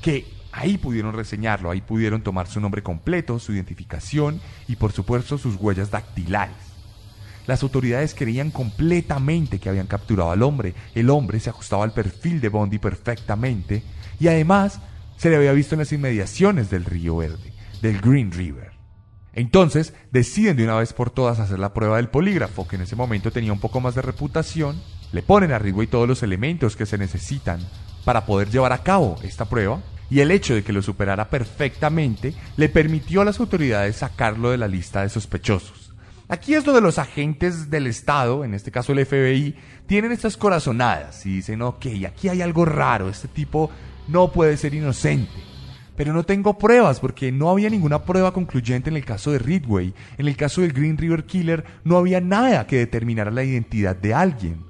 que 0.00 0.24
ahí 0.52 0.78
pudieron 0.78 1.14
reseñarlo, 1.14 1.70
ahí 1.70 1.80
pudieron 1.80 2.22
tomar 2.22 2.46
su 2.46 2.60
nombre 2.60 2.82
completo, 2.82 3.38
su 3.38 3.52
identificación 3.52 4.40
y 4.68 4.76
por 4.76 4.92
supuesto 4.92 5.38
sus 5.38 5.56
huellas 5.56 5.90
dactilares. 5.90 6.72
Las 7.46 7.62
autoridades 7.62 8.14
creían 8.14 8.50
completamente 8.50 9.58
que 9.58 9.68
habían 9.68 9.88
capturado 9.88 10.30
al 10.30 10.42
hombre. 10.42 10.74
El 10.94 11.10
hombre 11.10 11.40
se 11.40 11.50
ajustaba 11.50 11.84
al 11.84 11.92
perfil 11.92 12.40
de 12.40 12.48
Bondi 12.48 12.78
perfectamente 12.78 13.82
y 14.20 14.28
además 14.28 14.80
se 15.16 15.30
le 15.30 15.36
había 15.36 15.52
visto 15.52 15.74
en 15.74 15.80
las 15.80 15.92
inmediaciones 15.92 16.70
del 16.70 16.84
Río 16.84 17.16
Verde, 17.16 17.52
del 17.80 18.00
Green 18.00 18.30
River. 18.30 18.72
Entonces 19.34 19.94
deciden 20.10 20.56
de 20.56 20.64
una 20.64 20.76
vez 20.76 20.92
por 20.92 21.10
todas 21.10 21.40
hacer 21.40 21.58
la 21.58 21.72
prueba 21.72 21.96
del 21.96 22.10
polígrafo, 22.10 22.68
que 22.68 22.76
en 22.76 22.82
ese 22.82 22.96
momento 22.96 23.30
tenía 23.30 23.52
un 23.52 23.60
poco 23.60 23.80
más 23.80 23.94
de 23.94 24.02
reputación. 24.02 24.80
Le 25.10 25.22
ponen 25.22 25.52
a 25.52 25.58
Ridgway 25.58 25.86
todos 25.86 26.06
los 26.06 26.22
elementos 26.22 26.76
que 26.76 26.86
se 26.86 26.98
necesitan 26.98 27.60
para 28.04 28.26
poder 28.26 28.50
llevar 28.50 28.72
a 28.72 28.82
cabo 28.82 29.18
esta 29.22 29.46
prueba. 29.46 29.80
Y 30.12 30.20
el 30.20 30.30
hecho 30.30 30.54
de 30.54 30.62
que 30.62 30.74
lo 30.74 30.82
superara 30.82 31.30
perfectamente 31.30 32.34
le 32.58 32.68
permitió 32.68 33.22
a 33.22 33.24
las 33.24 33.40
autoridades 33.40 33.96
sacarlo 33.96 34.50
de 34.50 34.58
la 34.58 34.68
lista 34.68 35.00
de 35.00 35.08
sospechosos. 35.08 35.94
Aquí 36.28 36.52
es 36.52 36.66
donde 36.66 36.82
los 36.82 36.98
agentes 36.98 37.70
del 37.70 37.86
Estado, 37.86 38.44
en 38.44 38.52
este 38.52 38.70
caso 38.70 38.92
el 38.92 39.06
FBI, 39.06 39.56
tienen 39.86 40.12
estas 40.12 40.36
corazonadas 40.36 41.24
y 41.24 41.36
dicen, 41.36 41.62
ok, 41.62 41.86
aquí 42.06 42.28
hay 42.28 42.42
algo 42.42 42.66
raro, 42.66 43.08
este 43.08 43.26
tipo 43.26 43.70
no 44.06 44.30
puede 44.30 44.58
ser 44.58 44.74
inocente. 44.74 45.32
Pero 45.96 46.12
no 46.12 46.24
tengo 46.24 46.58
pruebas 46.58 47.00
porque 47.00 47.32
no 47.32 47.48
había 47.48 47.70
ninguna 47.70 48.02
prueba 48.02 48.34
concluyente 48.34 48.90
en 48.90 48.96
el 48.96 49.06
caso 49.06 49.32
de 49.32 49.38
Ridgway. 49.38 49.94
En 50.18 50.28
el 50.28 50.36
caso 50.36 50.60
del 50.60 50.74
Green 50.74 50.98
River 50.98 51.24
Killer 51.24 51.64
no 51.84 51.96
había 51.96 52.20
nada 52.20 52.66
que 52.66 52.76
determinara 52.76 53.30
la 53.30 53.44
identidad 53.44 53.96
de 53.96 54.12
alguien. 54.12 54.62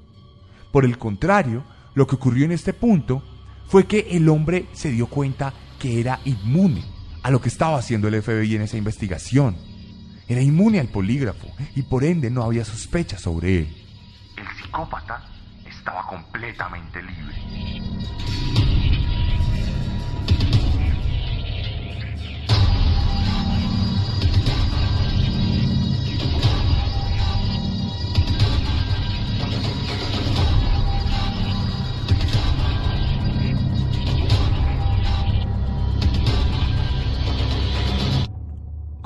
Por 0.70 0.84
el 0.84 0.98
contrario, 0.98 1.64
lo 1.96 2.06
que 2.06 2.14
ocurrió 2.14 2.44
en 2.44 2.52
este 2.52 2.72
punto 2.72 3.24
fue 3.72 3.86
que 3.86 4.08
el 4.10 4.28
hombre 4.28 4.66
se 4.74 4.90
dio 4.90 5.06
cuenta 5.06 5.54
que 5.80 5.98
era 5.98 6.20
inmune 6.26 6.84
a 7.22 7.30
lo 7.30 7.40
que 7.40 7.48
estaba 7.48 7.78
haciendo 7.78 8.06
el 8.06 8.22
FBI 8.22 8.56
en 8.56 8.60
esa 8.60 8.76
investigación. 8.76 9.56
Era 10.28 10.42
inmune 10.42 10.78
al 10.78 10.88
polígrafo 10.88 11.48
y 11.74 11.80
por 11.80 12.04
ende 12.04 12.30
no 12.30 12.42
había 12.42 12.66
sospecha 12.66 13.16
sobre 13.16 13.60
él. 13.60 13.76
El 14.36 14.62
psicópata 14.62 15.24
estaba 15.66 16.06
completamente 16.06 17.00
libre. 17.02 17.34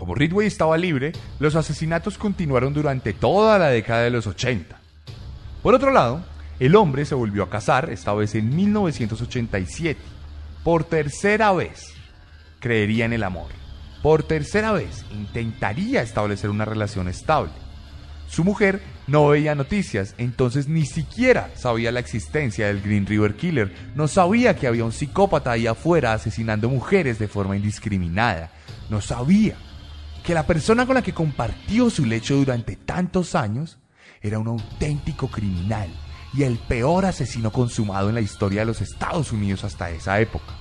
Como 0.07 0.14
Ridgway 0.14 0.46
estaba 0.46 0.78
libre, 0.78 1.11
los 1.40 1.57
asesinatos 1.57 2.16
continuaron 2.16 2.72
durante 2.72 3.12
toda 3.12 3.59
la 3.59 3.70
década 3.70 4.02
de 4.02 4.11
los 4.11 4.28
80. 4.28 4.78
Por 5.64 5.74
otro 5.74 5.90
lado, 5.90 6.24
el 6.61 6.76
hombre 6.76 7.04
se 7.04 7.16
volvió 7.16 7.42
a 7.42 7.50
casar, 7.50 7.90
esta 7.90 8.14
vez 8.14 8.36
en 8.36 8.54
1987. 8.54 10.00
Por 10.62 10.84
tercera 10.84 11.50
vez, 11.50 11.92
creería 12.61 13.04
en 13.04 13.14
el 13.14 13.24
amor. 13.24 13.48
Por 14.00 14.22
tercera 14.22 14.70
vez, 14.70 15.04
intentaría 15.11 16.02
establecer 16.02 16.50
una 16.50 16.64
relación 16.64 17.09
estable. 17.09 17.50
Su 18.28 18.44
mujer 18.44 18.82
no 19.09 19.26
veía 19.26 19.57
noticias, 19.57 20.14
entonces 20.18 20.68
ni 20.68 20.86
siquiera 20.86 21.50
sabía 21.57 21.90
la 21.90 21.98
existencia 21.98 22.68
del 22.68 22.80
Green 22.80 23.07
River 23.07 23.34
Killer, 23.34 23.74
no 23.96 24.07
sabía 24.07 24.54
que 24.54 24.68
había 24.68 24.84
un 24.84 24.92
psicópata 24.92 25.50
ahí 25.50 25.66
afuera 25.66 26.12
asesinando 26.12 26.68
mujeres 26.68 27.18
de 27.18 27.26
forma 27.26 27.57
indiscriminada, 27.57 28.52
no 28.88 29.00
sabía 29.00 29.57
que 30.26 30.34
la 30.34 30.44
persona 30.44 30.86
con 30.86 30.96
la 30.96 31.02
que 31.02 31.14
compartió 31.14 31.88
su 31.88 32.04
lecho 32.04 32.34
durante 32.34 32.74
tantos 32.74 33.36
años 33.36 33.78
era 34.20 34.40
un 34.40 34.48
auténtico 34.48 35.28
criminal 35.28 35.88
y 36.34 36.42
el 36.42 36.58
peor 36.58 37.06
asesino 37.06 37.52
consumado 37.52 38.08
en 38.08 38.16
la 38.16 38.20
historia 38.20 38.62
de 38.62 38.66
los 38.66 38.80
Estados 38.80 39.30
Unidos 39.30 39.62
hasta 39.62 39.88
esa 39.90 40.18
época. 40.20 40.52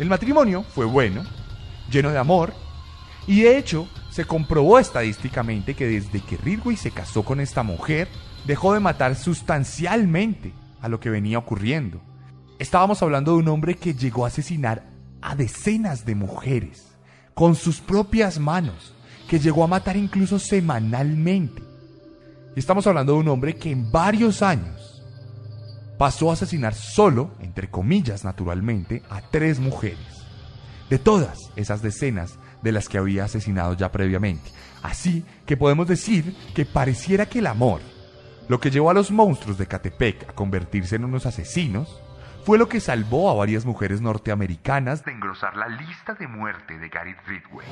El 0.00 0.08
matrimonio 0.08 0.64
fue 0.64 0.86
bueno, 0.86 1.22
lleno 1.88 2.10
de 2.10 2.18
amor, 2.18 2.52
y 3.28 3.42
de 3.42 3.56
hecho 3.56 3.88
se 4.10 4.24
comprobó 4.24 4.80
estadísticamente 4.80 5.74
que 5.74 5.86
desde 5.86 6.20
que 6.20 6.36
Ridgway 6.36 6.76
se 6.76 6.90
casó 6.90 7.22
con 7.22 7.38
esta 7.38 7.62
mujer, 7.62 8.08
dejó 8.44 8.74
de 8.74 8.80
matar 8.80 9.14
sustancialmente 9.14 10.52
a 10.80 10.88
lo 10.88 10.98
que 10.98 11.10
venía 11.10 11.38
ocurriendo. 11.38 12.00
Estábamos 12.58 13.04
hablando 13.04 13.32
de 13.32 13.38
un 13.38 13.48
hombre 13.48 13.76
que 13.76 13.94
llegó 13.94 14.24
a 14.24 14.28
asesinar 14.28 14.82
a 15.22 15.36
decenas 15.36 16.04
de 16.04 16.16
mujeres 16.16 16.96
con 17.34 17.54
sus 17.54 17.80
propias 17.80 18.38
manos, 18.38 18.94
que 19.28 19.38
llegó 19.38 19.64
a 19.64 19.68
matar 19.68 19.96
incluso 19.96 20.38
semanalmente. 20.38 21.62
Estamos 22.54 22.86
hablando 22.86 23.12
de 23.12 23.18
un 23.18 23.28
hombre 23.28 23.56
que 23.56 23.70
en 23.70 23.90
varios 23.90 24.42
años 24.42 25.02
pasó 25.98 26.30
a 26.30 26.34
asesinar 26.34 26.74
solo, 26.74 27.32
entre 27.40 27.68
comillas 27.68 28.24
naturalmente, 28.24 29.02
a 29.10 29.20
tres 29.20 29.58
mujeres. 29.58 29.98
De 30.88 30.98
todas 30.98 31.50
esas 31.56 31.82
decenas 31.82 32.38
de 32.62 32.72
las 32.72 32.88
que 32.88 32.98
había 32.98 33.24
asesinado 33.24 33.74
ya 33.74 33.90
previamente. 33.92 34.50
Así 34.82 35.24
que 35.46 35.56
podemos 35.56 35.88
decir 35.88 36.36
que 36.54 36.64
pareciera 36.64 37.26
que 37.26 37.40
el 37.40 37.46
amor, 37.46 37.80
lo 38.48 38.60
que 38.60 38.70
llevó 38.70 38.90
a 38.90 38.94
los 38.94 39.10
monstruos 39.10 39.58
de 39.58 39.66
Catepec 39.66 40.28
a 40.28 40.32
convertirse 40.32 40.96
en 40.96 41.04
unos 41.04 41.26
asesinos, 41.26 42.00
fue 42.44 42.58
lo 42.58 42.68
que 42.68 42.78
salvó 42.78 43.28
a 43.28 43.34
varias 43.34 43.66
mujeres 43.66 44.00
norteamericanas 44.00 45.04
de 45.04 45.12
engrosar 45.12 45.56
la 45.56 45.68
lista 45.68 46.14
de 46.14 46.28
muerte 46.28 46.78
de 46.78 46.88
Gary 46.88 47.16
Ridgway. 47.26 47.66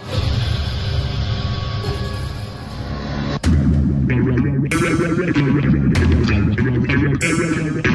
Thank 7.27 7.87
you. 7.87 7.94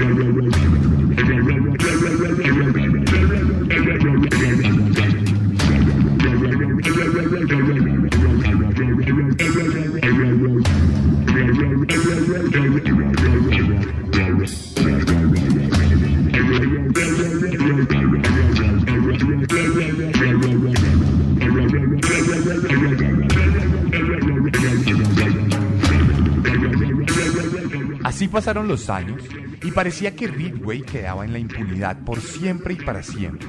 Así 28.19 28.27
pasaron 28.27 28.67
los 28.67 28.89
años 28.89 29.23
y 29.63 29.71
parecía 29.71 30.13
que 30.13 30.27
Ridgway 30.27 30.81
quedaba 30.81 31.23
en 31.23 31.31
la 31.31 31.39
impunidad 31.39 31.99
por 31.99 32.19
siempre 32.19 32.73
y 32.73 32.75
para 32.75 33.01
siempre. 33.01 33.47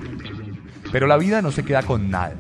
Pero 0.92 1.08
la 1.08 1.16
vida 1.16 1.42
no 1.42 1.50
se 1.50 1.64
queda 1.64 1.82
con 1.82 2.08
nada, 2.08 2.36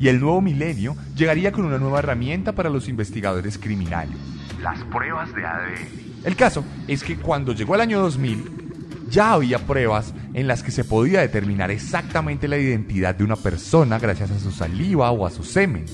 y 0.00 0.08
el 0.08 0.18
nuevo 0.18 0.40
milenio 0.40 0.96
llegaría 1.14 1.52
con 1.52 1.66
una 1.66 1.76
nueva 1.76 1.98
herramienta 1.98 2.52
para 2.52 2.70
los 2.70 2.88
investigadores 2.88 3.58
criminales. 3.58 4.16
Las 4.62 4.82
pruebas 4.84 5.34
de 5.34 5.44
ADN. 5.44 6.24
El 6.24 6.36
caso 6.36 6.64
es 6.86 7.04
que 7.04 7.18
cuando 7.18 7.52
llegó 7.52 7.74
el 7.74 7.82
año 7.82 8.00
2000, 8.00 9.10
ya 9.10 9.34
había 9.34 9.58
pruebas 9.58 10.14
en 10.32 10.48
las 10.48 10.62
que 10.62 10.70
se 10.70 10.84
podía 10.84 11.20
determinar 11.20 11.70
exactamente 11.70 12.48
la 12.48 12.56
identidad 12.56 13.14
de 13.14 13.24
una 13.24 13.36
persona 13.36 13.98
gracias 13.98 14.30
a 14.30 14.38
su 14.38 14.52
saliva 14.52 15.10
o 15.10 15.26
a 15.26 15.30
su 15.30 15.44
semen. 15.44 15.84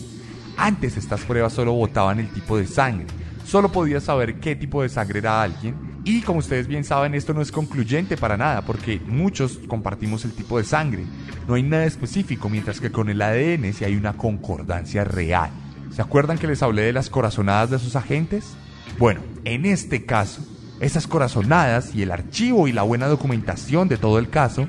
Antes 0.57 0.97
estas 0.97 1.22
pruebas 1.22 1.53
solo 1.53 1.72
botaban 1.72 2.20
el 2.20 2.29
tipo 2.29 2.57
de 2.57 2.68
sangre, 2.68 3.07
solo 3.45 3.70
podías 3.70 4.05
saber 4.05 4.40
qué 4.40 4.57
tipo 4.57 4.82
de 4.82 4.88
sangre 4.88 5.20
era 5.20 5.42
alguien. 5.42 5.95
Y 6.05 6.22
como 6.22 6.40
ustedes 6.40 6.66
bien 6.66 6.84
saben, 6.84 7.14
esto 7.14 7.32
no 7.32 7.40
es 7.40 7.53
concluyente 7.53 8.16
para 8.16 8.36
nada, 8.36 8.62
porque 8.62 9.01
muchos 9.07 9.59
compartimos 9.68 10.24
el 10.24 10.32
tipo 10.32 10.59
de 10.59 10.64
sangre. 10.64 11.05
No 11.49 11.55
hay 11.55 11.62
nada 11.62 11.84
específico, 11.84 12.49
mientras 12.49 12.80
que 12.80 12.90
con 12.90 13.09
el 13.09 13.22
ADN 13.22 13.72
sí 13.72 13.84
hay 13.84 13.97
una 13.97 14.14
concordancia 14.14 15.05
real. 15.05 15.51
¿Se 15.90 16.03
acuerdan 16.03 16.38
que 16.38 16.47
les 16.47 16.62
hablé 16.62 16.82
de 16.82 16.92
las 16.92 17.09
corazonadas 17.09 17.70
de 17.70 17.78
sus 17.78 17.97
agentes? 17.97 18.55
Bueno, 18.99 19.20
en 19.45 19.64
este 19.64 20.05
caso, 20.05 20.42
esas 20.80 21.07
corazonadas 21.07 21.95
y 21.95 22.03
el 22.03 22.11
archivo 22.11 22.68
y 22.68 22.72
la 22.72 22.82
buena 22.82 23.07
documentación 23.07 23.88
de 23.88 23.97
todo 23.97 24.18
el 24.18 24.28
caso 24.28 24.68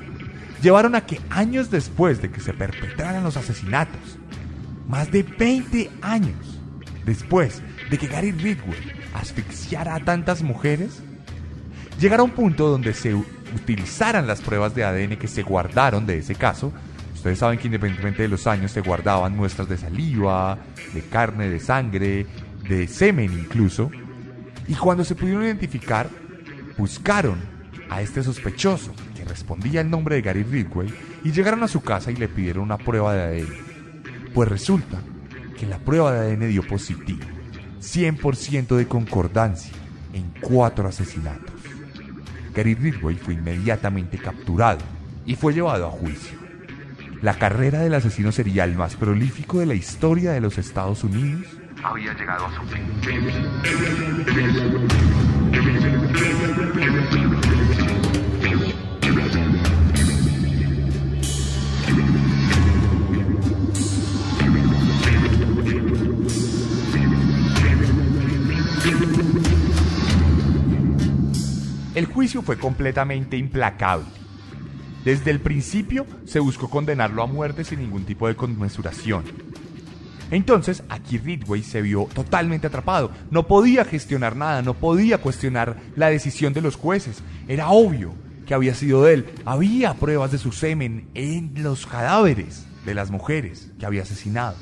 llevaron 0.62 0.94
a 0.94 1.04
que 1.04 1.20
años 1.30 1.70
después 1.70 2.22
de 2.22 2.30
que 2.30 2.40
se 2.40 2.54
perpetraran 2.54 3.24
los 3.24 3.36
asesinatos, 3.36 4.18
más 4.88 5.10
de 5.10 5.22
20 5.22 5.90
años 6.00 6.60
después 7.04 7.62
de 7.90 7.98
que 7.98 8.06
Gary 8.06 8.32
Ridgway 8.32 8.78
asfixiara 9.14 9.94
a 9.94 10.00
tantas 10.00 10.42
mujeres, 10.42 11.02
llegara 12.00 12.22
a 12.22 12.24
un 12.24 12.32
punto 12.32 12.68
donde 12.68 12.94
se 12.94 13.14
utilizaran 13.14 14.26
las 14.26 14.40
pruebas 14.40 14.74
de 14.74 14.84
ADN 14.84 15.16
que 15.16 15.28
se 15.28 15.42
guardaron 15.42 16.06
de 16.06 16.18
ese 16.18 16.34
caso. 16.34 16.72
Ustedes 17.14 17.38
saben 17.38 17.58
que 17.58 17.66
independientemente 17.68 18.22
de 18.22 18.28
los 18.28 18.46
años 18.46 18.72
se 18.72 18.80
guardaban 18.80 19.36
muestras 19.36 19.68
de 19.68 19.78
saliva, 19.78 20.58
de 20.92 21.02
carne, 21.02 21.48
de 21.48 21.60
sangre, 21.60 22.26
de 22.68 22.88
semen 22.88 23.32
incluso. 23.32 23.90
Y 24.68 24.74
cuando 24.74 25.04
se 25.04 25.14
pudieron 25.14 25.44
identificar, 25.44 26.08
buscaron 26.76 27.38
a 27.88 28.02
este 28.02 28.22
sospechoso 28.22 28.92
que 29.16 29.24
respondía 29.24 29.80
el 29.80 29.90
nombre 29.90 30.16
de 30.16 30.22
Gary 30.22 30.42
Ridgway 30.42 30.92
y 31.24 31.30
llegaron 31.30 31.62
a 31.62 31.68
su 31.68 31.82
casa 31.82 32.10
y 32.10 32.16
le 32.16 32.28
pidieron 32.28 32.64
una 32.64 32.78
prueba 32.78 33.14
de 33.14 33.22
ADN. 33.22 34.32
Pues 34.34 34.48
resulta 34.48 34.98
que 35.58 35.66
la 35.66 35.78
prueba 35.78 36.12
de 36.12 36.32
ADN 36.32 36.48
dio 36.48 36.66
positivo. 36.66 37.35
100% 37.80 38.76
de 38.76 38.86
concordancia 38.86 39.72
en 40.12 40.32
cuatro 40.40 40.88
asesinatos. 40.88 41.54
Gary 42.54 42.74
Ridgway 42.74 43.16
fue 43.16 43.34
inmediatamente 43.34 44.18
capturado 44.18 44.78
y 45.26 45.36
fue 45.36 45.52
llevado 45.52 45.86
a 45.86 45.90
juicio. 45.90 46.38
La 47.22 47.34
carrera 47.38 47.80
del 47.80 47.94
asesino 47.94 48.32
serial 48.32 48.74
más 48.76 48.96
prolífico 48.96 49.60
de 49.60 49.66
la 49.66 49.74
historia 49.74 50.32
de 50.32 50.40
los 50.40 50.58
Estados 50.58 51.02
Unidos 51.04 51.46
Había 51.82 52.14
llegado 52.14 52.46
a 52.46 52.54
su 52.54 52.62
fin. 52.62 52.82
El 71.96 72.04
juicio 72.04 72.42
fue 72.42 72.58
completamente 72.58 73.38
implacable. 73.38 74.04
Desde 75.02 75.30
el 75.30 75.40
principio 75.40 76.06
se 76.26 76.40
buscó 76.40 76.68
condenarlo 76.68 77.22
a 77.22 77.26
muerte 77.26 77.64
sin 77.64 77.78
ningún 77.78 78.04
tipo 78.04 78.28
de 78.28 78.36
conmesuración. 78.36 79.24
Entonces, 80.30 80.82
aquí 80.90 81.16
Ridway 81.16 81.62
se 81.62 81.80
vio 81.80 82.06
totalmente 82.12 82.66
atrapado. 82.66 83.12
No 83.30 83.46
podía 83.46 83.86
gestionar 83.86 84.36
nada, 84.36 84.60
no 84.60 84.74
podía 84.74 85.22
cuestionar 85.22 85.78
la 85.96 86.10
decisión 86.10 86.52
de 86.52 86.60
los 86.60 86.76
jueces. 86.76 87.22
Era 87.48 87.70
obvio 87.70 88.12
que 88.44 88.52
había 88.52 88.74
sido 88.74 89.04
de 89.04 89.14
él. 89.14 89.26
Había 89.46 89.94
pruebas 89.94 90.32
de 90.32 90.38
su 90.38 90.52
semen 90.52 91.08
en 91.14 91.54
los 91.62 91.86
cadáveres 91.86 92.66
de 92.84 92.92
las 92.92 93.10
mujeres 93.10 93.72
que 93.78 93.86
había 93.86 94.02
asesinado. 94.02 94.56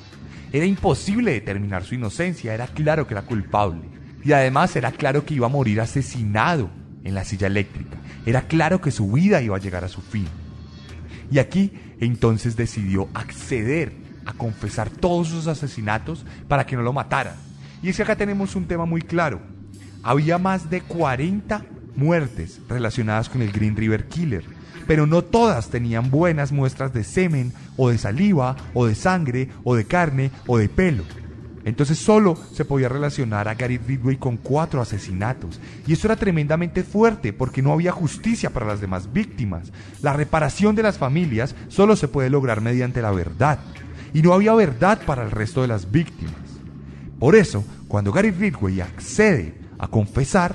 Era 0.53 0.67
imposible 0.67 1.33
determinar 1.33 1.83
su 1.83 1.97
inocencia, 1.97 2.55
era 2.55 2.69
claro 2.69 3.09
que 3.09 3.15
era 3.15 3.23
culpable. 3.23 3.89
Y 4.23 4.31
además 4.31 4.77
era 4.77 4.93
claro 4.93 5.25
que 5.25 5.35
iba 5.35 5.47
a 5.47 5.51
morir 5.51 5.81
asesinado 5.81 6.84
en 7.05 7.15
la 7.15 7.25
silla 7.25 7.47
eléctrica. 7.47 7.97
Era 8.27 8.43
claro 8.43 8.81
que 8.81 8.91
su 8.91 9.13
vida 9.13 9.41
iba 9.43 9.57
a 9.57 9.61
llegar 9.61 9.85
a 9.85 9.89
su 9.89 10.01
fin. 10.01 10.27
Y 11.31 11.39
aquí 11.39 11.73
entonces 12.01 12.57
decidió 12.57 13.09
acceder 13.15 13.93
a 14.27 14.33
confesar 14.33 14.91
todos 14.91 15.29
sus 15.29 15.47
asesinatos 15.47 16.25
para 16.49 16.67
que 16.67 16.77
no 16.77 16.83
lo 16.83 16.93
mataran. 16.93 17.35
Y 17.83 17.91
es 17.91 17.97
que 17.97 18.03
acá 18.03 18.17
tenemos 18.17 18.57
un 18.57 18.67
tema 18.67 18.87
muy 18.87 19.03
claro. 19.03 19.41
Había 20.03 20.39
más 20.39 20.71
de 20.71 20.81
40 20.81 21.65
muertes 21.97 22.61
relacionadas 22.69 23.29
con 23.29 23.43
el 23.43 23.53
Green 23.53 23.77
River 23.77 24.09
Killer, 24.09 24.45
pero 24.87 25.07
no 25.07 25.23
todas 25.23 25.71
tenían 25.71 26.11
buenas 26.11 26.53
muestras 26.53 26.93
de 26.93 27.05
semen 27.05 27.53
o 27.77 27.91
de 27.91 27.99
saliva 27.99 28.57
o 28.75 28.87
de 28.87 28.95
sangre 28.95 29.49
o 29.65 29.75
de 29.75 29.85
carne 29.85 30.31
o 30.47 30.59
de 30.59 30.69
pelo. 30.69 31.05
Entonces 31.65 31.99
solo 31.99 32.37
se 32.53 32.65
podía 32.65 32.89
relacionar 32.89 33.49
a 33.49 33.55
Gary 33.55 33.79
Ridway 33.79 34.17
con 34.17 34.37
cuatro 34.37 34.83
asesinatos. 34.83 35.61
Y 35.87 35.95
eso 35.95 36.07
era 36.07 36.17
tremendamente 36.17 36.83
fuerte 36.83 37.33
porque 37.33 37.63
no 37.63 37.73
había 37.73 37.93
justicia 37.93 38.51
para 38.51 38.67
las 38.67 38.81
demás 38.81 39.13
víctimas. 39.13 39.73
La 40.03 40.13
reparación 40.13 40.75
de 40.75 40.83
las 40.83 40.99
familias 40.99 41.55
solo 41.69 41.97
se 41.97 42.09
puede 42.09 42.29
lograr 42.29 42.61
mediante 42.61 43.01
la 43.01 43.13
verdad 43.13 43.59
y 44.13 44.23
no 44.23 44.33
había 44.33 44.55
verdad 44.55 45.01
para 45.07 45.25
el 45.25 45.31
resto 45.31 45.63
de 45.63 45.69
las 45.69 45.91
víctimas. 45.91 46.35
Por 47.19 47.35
eso, 47.35 47.65
cuando 47.89 48.13
Gary 48.13 48.31
Ridgway 48.31 48.81
accede 48.83 49.55
a 49.79 49.89
confesar, 49.89 50.55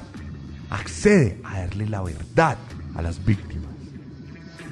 accede 0.70 1.41
a 1.43 1.60
darle 1.62 1.88
la 1.88 2.01
verdad 2.03 2.57
a 2.95 3.01
las 3.01 3.24
víctimas. 3.26 3.70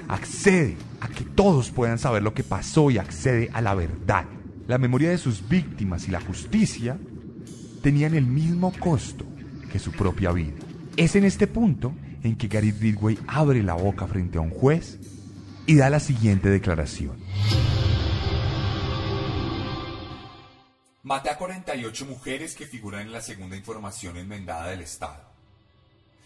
Accede 0.08 0.78
a 1.02 1.08
que 1.08 1.24
todos 1.24 1.72
puedan 1.72 1.98
saber 1.98 2.22
lo 2.22 2.34
que 2.34 2.44
pasó 2.44 2.92
y 2.92 2.98
accede 2.98 3.50
a 3.52 3.62
la 3.62 3.74
verdad. 3.74 4.26
La 4.68 4.78
memoria 4.78 5.12
de 5.12 5.18
sus 5.18 5.48
víctimas 5.48 6.10
y 6.10 6.12
la 6.12 6.20
justicia 6.20 7.00
tenían 7.82 8.16
el 8.16 8.26
mismo 8.26 8.74
costo 8.78 9.26
que 9.72 9.80
su 9.80 9.94
propia 9.94 10.34
vida. 10.34 10.58
Es 10.98 11.16
en 11.16 11.24
este 11.24 11.48
punto 11.48 11.94
en 12.22 12.36
que 12.36 12.50
Gary 12.50 12.72
Ridgway 12.72 13.18
abre 13.28 13.64
la 13.64 13.76
boca 13.76 14.08
frente 14.08 14.40
a 14.40 14.42
un 14.42 14.50
juez 14.50 15.00
y 15.66 15.78
da 15.78 15.90
la 15.90 16.02
siguiente 16.02 16.50
declaración. 16.50 17.18
Maté 21.02 21.30
a 21.30 21.38
48 21.38 22.06
mujeres 22.06 22.54
que 22.54 22.68
figuran 22.68 23.04
en 23.04 23.14
la 23.14 23.22
segunda 23.22 23.56
información 23.56 24.18
enmendada 24.18 24.68
del 24.68 24.82
Estado. 24.82 25.32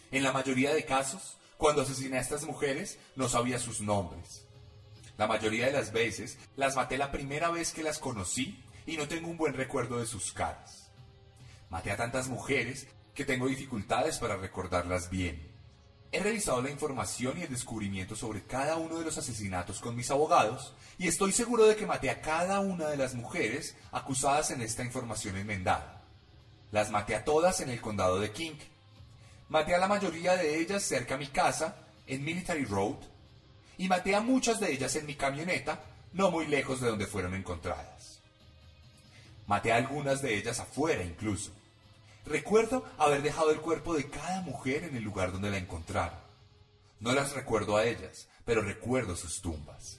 En 0.10 0.24
la 0.24 0.32
mayoría 0.32 0.74
de 0.74 0.84
casos, 0.84 1.38
cuando 1.58 1.84
asesiné 1.84 2.18
a 2.18 2.22
estas 2.22 2.44
mujeres, 2.46 2.98
no 3.16 3.30
sabía 3.30 3.60
sus 3.60 3.82
nombres. 3.82 4.48
La 5.22 5.28
mayoría 5.28 5.68
de 5.68 5.72
las 5.72 5.92
veces 5.92 6.40
las 6.56 6.76
maté 6.76 6.98
la 6.98 7.12
primera 7.12 7.52
vez 7.52 7.74
que 7.74 7.84
las 7.84 8.00
conocí 8.00 8.60
y 8.88 8.98
no 8.98 9.08
tengo 9.08 9.30
un 9.30 9.38
buen 9.38 9.54
recuerdo 9.54 10.00
de 10.00 10.08
sus 10.08 10.34
caras. 10.34 10.90
Maté 11.70 11.92
a 11.92 11.96
tantas 11.96 12.28
mujeres 12.28 12.88
que 13.14 13.24
tengo 13.24 13.48
dificultades 13.48 14.18
para 14.18 14.36
recordarlas 14.36 15.12
bien. 15.12 15.48
He 16.12 16.22
revisado 16.22 16.64
la 16.64 16.72
información 16.72 17.38
y 17.38 17.44
el 17.44 17.52
descubrimiento 17.52 18.16
sobre 18.16 18.42
cada 18.42 18.78
uno 18.78 18.98
de 18.98 19.06
los 19.06 19.16
asesinatos 19.20 19.80
con 19.80 19.96
mis 19.96 20.10
abogados 20.10 20.74
y 20.98 21.08
estoy 21.08 21.34
seguro 21.34 21.68
de 21.68 21.76
que 21.76 21.86
maté 21.86 22.10
a 22.10 22.20
cada 22.20 22.60
una 22.60 22.88
de 22.88 22.98
las 22.98 23.14
mujeres 23.14 23.76
acusadas 23.92 24.50
en 24.50 24.64
esta 24.64 24.84
información 24.84 25.38
enmendada. 25.38 26.02
Las 26.72 26.90
maté 26.90 27.16
a 27.16 27.24
todas 27.24 27.62
en 27.62 27.70
el 27.70 27.80
condado 27.80 28.20
de 28.20 28.32
King. 28.32 28.58
Maté 29.50 29.76
a 29.76 29.78
la 29.78 29.88
mayoría 29.88 30.36
de 30.36 30.60
ellas 30.60 30.82
cerca 30.82 31.14
a 31.14 31.20
mi 31.20 31.28
casa, 31.28 31.76
en 32.08 32.26
Military 32.26 32.66
Road, 32.66 33.11
y 33.82 33.88
maté 33.88 34.16
a 34.16 34.22
muchas 34.22 34.60
de 34.60 34.72
ellas 34.72 34.96
en 34.96 35.08
mi 35.08 35.16
camioneta, 35.16 35.82
no 36.14 36.30
muy 36.30 36.46
lejos 36.46 36.82
de 36.82 36.90
donde 36.90 37.08
fueron 37.08 37.34
encontradas. 37.34 38.20
Maté 39.48 39.72
a 39.72 39.78
algunas 39.78 40.22
de 40.22 40.38
ellas 40.38 40.60
afuera 40.60 41.04
incluso. 41.04 41.50
Recuerdo 42.24 42.86
haber 43.00 43.24
dejado 43.24 43.50
el 43.50 43.60
cuerpo 43.60 43.96
de 43.96 44.08
cada 44.08 44.42
mujer 44.42 44.84
en 44.84 44.96
el 44.96 45.04
lugar 45.04 45.32
donde 45.32 45.50
la 45.50 45.58
encontraron. 45.58 46.20
No 47.00 47.12
las 47.14 47.34
recuerdo 47.34 47.76
a 47.76 47.86
ellas, 47.86 48.28
pero 48.46 48.62
recuerdo 48.62 49.16
sus 49.16 49.42
tumbas. 49.42 49.98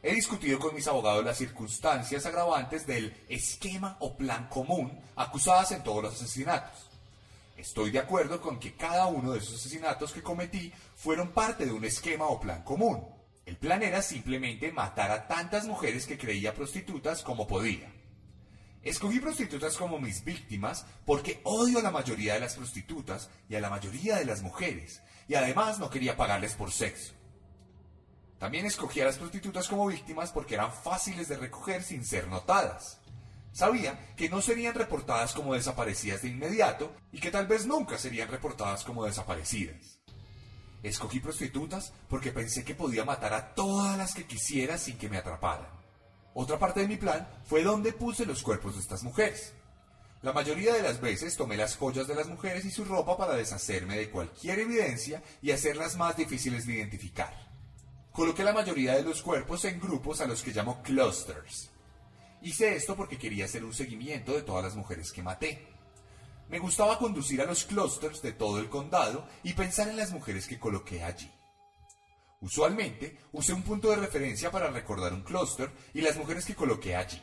He 0.00 0.14
discutido 0.14 0.60
con 0.60 0.72
mis 0.72 0.86
abogados 0.86 1.24
las 1.24 1.38
circunstancias 1.38 2.24
agravantes 2.26 2.86
del 2.86 3.12
esquema 3.28 3.96
o 3.98 4.16
plan 4.16 4.46
común 4.48 5.00
acusadas 5.16 5.72
en 5.72 5.82
todos 5.82 6.04
los 6.04 6.14
asesinatos. 6.14 6.91
Estoy 7.62 7.92
de 7.92 8.00
acuerdo 8.00 8.40
con 8.40 8.58
que 8.58 8.74
cada 8.74 9.06
uno 9.06 9.30
de 9.30 9.38
esos 9.38 9.54
asesinatos 9.54 10.12
que 10.12 10.20
cometí 10.20 10.72
fueron 10.96 11.30
parte 11.30 11.64
de 11.64 11.70
un 11.70 11.84
esquema 11.84 12.26
o 12.26 12.40
plan 12.40 12.64
común. 12.64 13.06
El 13.46 13.56
plan 13.56 13.84
era 13.84 14.02
simplemente 14.02 14.72
matar 14.72 15.12
a 15.12 15.28
tantas 15.28 15.64
mujeres 15.66 16.04
que 16.04 16.18
creía 16.18 16.56
prostitutas 16.56 17.22
como 17.22 17.46
podía. 17.46 17.88
Escogí 18.82 19.20
prostitutas 19.20 19.76
como 19.76 20.00
mis 20.00 20.24
víctimas 20.24 20.84
porque 21.06 21.40
odio 21.44 21.78
a 21.78 21.82
la 21.82 21.92
mayoría 21.92 22.34
de 22.34 22.40
las 22.40 22.56
prostitutas 22.56 23.30
y 23.48 23.54
a 23.54 23.60
la 23.60 23.70
mayoría 23.70 24.16
de 24.16 24.24
las 24.24 24.42
mujeres, 24.42 25.00
y 25.28 25.36
además 25.36 25.78
no 25.78 25.88
quería 25.88 26.16
pagarles 26.16 26.54
por 26.54 26.72
sexo. 26.72 27.12
También 28.40 28.66
escogí 28.66 29.00
a 29.02 29.04
las 29.04 29.18
prostitutas 29.18 29.68
como 29.68 29.86
víctimas 29.86 30.32
porque 30.32 30.54
eran 30.54 30.72
fáciles 30.72 31.28
de 31.28 31.36
recoger 31.36 31.84
sin 31.84 32.04
ser 32.04 32.26
notadas. 32.26 32.98
Sabía 33.52 34.14
que 34.16 34.30
no 34.30 34.40
serían 34.40 34.74
reportadas 34.74 35.34
como 35.34 35.54
desaparecidas 35.54 36.22
de 36.22 36.28
inmediato 36.28 36.92
y 37.12 37.20
que 37.20 37.30
tal 37.30 37.46
vez 37.46 37.66
nunca 37.66 37.98
serían 37.98 38.28
reportadas 38.28 38.82
como 38.84 39.04
desaparecidas. 39.04 40.00
Escogí 40.82 41.20
prostitutas 41.20 41.92
porque 42.08 42.32
pensé 42.32 42.64
que 42.64 42.74
podía 42.74 43.04
matar 43.04 43.34
a 43.34 43.54
todas 43.54 43.96
las 43.96 44.14
que 44.14 44.24
quisiera 44.24 44.78
sin 44.78 44.96
que 44.96 45.08
me 45.08 45.18
atraparan. 45.18 45.68
Otra 46.34 46.58
parte 46.58 46.80
de 46.80 46.88
mi 46.88 46.96
plan 46.96 47.28
fue 47.44 47.62
dónde 47.62 47.92
puse 47.92 48.24
los 48.24 48.42
cuerpos 48.42 48.74
de 48.74 48.80
estas 48.80 49.02
mujeres. 49.02 49.52
La 50.22 50.32
mayoría 50.32 50.72
de 50.72 50.82
las 50.82 51.00
veces 51.00 51.36
tomé 51.36 51.56
las 51.56 51.76
joyas 51.76 52.06
de 52.06 52.14
las 52.14 52.28
mujeres 52.28 52.64
y 52.64 52.70
su 52.70 52.84
ropa 52.84 53.16
para 53.16 53.34
deshacerme 53.34 53.96
de 53.98 54.08
cualquier 54.08 54.60
evidencia 54.60 55.22
y 55.42 55.50
hacerlas 55.50 55.96
más 55.96 56.16
difíciles 56.16 56.66
de 56.66 56.74
identificar. 56.74 57.34
Coloqué 58.12 58.44
la 58.44 58.52
mayoría 58.52 58.94
de 58.94 59.02
los 59.02 59.20
cuerpos 59.20 59.64
en 59.64 59.80
grupos 59.80 60.20
a 60.20 60.26
los 60.26 60.42
que 60.42 60.52
llamo 60.52 60.82
clusters. 60.82 61.71
Hice 62.42 62.74
esto 62.74 62.96
porque 62.96 63.18
quería 63.18 63.44
hacer 63.44 63.64
un 63.64 63.72
seguimiento 63.72 64.32
de 64.32 64.42
todas 64.42 64.64
las 64.64 64.74
mujeres 64.74 65.12
que 65.12 65.22
maté. 65.22 65.64
Me 66.48 66.58
gustaba 66.58 66.98
conducir 66.98 67.40
a 67.40 67.46
los 67.46 67.64
clusters 67.64 68.20
de 68.20 68.32
todo 68.32 68.58
el 68.58 68.68
condado 68.68 69.26
y 69.44 69.52
pensar 69.52 69.88
en 69.88 69.96
las 69.96 70.10
mujeres 70.10 70.48
que 70.48 70.58
coloqué 70.58 71.04
allí. 71.04 71.30
Usualmente 72.40 73.16
usé 73.30 73.52
un 73.52 73.62
punto 73.62 73.90
de 73.90 73.96
referencia 73.96 74.50
para 74.50 74.70
recordar 74.70 75.12
un 75.12 75.22
clúster 75.22 75.70
y 75.94 76.00
las 76.00 76.16
mujeres 76.16 76.44
que 76.44 76.56
coloqué 76.56 76.96
allí. 76.96 77.22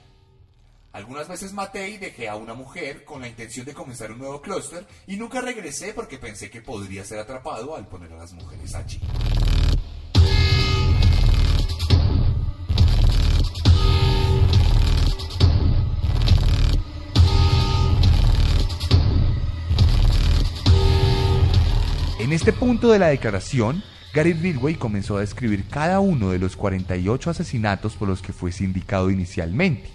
Algunas 0.94 1.28
veces 1.28 1.52
maté 1.52 1.90
y 1.90 1.98
dejé 1.98 2.30
a 2.30 2.38
una 2.38 2.54
mujer 2.54 3.04
con 3.04 3.20
la 3.22 3.28
intención 3.28 3.66
de 3.66 3.74
comenzar 3.74 4.14
un 4.14 4.20
nuevo 4.20 4.42
clúster 4.42 4.88
y 5.06 5.18
nunca 5.18 5.42
regresé 5.42 5.94
porque 5.94 6.18
pensé 6.18 6.50
que 6.50 6.62
podría 6.62 7.04
ser 7.04 7.20
atrapado 7.20 7.76
al 7.76 7.88
poner 7.88 8.14
a 8.14 8.18
las 8.18 8.32
mujeres 8.32 8.74
allí. 8.74 9.02
En 22.30 22.34
este 22.34 22.54
punto 22.54 22.92
de 22.92 23.00
la 23.00 23.08
declaración, 23.08 23.82
Gary 24.14 24.34
Ridway 24.34 24.76
comenzó 24.76 25.18
a 25.18 25.22
describir 25.22 25.66
cada 25.68 26.00
uno 26.00 26.30
de 26.30 26.38
los 26.38 26.56
48 26.56 27.32
asesinatos 27.32 27.96
por 27.96 28.08
los 28.08 28.22
que 28.22 28.34
fue 28.34 28.52
sindicado 28.52 29.10
inicialmente. 29.10 29.90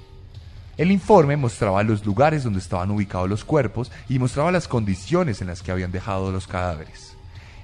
El 0.77 0.91
informe 0.91 1.37
mostraba 1.37 1.85
los 1.85 2.05
lugares 2.05 2.43
donde 2.43 2.59
estaban 2.59 2.91
ubicados 2.91 3.31
los 3.31 3.45
cuerpos 3.45 3.93
y 4.09 4.19
mostraba 4.19 4.51
las 4.51 4.67
condiciones 4.67 5.43
en 5.43 5.47
las 5.47 5.63
que 5.63 5.71
habían 5.71 5.93
dejado 5.93 6.33
los 6.33 6.49
cadáveres. 6.49 7.17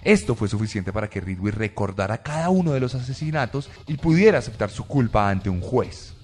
Esto 0.04 0.36
fue 0.36 0.46
suficiente 0.46 0.92
para 0.92 1.10
que 1.10 1.20
Ridway 1.20 1.50
recordara 1.50 2.18
cada 2.18 2.50
uno 2.50 2.70
de 2.70 2.78
los 2.78 2.94
asesinatos 2.94 3.68
y 3.88 3.96
pudiera 3.96 4.38
aceptar 4.38 4.70
su 4.70 4.86
culpa 4.86 5.30
ante 5.30 5.50
un 5.50 5.62
juez. 5.62 6.14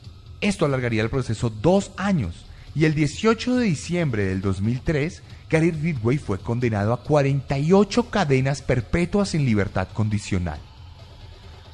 Esto 0.40 0.66
alargaría 0.66 1.02
el 1.02 1.10
proceso 1.10 1.50
dos 1.50 1.90
años 1.96 2.46
y 2.76 2.84
el 2.84 2.94
18 2.94 3.56
de 3.56 3.64
diciembre 3.64 4.24
del 4.26 4.40
2003 4.40 5.22
Gary 5.48 5.70
Ridway 5.70 6.18
fue 6.18 6.38
condenado 6.38 6.92
a 6.92 7.02
48 7.02 8.10
cadenas 8.10 8.62
perpetuas 8.62 9.30
sin 9.30 9.44
libertad 9.44 9.88
condicional. 9.92 10.58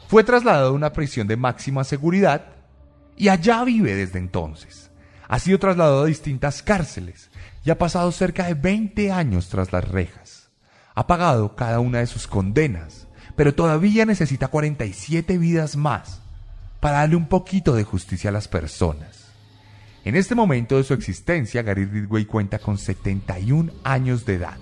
Fue 0.09 0.25
trasladado 0.25 0.69
a 0.69 0.73
una 0.73 0.93
prisión 0.93 1.27
de 1.27 1.39
máxima 1.39 1.85
seguridad 1.85 2.45
y 3.17 3.29
allá 3.29 3.65
vive 3.65 3.95
desde 3.95 4.19
entonces. 4.19 4.91
Ha 5.27 5.39
sido 5.39 5.59
trasladado 5.59 6.03
a 6.03 6.07
distintas 6.07 6.63
cárceles 6.63 7.31
y 7.65 7.71
ha 7.71 7.79
pasado 7.79 8.13
cerca 8.13 8.45
de 8.45 8.55
20 8.55 9.11
años 9.11 9.49
tras 9.49 9.73
las 9.73 9.89
rejas. 9.89 10.51
Ha 10.95 11.07
pagado 11.07 11.57
cada 11.57 11.81
una 11.81 12.01
de 12.01 12.07
sus 12.07 12.27
condenas, 12.27 13.09
pero 13.37 13.55
todavía 13.55 14.05
necesita 14.05 14.49
47 14.49 15.39
vidas 15.39 15.77
más 15.77 16.21
para 16.81 16.99
darle 16.99 17.17
un 17.17 17.27
poquito 17.27 17.75
de 17.75 17.85
justicia 17.85 18.29
a 18.29 18.33
las 18.35 18.49
personas. 18.49 19.22
En 20.05 20.17
este 20.17 20.35
momento 20.35 20.77
de 20.77 20.83
su 20.83 20.95
existencia, 20.95 21.63
Gary 21.63 21.85
Ridgway 21.85 22.25
cuenta 22.25 22.59
con 22.59 22.77
71 22.77 23.73
años 23.85 24.27
de 24.27 24.35
edad. 24.35 24.59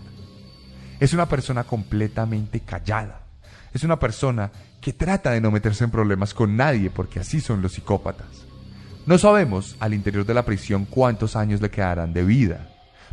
Es 1.01 1.15
una 1.15 1.31
persona 1.31 1.65
completamente 1.65 2.61
callada. 2.61 3.23
Es 3.73 3.83
una 3.83 3.99
persona 3.99 4.53
que 4.83 4.93
trata 4.93 5.31
de 5.31 5.41
no 5.41 5.51
meterse 5.51 5.85
en 5.85 5.91
problemas 5.91 6.35
con 6.35 6.57
nadie 6.57 6.91
porque 6.91 7.21
así 7.21 7.41
son 7.41 7.63
los 7.63 7.73
psicópatas. 7.73 8.45
No 9.07 9.17
sabemos 9.17 9.77
al 9.81 9.95
interior 9.95 10.27
de 10.27 10.35
la 10.35 10.45
prisión 10.45 10.85
cuántos 10.85 11.37
años 11.37 11.63
le 11.63 11.71
quedarán 11.71 12.13
de 12.13 12.23
vida, 12.23 12.69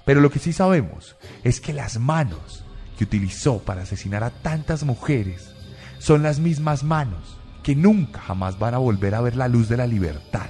pero 0.05 0.19
lo 0.19 0.29
que 0.29 0.39
sí 0.39 0.51
sabemos 0.51 1.15
es 1.45 1.61
que 1.61 1.71
las 1.71 1.97
manos 1.97 2.65
que 2.97 3.05
utilizó 3.05 3.59
para 3.59 3.83
asesinar 3.83 4.25
a 4.25 4.31
tantas 4.31 4.83
mujeres 4.83 5.53
son 5.97 6.23
las 6.23 6.39
mismas 6.39 6.83
manos 6.83 7.37
que 7.63 7.75
nunca 7.75 8.19
jamás 8.19 8.59
van 8.59 8.73
a 8.73 8.79
volver 8.79 9.15
a 9.15 9.21
ver 9.21 9.37
la 9.37 9.47
luz 9.47 9.69
de 9.69 9.77
la 9.77 9.87
libertad. 9.87 10.49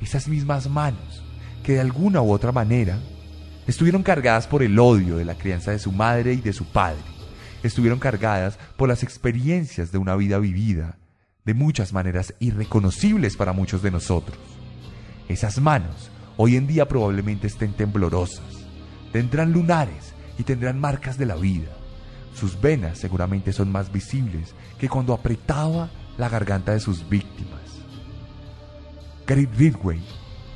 Esas 0.00 0.28
mismas 0.28 0.68
manos 0.68 1.24
que 1.62 1.74
de 1.74 1.80
alguna 1.80 2.22
u 2.22 2.32
otra 2.32 2.52
manera 2.52 2.98
estuvieron 3.66 4.02
cargadas 4.02 4.46
por 4.46 4.62
el 4.62 4.78
odio 4.78 5.16
de 5.16 5.24
la 5.24 5.36
crianza 5.36 5.72
de 5.72 5.78
su 5.78 5.92
madre 5.92 6.32
y 6.32 6.40
de 6.40 6.52
su 6.52 6.64
padre. 6.64 7.02
Estuvieron 7.62 7.98
cargadas 7.98 8.58
por 8.76 8.88
las 8.88 9.02
experiencias 9.02 9.92
de 9.92 9.98
una 9.98 10.16
vida 10.16 10.38
vivida, 10.38 10.96
de 11.44 11.54
muchas 11.54 11.92
maneras 11.92 12.34
irreconocibles 12.38 13.36
para 13.36 13.52
muchos 13.52 13.82
de 13.82 13.90
nosotros. 13.90 14.38
Esas 15.28 15.60
manos 15.60 16.10
hoy 16.36 16.56
en 16.56 16.66
día 16.66 16.88
probablemente 16.88 17.48
estén 17.48 17.72
temblorosas, 17.72 18.66
tendrán 19.12 19.52
lunares 19.52 20.14
y 20.38 20.44
tendrán 20.44 20.78
marcas 20.78 21.18
de 21.18 21.26
la 21.26 21.34
vida. 21.34 21.68
Sus 22.34 22.60
venas 22.60 22.98
seguramente 22.98 23.52
son 23.52 23.72
más 23.72 23.90
visibles 23.90 24.54
que 24.78 24.88
cuando 24.88 25.12
apretaba 25.12 25.90
la 26.16 26.28
garganta 26.28 26.72
de 26.72 26.80
sus 26.80 27.08
víctimas. 27.08 27.67
Gary 29.28 29.44
Ridgway 29.44 30.00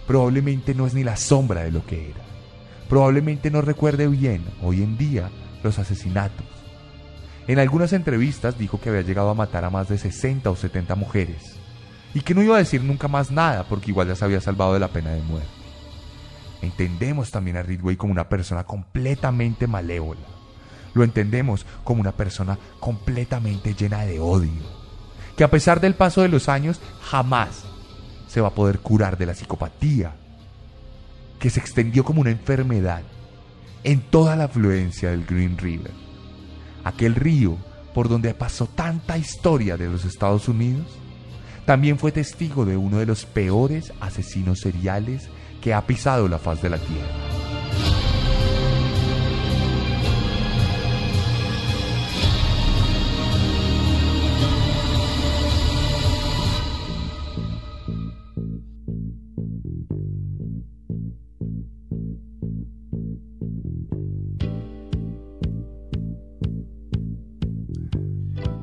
probablemente 0.06 0.74
no 0.74 0.86
es 0.86 0.94
ni 0.94 1.04
la 1.04 1.18
sombra 1.18 1.62
de 1.62 1.70
lo 1.70 1.84
que 1.84 2.08
era. 2.08 2.22
Probablemente 2.88 3.50
no 3.50 3.60
recuerde 3.60 4.08
bien 4.08 4.42
hoy 4.62 4.82
en 4.82 4.96
día 4.96 5.28
los 5.62 5.78
asesinatos. 5.78 6.46
En 7.46 7.58
algunas 7.58 7.92
entrevistas 7.92 8.58
dijo 8.58 8.80
que 8.80 8.88
había 8.88 9.02
llegado 9.02 9.28
a 9.28 9.34
matar 9.34 9.66
a 9.66 9.70
más 9.70 9.90
de 9.90 9.98
60 9.98 10.50
o 10.50 10.56
70 10.56 10.94
mujeres 10.94 11.58
y 12.14 12.22
que 12.22 12.34
no 12.34 12.42
iba 12.42 12.56
a 12.56 12.60
decir 12.60 12.82
nunca 12.82 13.08
más 13.08 13.30
nada 13.30 13.64
porque 13.68 13.90
igual 13.90 14.08
ya 14.08 14.16
se 14.16 14.24
había 14.24 14.40
salvado 14.40 14.72
de 14.72 14.80
la 14.80 14.88
pena 14.88 15.10
de 15.10 15.20
muerte. 15.20 15.50
Entendemos 16.62 17.30
también 17.30 17.58
a 17.58 17.62
Ridgway 17.62 17.96
como 17.96 18.12
una 18.12 18.30
persona 18.30 18.64
completamente 18.64 19.66
malévola. 19.66 20.22
Lo 20.94 21.04
entendemos 21.04 21.66
como 21.84 22.00
una 22.00 22.12
persona 22.12 22.58
completamente 22.80 23.74
llena 23.74 24.06
de 24.06 24.18
odio, 24.18 24.62
que 25.36 25.44
a 25.44 25.50
pesar 25.50 25.78
del 25.78 25.94
paso 25.94 26.22
de 26.22 26.28
los 26.28 26.48
años 26.48 26.80
jamás 27.02 27.66
se 28.32 28.40
va 28.40 28.48
a 28.48 28.54
poder 28.54 28.78
curar 28.78 29.18
de 29.18 29.26
la 29.26 29.34
psicopatía, 29.34 30.14
que 31.38 31.50
se 31.50 31.60
extendió 31.60 32.02
como 32.02 32.22
una 32.22 32.30
enfermedad 32.30 33.02
en 33.84 34.00
toda 34.00 34.36
la 34.36 34.44
afluencia 34.44 35.10
del 35.10 35.26
Green 35.26 35.58
River, 35.58 35.90
aquel 36.82 37.14
río 37.14 37.58
por 37.92 38.08
donde 38.08 38.32
pasó 38.32 38.64
tanta 38.64 39.18
historia 39.18 39.76
de 39.76 39.86
los 39.90 40.06
Estados 40.06 40.48
Unidos, 40.48 40.86
también 41.66 41.98
fue 41.98 42.10
testigo 42.10 42.64
de 42.64 42.78
uno 42.78 42.96
de 42.96 43.04
los 43.04 43.26
peores 43.26 43.92
asesinos 44.00 44.60
seriales 44.60 45.28
que 45.60 45.74
ha 45.74 45.86
pisado 45.86 46.26
la 46.26 46.38
faz 46.38 46.62
de 46.62 46.70
la 46.70 46.78
tierra. 46.78 47.31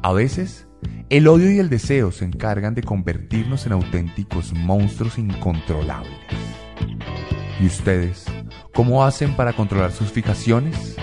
A 0.09 0.11
veces, 0.11 0.67
el 1.11 1.27
odio 1.27 1.51
y 1.51 1.59
el 1.59 1.69
deseo 1.69 2.11
se 2.11 2.25
encargan 2.25 2.73
de 2.73 2.81
convertirnos 2.81 3.67
en 3.67 3.73
auténticos 3.73 4.53
monstruos 4.53 5.19
incontrolables. 5.19 6.09
¿Y 7.61 7.67
ustedes 7.67 8.25
cómo 8.73 9.05
hacen 9.05 9.35
para 9.35 9.53
controlar 9.53 9.91
sus 9.91 10.11
fijaciones? 10.11 10.95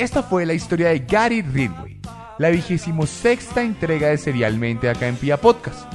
Esta 0.00 0.22
fue 0.22 0.46
la 0.46 0.54
historia 0.54 0.88
de 0.88 1.00
Gary 1.00 1.42
Ridgway, 1.42 2.00
la 2.38 2.48
vigésimo 2.48 3.06
sexta 3.06 3.62
entrega 3.62 4.08
de 4.08 4.16
Serialmente 4.16 4.88
acá 4.88 5.06
en 5.06 5.16
Pia 5.16 5.36
Podcast. 5.36 5.92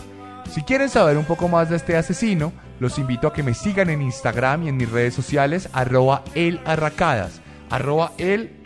Si 0.51 0.61
quieren 0.61 0.89
saber 0.89 1.17
un 1.17 1.25
poco 1.25 1.47
más 1.47 1.71
de 1.71 1.77
este 1.77 1.97
asesino, 1.97 2.53
los 2.79 2.99
invito 2.99 3.27
a 3.27 3.33
que 3.33 3.41
me 3.41 3.55
sigan 3.55 3.89
en 3.89 4.03
Instagram 4.03 4.61
y 4.61 4.69
en 4.69 4.77
mis 4.77 4.91
redes 4.91 5.15
sociales, 5.15 5.69
arroba 5.73 6.23
elarracadas, 6.35 7.41
arroba 7.71 8.11
el 8.19 8.61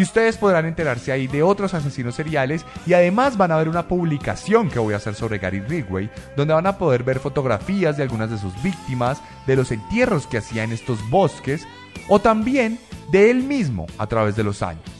Y 0.00 0.02
ustedes 0.02 0.38
podrán 0.38 0.64
enterarse 0.64 1.12
ahí 1.12 1.26
de 1.26 1.42
otros 1.42 1.74
asesinos 1.74 2.14
seriales 2.14 2.64
y 2.86 2.94
además 2.94 3.36
van 3.36 3.52
a 3.52 3.58
ver 3.58 3.68
una 3.68 3.86
publicación 3.86 4.70
que 4.70 4.78
voy 4.78 4.94
a 4.94 4.96
hacer 4.96 5.14
sobre 5.14 5.36
Gary 5.36 5.60
Ridgway, 5.60 6.08
donde 6.38 6.54
van 6.54 6.66
a 6.66 6.78
poder 6.78 7.02
ver 7.02 7.20
fotografías 7.20 7.98
de 7.98 8.04
algunas 8.04 8.30
de 8.30 8.38
sus 8.38 8.54
víctimas, 8.62 9.20
de 9.46 9.56
los 9.56 9.70
entierros 9.70 10.26
que 10.26 10.38
hacía 10.38 10.64
en 10.64 10.72
estos 10.72 10.98
bosques 11.10 11.68
o 12.08 12.18
también 12.18 12.78
de 13.12 13.30
él 13.30 13.42
mismo 13.42 13.84
a 13.98 14.06
través 14.06 14.36
de 14.36 14.44
los 14.44 14.62
años. 14.62 14.99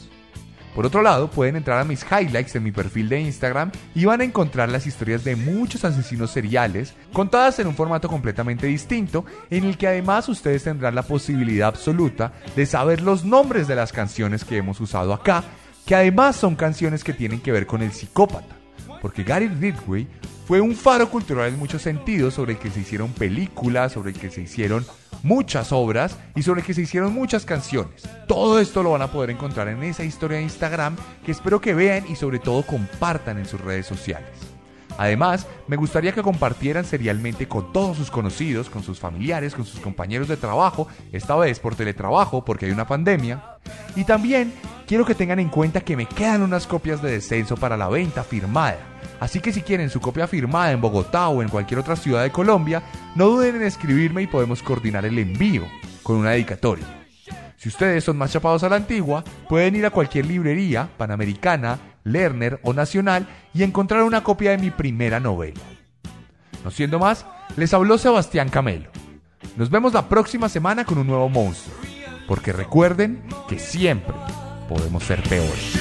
Por 0.75 0.85
otro 0.85 1.01
lado, 1.01 1.29
pueden 1.29 1.57
entrar 1.57 1.79
a 1.79 1.83
mis 1.83 2.05
highlights 2.09 2.55
en 2.55 2.63
mi 2.63 2.71
perfil 2.71 3.09
de 3.09 3.19
Instagram 3.19 3.71
y 3.93 4.05
van 4.05 4.21
a 4.21 4.23
encontrar 4.23 4.69
las 4.69 4.87
historias 4.87 5.23
de 5.23 5.35
muchos 5.35 5.83
asesinos 5.83 6.31
seriales, 6.31 6.93
contadas 7.11 7.59
en 7.59 7.67
un 7.67 7.75
formato 7.75 8.07
completamente 8.07 8.67
distinto, 8.67 9.25
en 9.49 9.65
el 9.65 9.77
que 9.77 9.87
además 9.87 10.29
ustedes 10.29 10.63
tendrán 10.63 10.95
la 10.95 11.03
posibilidad 11.03 11.67
absoluta 11.67 12.31
de 12.55 12.65
saber 12.65 13.01
los 13.01 13.25
nombres 13.25 13.67
de 13.67 13.75
las 13.75 13.91
canciones 13.91 14.45
que 14.45 14.57
hemos 14.57 14.79
usado 14.79 15.13
acá, 15.13 15.43
que 15.85 15.95
además 15.95 16.37
son 16.37 16.55
canciones 16.55 17.03
que 17.03 17.13
tienen 17.13 17.41
que 17.41 17.51
ver 17.51 17.67
con 17.67 17.81
el 17.81 17.91
psicópata. 17.91 18.55
Porque 19.01 19.23
Gary 19.23 19.47
Ridgway 19.47 20.07
fue 20.45 20.61
un 20.61 20.75
faro 20.75 21.09
cultural 21.09 21.49
en 21.49 21.59
muchos 21.59 21.81
sentidos 21.81 22.33
sobre 22.33 22.53
el 22.53 22.59
que 22.59 22.69
se 22.69 22.81
hicieron 22.81 23.11
películas, 23.11 23.93
sobre 23.93 24.11
el 24.11 24.19
que 24.19 24.29
se 24.29 24.41
hicieron 24.41 24.85
muchas 25.23 25.71
obras 25.71 26.17
y 26.35 26.43
sobre 26.43 26.61
el 26.61 26.67
que 26.67 26.73
se 26.73 26.81
hicieron 26.81 27.13
muchas 27.13 27.45
canciones. 27.45 28.03
Todo 28.27 28.59
esto 28.59 28.83
lo 28.83 28.91
van 28.91 29.01
a 29.01 29.11
poder 29.11 29.29
encontrar 29.29 29.67
en 29.67 29.83
esa 29.83 30.03
historia 30.03 30.37
de 30.37 30.43
Instagram 30.43 30.95
que 31.25 31.31
espero 31.31 31.61
que 31.61 31.73
vean 31.73 32.05
y 32.09 32.15
sobre 32.15 32.39
todo 32.39 32.63
compartan 32.63 33.37
en 33.37 33.45
sus 33.45 33.61
redes 33.61 33.85
sociales. 33.85 34.29
Además, 34.97 35.47
me 35.67 35.77
gustaría 35.77 36.11
que 36.11 36.21
compartieran 36.21 36.85
serialmente 36.85 37.47
con 37.47 37.71
todos 37.71 37.97
sus 37.97 38.11
conocidos, 38.11 38.69
con 38.69 38.83
sus 38.83 38.99
familiares, 38.99 39.55
con 39.55 39.65
sus 39.65 39.79
compañeros 39.79 40.27
de 40.27 40.37
trabajo, 40.37 40.87
esta 41.11 41.35
vez 41.35 41.59
por 41.59 41.75
teletrabajo 41.75 42.43
porque 42.43 42.65
hay 42.65 42.71
una 42.71 42.87
pandemia. 42.87 43.57
Y 43.95 44.03
también 44.03 44.53
quiero 44.85 45.05
que 45.05 45.15
tengan 45.15 45.39
en 45.39 45.49
cuenta 45.49 45.81
que 45.81 45.95
me 45.95 46.05
quedan 46.05 46.43
unas 46.43 46.67
copias 46.67 47.01
de 47.01 47.11
descenso 47.11 47.55
para 47.55 47.77
la 47.77 47.89
venta 47.89 48.23
firmada. 48.23 48.90
Así 49.21 49.39
que 49.39 49.53
si 49.53 49.61
quieren 49.61 49.91
su 49.91 50.01
copia 50.01 50.27
firmada 50.27 50.71
en 50.71 50.81
Bogotá 50.81 51.29
o 51.29 51.43
en 51.43 51.49
cualquier 51.49 51.79
otra 51.79 51.95
ciudad 51.95 52.23
de 52.23 52.31
Colombia, 52.31 52.81
no 53.13 53.27
duden 53.27 53.57
en 53.57 53.61
escribirme 53.61 54.23
y 54.23 54.27
podemos 54.27 54.63
coordinar 54.63 55.05
el 55.05 55.19
envío 55.19 55.67
con 56.01 56.15
una 56.15 56.31
dedicatoria. 56.31 57.05
Si 57.55 57.69
ustedes 57.69 58.03
son 58.03 58.17
más 58.17 58.31
chapados 58.31 58.63
a 58.63 58.69
la 58.69 58.77
antigua, 58.77 59.23
pueden 59.47 59.75
ir 59.75 59.85
a 59.85 59.91
cualquier 59.91 60.25
librería, 60.25 60.89
panamericana, 60.97 61.77
Lerner 62.03 62.59
o 62.63 62.73
Nacional 62.73 63.27
y 63.53 63.61
encontrar 63.61 64.01
una 64.01 64.23
copia 64.23 64.51
de 64.51 64.57
mi 64.57 64.71
primera 64.71 65.19
novela. 65.19 65.61
No 66.63 66.71
siendo 66.71 66.97
más, 66.97 67.27
les 67.57 67.75
habló 67.75 67.99
Sebastián 67.99 68.49
Camelo. 68.49 68.89
Nos 69.55 69.69
vemos 69.69 69.93
la 69.93 70.09
próxima 70.09 70.49
semana 70.49 70.83
con 70.83 70.97
un 70.97 71.05
nuevo 71.05 71.29
monstruo, 71.29 71.77
porque 72.27 72.53
recuerden 72.53 73.21
que 73.47 73.59
siempre 73.59 74.15
podemos 74.67 75.03
ser 75.03 75.21
peores. 75.21 75.77